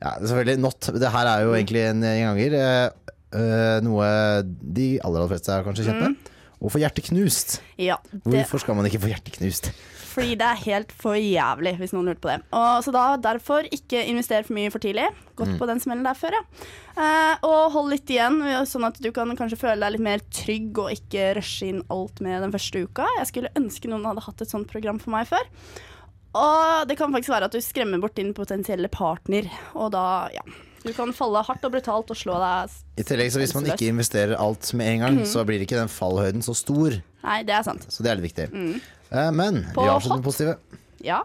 Ja, 0.00 0.14
selvfølgelig 0.20 0.60
not. 0.60 0.88
Det 0.96 1.10
her 1.12 1.28
er 1.28 1.44
jo 1.44 1.52
egentlig 1.56 1.84
en 1.90 2.00
gjenganger. 2.04 2.56
eh, 2.60 2.88
eh, 3.36 3.80
noe 3.84 4.08
de 4.44 4.88
aller, 5.00 5.20
aller 5.20 5.32
fleste 5.32 5.52
er 5.52 5.64
kanskje 5.66 5.86
kjent 5.88 6.02
med. 6.02 6.32
Å 6.64 6.72
få 6.72 6.80
hjertet 6.80 7.10
knust. 7.10 7.58
Ja, 7.76 7.98
det, 8.10 8.24
Hvorfor 8.24 8.62
skal 8.62 8.78
man 8.78 8.88
ikke 8.88 9.02
få 9.04 9.12
hjertet 9.12 9.36
knust? 9.36 9.74
fordi 10.14 10.36
det 10.38 10.46
er 10.46 10.62
helt 10.62 10.92
for 10.94 11.18
jævlig, 11.18 11.74
hvis 11.80 11.94
noen 11.94 12.10
lurte 12.10 12.22
på 12.22 12.30
det. 12.30 12.38
Og, 12.54 12.84
så 12.86 12.92
da 12.94 13.04
derfor 13.20 13.66
ikke 13.74 14.04
invester 14.10 14.46
for 14.46 14.56
mye 14.56 14.72
for 14.72 14.82
tidlig. 14.82 15.08
Gått 15.38 15.56
på 15.58 15.66
den 15.66 15.80
smellen 15.82 16.06
der 16.06 16.18
før, 16.18 16.36
ja. 16.36 16.42
Eh, 16.94 17.46
og 17.48 17.72
hold 17.74 17.90
litt 17.90 18.10
igjen, 18.14 18.38
sånn 18.70 18.86
at 18.86 19.00
du 19.02 19.10
kan 19.14 19.34
kanskje 19.38 19.58
føle 19.58 19.80
deg 19.82 19.96
litt 19.96 20.04
mer 20.06 20.22
trygg 20.34 20.78
og 20.84 20.92
ikke 20.94 21.32
rushe 21.40 21.72
inn 21.72 21.82
alt 21.90 22.22
med 22.24 22.44
den 22.46 22.54
første 22.54 22.84
uka. 22.86 23.08
Jeg 23.18 23.32
skulle 23.32 23.54
ønske 23.58 23.90
noen 23.90 24.06
hadde 24.06 24.22
hatt 24.28 24.44
et 24.44 24.54
sånt 24.54 24.70
program 24.70 25.02
for 25.02 25.14
meg 25.16 25.26
før. 25.30 25.50
Og 26.34 26.86
det 26.90 26.98
kan 26.98 27.14
faktisk 27.14 27.34
være 27.34 27.50
at 27.50 27.54
du 27.54 27.62
skremmer 27.62 28.02
bort 28.02 28.16
din 28.18 28.34
potensielle 28.34 28.90
partner, 28.90 29.50
og 29.74 29.92
da, 29.94 30.06
ja. 30.34 30.46
Du 30.84 30.92
kan 30.92 31.12
falle 31.16 31.40
hardt 31.46 31.64
og 31.64 31.72
brutalt 31.72 32.10
og 32.12 32.18
slå 32.18 32.36
deg 32.42 32.74
I 33.00 33.06
tillegg, 33.08 33.32
så 33.32 33.40
Hvis 33.40 33.54
man 33.56 33.68
ikke 33.72 33.88
investerer 33.88 34.36
alt 34.36 34.68
med 34.76 34.90
en 34.92 35.04
gang, 35.06 35.20
så 35.28 35.44
blir 35.48 35.64
ikke 35.64 35.78
den 35.78 35.92
fallhøyden 35.92 36.44
så 36.44 36.52
stor. 36.58 36.98
Nei, 37.24 37.38
det 37.48 37.56
er 37.56 37.64
sant. 37.64 37.86
Så 37.88 38.04
det 38.04 38.12
er 38.12 38.20
litt 38.20 38.28
viktig. 38.28 38.50
Eh, 38.52 39.30
men 39.32 39.64
På 39.72 39.86
vi 39.86 39.92
avslutter 39.92 40.20
med 40.20 40.26
positive. 40.26 40.80
Ja. 41.04 41.22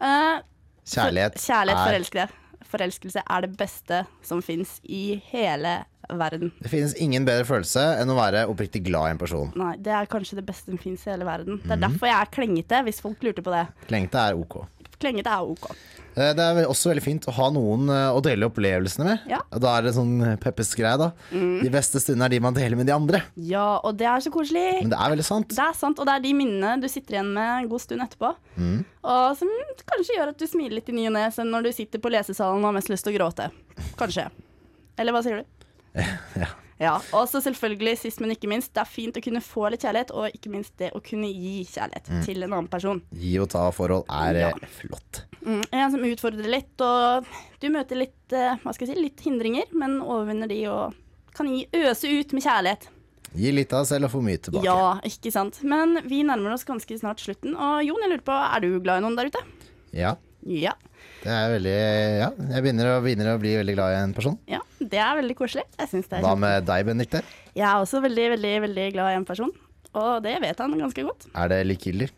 Uh, 0.00 0.40
Kjærlighet, 0.88 1.36
Kjærlighet, 1.38 1.78
er 1.78 1.92
forelskelse. 1.92 2.28
Forelskelse 2.72 3.22
er 3.28 3.44
det 3.44 3.52
beste 3.60 3.98
som 4.24 4.40
fins 4.42 4.78
i 4.88 5.20
hele 5.28 5.82
verden. 6.08 6.52
Det 6.62 6.70
finnes 6.72 6.94
ingen 7.00 7.26
bedre 7.28 7.44
følelse 7.46 7.84
enn 8.00 8.10
å 8.10 8.16
være 8.16 8.46
oppriktig 8.50 8.82
glad 8.86 9.10
i 9.10 9.14
en 9.14 9.20
person. 9.20 9.52
Nei, 9.60 9.74
det 9.82 9.92
er 9.94 10.08
kanskje 10.10 10.40
det 10.40 10.46
beste 10.48 10.72
som 10.72 10.80
fins 10.80 11.04
i 11.06 11.12
hele 11.12 11.28
verden. 11.28 11.60
Det 11.62 11.70
er 11.70 11.80
mm. 11.80 11.84
derfor 11.86 12.10
jeg 12.10 12.18
er 12.18 12.32
klengete, 12.38 12.80
hvis 12.88 13.02
folk 13.04 13.24
lurte 13.26 13.44
på 13.44 13.52
det. 13.54 13.66
Klengete 13.90 14.24
er 14.32 14.40
ok. 14.40 14.62
Klengete 15.02 15.32
er 15.34 15.50
OK. 15.52 15.66
Eh, 16.12 16.32
Det 16.36 16.44
er 16.44 16.66
også 16.68 16.90
veldig 16.92 17.02
fint 17.04 17.26
å 17.30 17.32
ha 17.36 17.46
noen 17.54 17.88
eh, 17.92 18.08
å 18.12 18.20
dele 18.24 18.48
opplevelsene 18.50 19.06
med. 19.08 19.22
Ja. 19.32 19.38
Da 19.50 19.76
er 19.78 19.86
det 19.86 19.94
sånn 19.96 20.14
Peppes 20.42 20.72
greie, 20.78 20.94
da. 21.00 21.10
De 21.32 21.70
beste 21.72 22.02
stundene 22.02 22.28
er 22.28 22.34
de 22.36 22.40
man 22.44 22.56
deler 22.56 22.76
med 22.78 22.88
de 22.90 22.94
andre. 22.96 23.22
Ja, 23.36 23.78
og 23.80 23.96
det 24.00 24.08
er 24.10 24.24
så 24.24 24.32
koselig. 24.34 24.66
Men 24.82 24.92
det 24.92 25.00
er 25.00 25.14
veldig 25.14 25.26
sant. 25.26 25.52
Det 25.56 25.64
er 25.64 25.76
sant, 25.78 25.98
og 26.02 26.08
det 26.08 26.16
er 26.18 26.24
de 26.26 26.34
minnene 26.36 26.76
du 26.82 26.88
sitter 26.92 27.16
igjen 27.18 27.32
med 27.34 27.48
en 27.64 27.70
god 27.72 27.84
stund 27.84 28.04
etterpå. 28.04 28.34
Mm. 28.60 28.78
Og 29.02 29.24
som 29.40 29.52
kanskje 29.88 30.18
gjør 30.18 30.34
at 30.34 30.40
du 30.42 30.46
smiler 30.50 30.78
litt 30.80 30.92
i 30.92 30.96
ny 30.96 31.08
og 31.10 31.16
ne 31.16 31.26
når 31.48 31.68
du 31.68 31.72
sitter 31.74 32.02
på 32.02 32.12
lesesalen 32.12 32.60
og 32.62 32.70
har 32.70 32.76
mest 32.78 32.92
lyst 32.92 33.08
til 33.08 33.14
å 33.14 33.18
gråte. 33.18 33.48
Kanskje. 34.00 34.28
Eller 35.00 35.16
hva 35.16 35.24
sier 35.24 35.42
du? 35.42 35.58
Ja. 36.42 36.48
Ja, 36.80 36.94
og 37.12 37.28
så 37.30 37.40
selvfølgelig, 37.44 37.98
sist 38.00 38.20
men 38.20 38.32
ikke 38.34 38.48
minst, 38.50 38.72
det 38.74 38.80
er 38.82 38.88
fint 38.90 39.16
å 39.16 39.22
kunne 39.22 39.42
få 39.44 39.68
litt 39.70 39.82
kjærlighet, 39.84 40.10
og 40.16 40.32
ikke 40.34 40.50
minst 40.50 40.72
det 40.80 40.90
å 40.96 41.02
kunne 41.04 41.28
gi 41.30 41.64
kjærlighet 41.68 42.08
til 42.24 42.42
en 42.42 42.52
annen 42.56 42.70
person. 42.72 43.02
Gi 43.14 43.34
og 43.42 43.50
ta 43.52 43.66
forhold 43.74 44.04
er 44.10 44.34
eh, 44.40 44.48
Ja. 44.48 44.70
flott. 44.80 45.22
Mm, 45.44 45.62
en 45.72 45.90
som 45.90 46.00
utfordrer 46.06 46.48
litt, 46.50 46.80
og 46.80 47.26
du 47.60 47.68
møter 47.70 47.96
litt, 48.00 48.32
eh, 48.32 48.56
hva 48.62 48.72
skal 48.74 48.86
jeg 48.88 48.96
si, 48.96 49.02
litt 49.02 49.20
hindringer, 49.20 49.64
men 49.72 50.00
overvinner 50.00 50.48
de 50.48 50.66
og 50.72 50.94
kan 51.34 51.46
gi, 51.48 51.66
øse 51.72 52.08
ut 52.20 52.32
med 52.32 52.42
kjærlighet. 52.42 52.88
Gi 53.34 53.50
litt 53.52 53.72
av 53.72 53.86
selv 53.88 54.04
og 54.10 54.12
få 54.12 54.20
mye 54.24 54.36
tilbake. 54.42 54.64
Ja, 54.66 54.98
ikke 55.08 55.30
sant. 55.32 55.62
Men 55.64 56.02
vi 56.04 56.22
nærmer 56.22 56.52
oss 56.52 56.64
ganske 56.68 56.98
snart 57.00 57.22
slutten, 57.22 57.54
og 57.56 57.80
Jon, 57.86 58.02
jeg 58.04 58.10
lurer 58.12 58.26
på, 58.26 58.34
er 58.56 58.60
du 58.60 58.80
glad 58.80 59.00
i 59.00 59.06
noen 59.06 59.16
der 59.16 59.30
ute? 59.32 59.40
Ja. 59.96 60.16
Ja. 60.44 60.72
Det 61.22 61.30
er 61.30 61.52
veldig 61.52 61.72
Ja, 62.18 62.28
jeg 62.56 62.64
begynner 62.64 62.88
å, 62.90 62.94
begynner 63.04 63.28
å 63.30 63.40
bli 63.40 63.52
veldig 63.54 63.74
glad 63.76 63.94
i 63.94 63.98
en 64.00 64.14
person. 64.16 64.38
Ja, 64.50 64.58
det 64.80 64.98
er 64.98 65.18
veldig 65.20 65.36
koselig. 65.38 65.62
Jeg 65.78 65.92
det 65.92 66.18
er 66.18 66.24
Hva 66.24 66.32
med 66.38 66.66
deg, 66.66 66.86
Benedicte? 66.88 67.20
Jeg 67.54 67.66
er 67.68 67.78
også 67.78 68.00
veldig, 68.02 68.24
veldig, 68.34 68.54
veldig 68.66 68.86
glad 68.96 69.12
i 69.12 69.18
en 69.20 69.26
person, 69.28 69.52
og 69.92 70.10
det 70.24 70.34
vet 70.42 70.62
han 70.64 70.74
ganske 70.80 71.04
godt. 71.06 71.28
Er 71.38 71.52
det 71.52 71.60
likegyldig? 71.68 72.08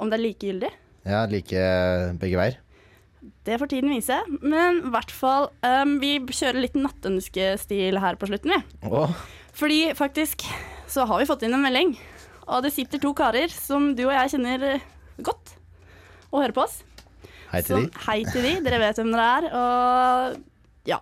Om 0.00 0.10
det 0.10 0.18
er 0.18 0.24
likegyldig, 0.24 0.70
Ja, 1.04 1.20
like 1.30 1.62
begge 2.18 2.40
veier. 2.40 2.56
det 3.44 3.58
får 3.60 3.70
tiden 3.70 3.92
vise. 3.92 4.16
Men 4.42 4.80
i 4.82 4.90
hvert 4.90 5.12
fall, 5.14 5.50
um, 5.62 5.98
vi 6.00 6.16
kjører 6.18 6.64
litt 6.64 6.74
nattønskestil 6.74 8.00
her 8.02 8.18
på 8.18 8.26
slutten, 8.26 8.50
vi. 8.50 8.88
Oh. 8.88 9.12
Fordi 9.54 9.92
faktisk 9.94 10.42
så 10.90 11.06
har 11.06 11.20
vi 11.20 11.28
fått 11.28 11.44
inn 11.46 11.54
en 11.54 11.62
melding, 11.62 11.94
og 12.48 12.64
det 12.64 12.74
sitter 12.74 12.98
to 12.98 13.14
karer 13.14 13.52
som 13.52 13.92
du 13.94 14.08
og 14.08 14.16
jeg 14.16 14.34
kjenner 14.34 14.82
godt, 15.22 15.54
og 16.32 16.42
hører 16.42 16.56
på 16.56 16.64
oss. 16.66 16.82
Hei 17.54 17.62
til 17.66 17.84
de. 17.84 17.90
hei 18.06 18.18
til 18.30 18.42
de, 18.48 18.54
dere 18.66 18.80
vet 18.82 19.00
hvem 19.02 19.12
dere 19.14 19.28
er. 19.38 19.46
Og 19.58 20.88
ja, 20.90 20.98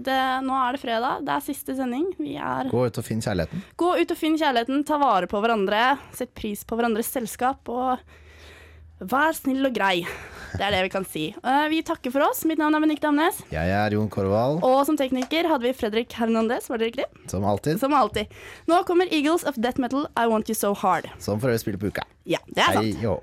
det, 0.00 0.16
nå 0.46 0.56
er 0.64 0.72
det 0.78 0.80
fredag, 0.82 1.20
det 1.28 1.34
er 1.36 1.44
siste 1.44 1.76
sending. 1.76 2.08
Vi 2.18 2.34
er 2.40 2.70
Gå 2.72 2.86
ut 2.88 2.98
og 3.02 3.04
finn 3.06 3.20
kjærligheten. 3.24 3.62
Gå 3.80 3.92
ut 4.00 4.14
og 4.16 4.20
finn 4.20 4.38
kjærligheten, 4.40 4.82
ta 4.88 4.96
vare 5.02 5.28
på 5.30 5.42
hverandre, 5.44 5.84
sett 6.16 6.32
pris 6.34 6.64
på 6.64 6.78
hverandres 6.80 7.10
selskap, 7.12 7.68
og 7.68 8.00
vær 9.00 9.32
snill 9.36 9.64
og 9.68 9.72
grei. 9.76 10.02
Det 10.50 10.64
er 10.66 10.74
det 10.74 10.80
vi 10.82 10.90
kan 10.92 11.04
si. 11.06 11.28
Eh, 11.46 11.66
Vi 11.70 11.78
takker 11.86 12.10
for 12.10 12.24
oss. 12.26 12.40
Mitt 12.44 12.58
navn 12.58 12.74
er 12.74 12.82
Benikte 12.82 13.06
Amnes. 13.06 13.36
Jeg 13.54 13.70
er 13.70 13.94
Jon 13.94 14.08
Korvald, 14.10 14.58
Og 14.66 14.80
som 14.88 14.96
tekniker 14.98 15.46
hadde 15.46 15.62
vi 15.62 15.70
Fredrik 15.78 16.12
Hernandez, 16.18 16.66
var 16.68 16.78
det 16.82 16.88
riktig? 16.90 17.04
som 17.30 17.44
alltid. 17.46 17.78
Som 17.78 17.94
alltid. 17.94 18.26
Nå 18.66 18.80
kommer 18.84 19.06
Eagles 19.14 19.44
of 19.46 19.54
Death 19.54 19.78
Metal, 19.80 20.08
I 20.18 20.26
Want 20.26 20.48
You 20.50 20.54
So 20.58 20.74
Hard. 20.74 21.06
Som 21.22 21.38
for 21.40 21.48
øvrig 21.52 21.60
spiller 21.62 21.78
på 21.78 21.86
uka. 21.94 22.02
Ja, 22.26 22.38
det 22.48 22.58
er 22.66 22.72
sant. 22.74 22.84
Hei, 22.84 22.96
jo. 23.04 23.20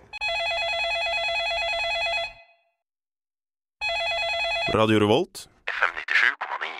Radio 4.74 5.00
Revolt. 5.00 5.48
FM 5.66 5.94
97,9. 5.96 6.77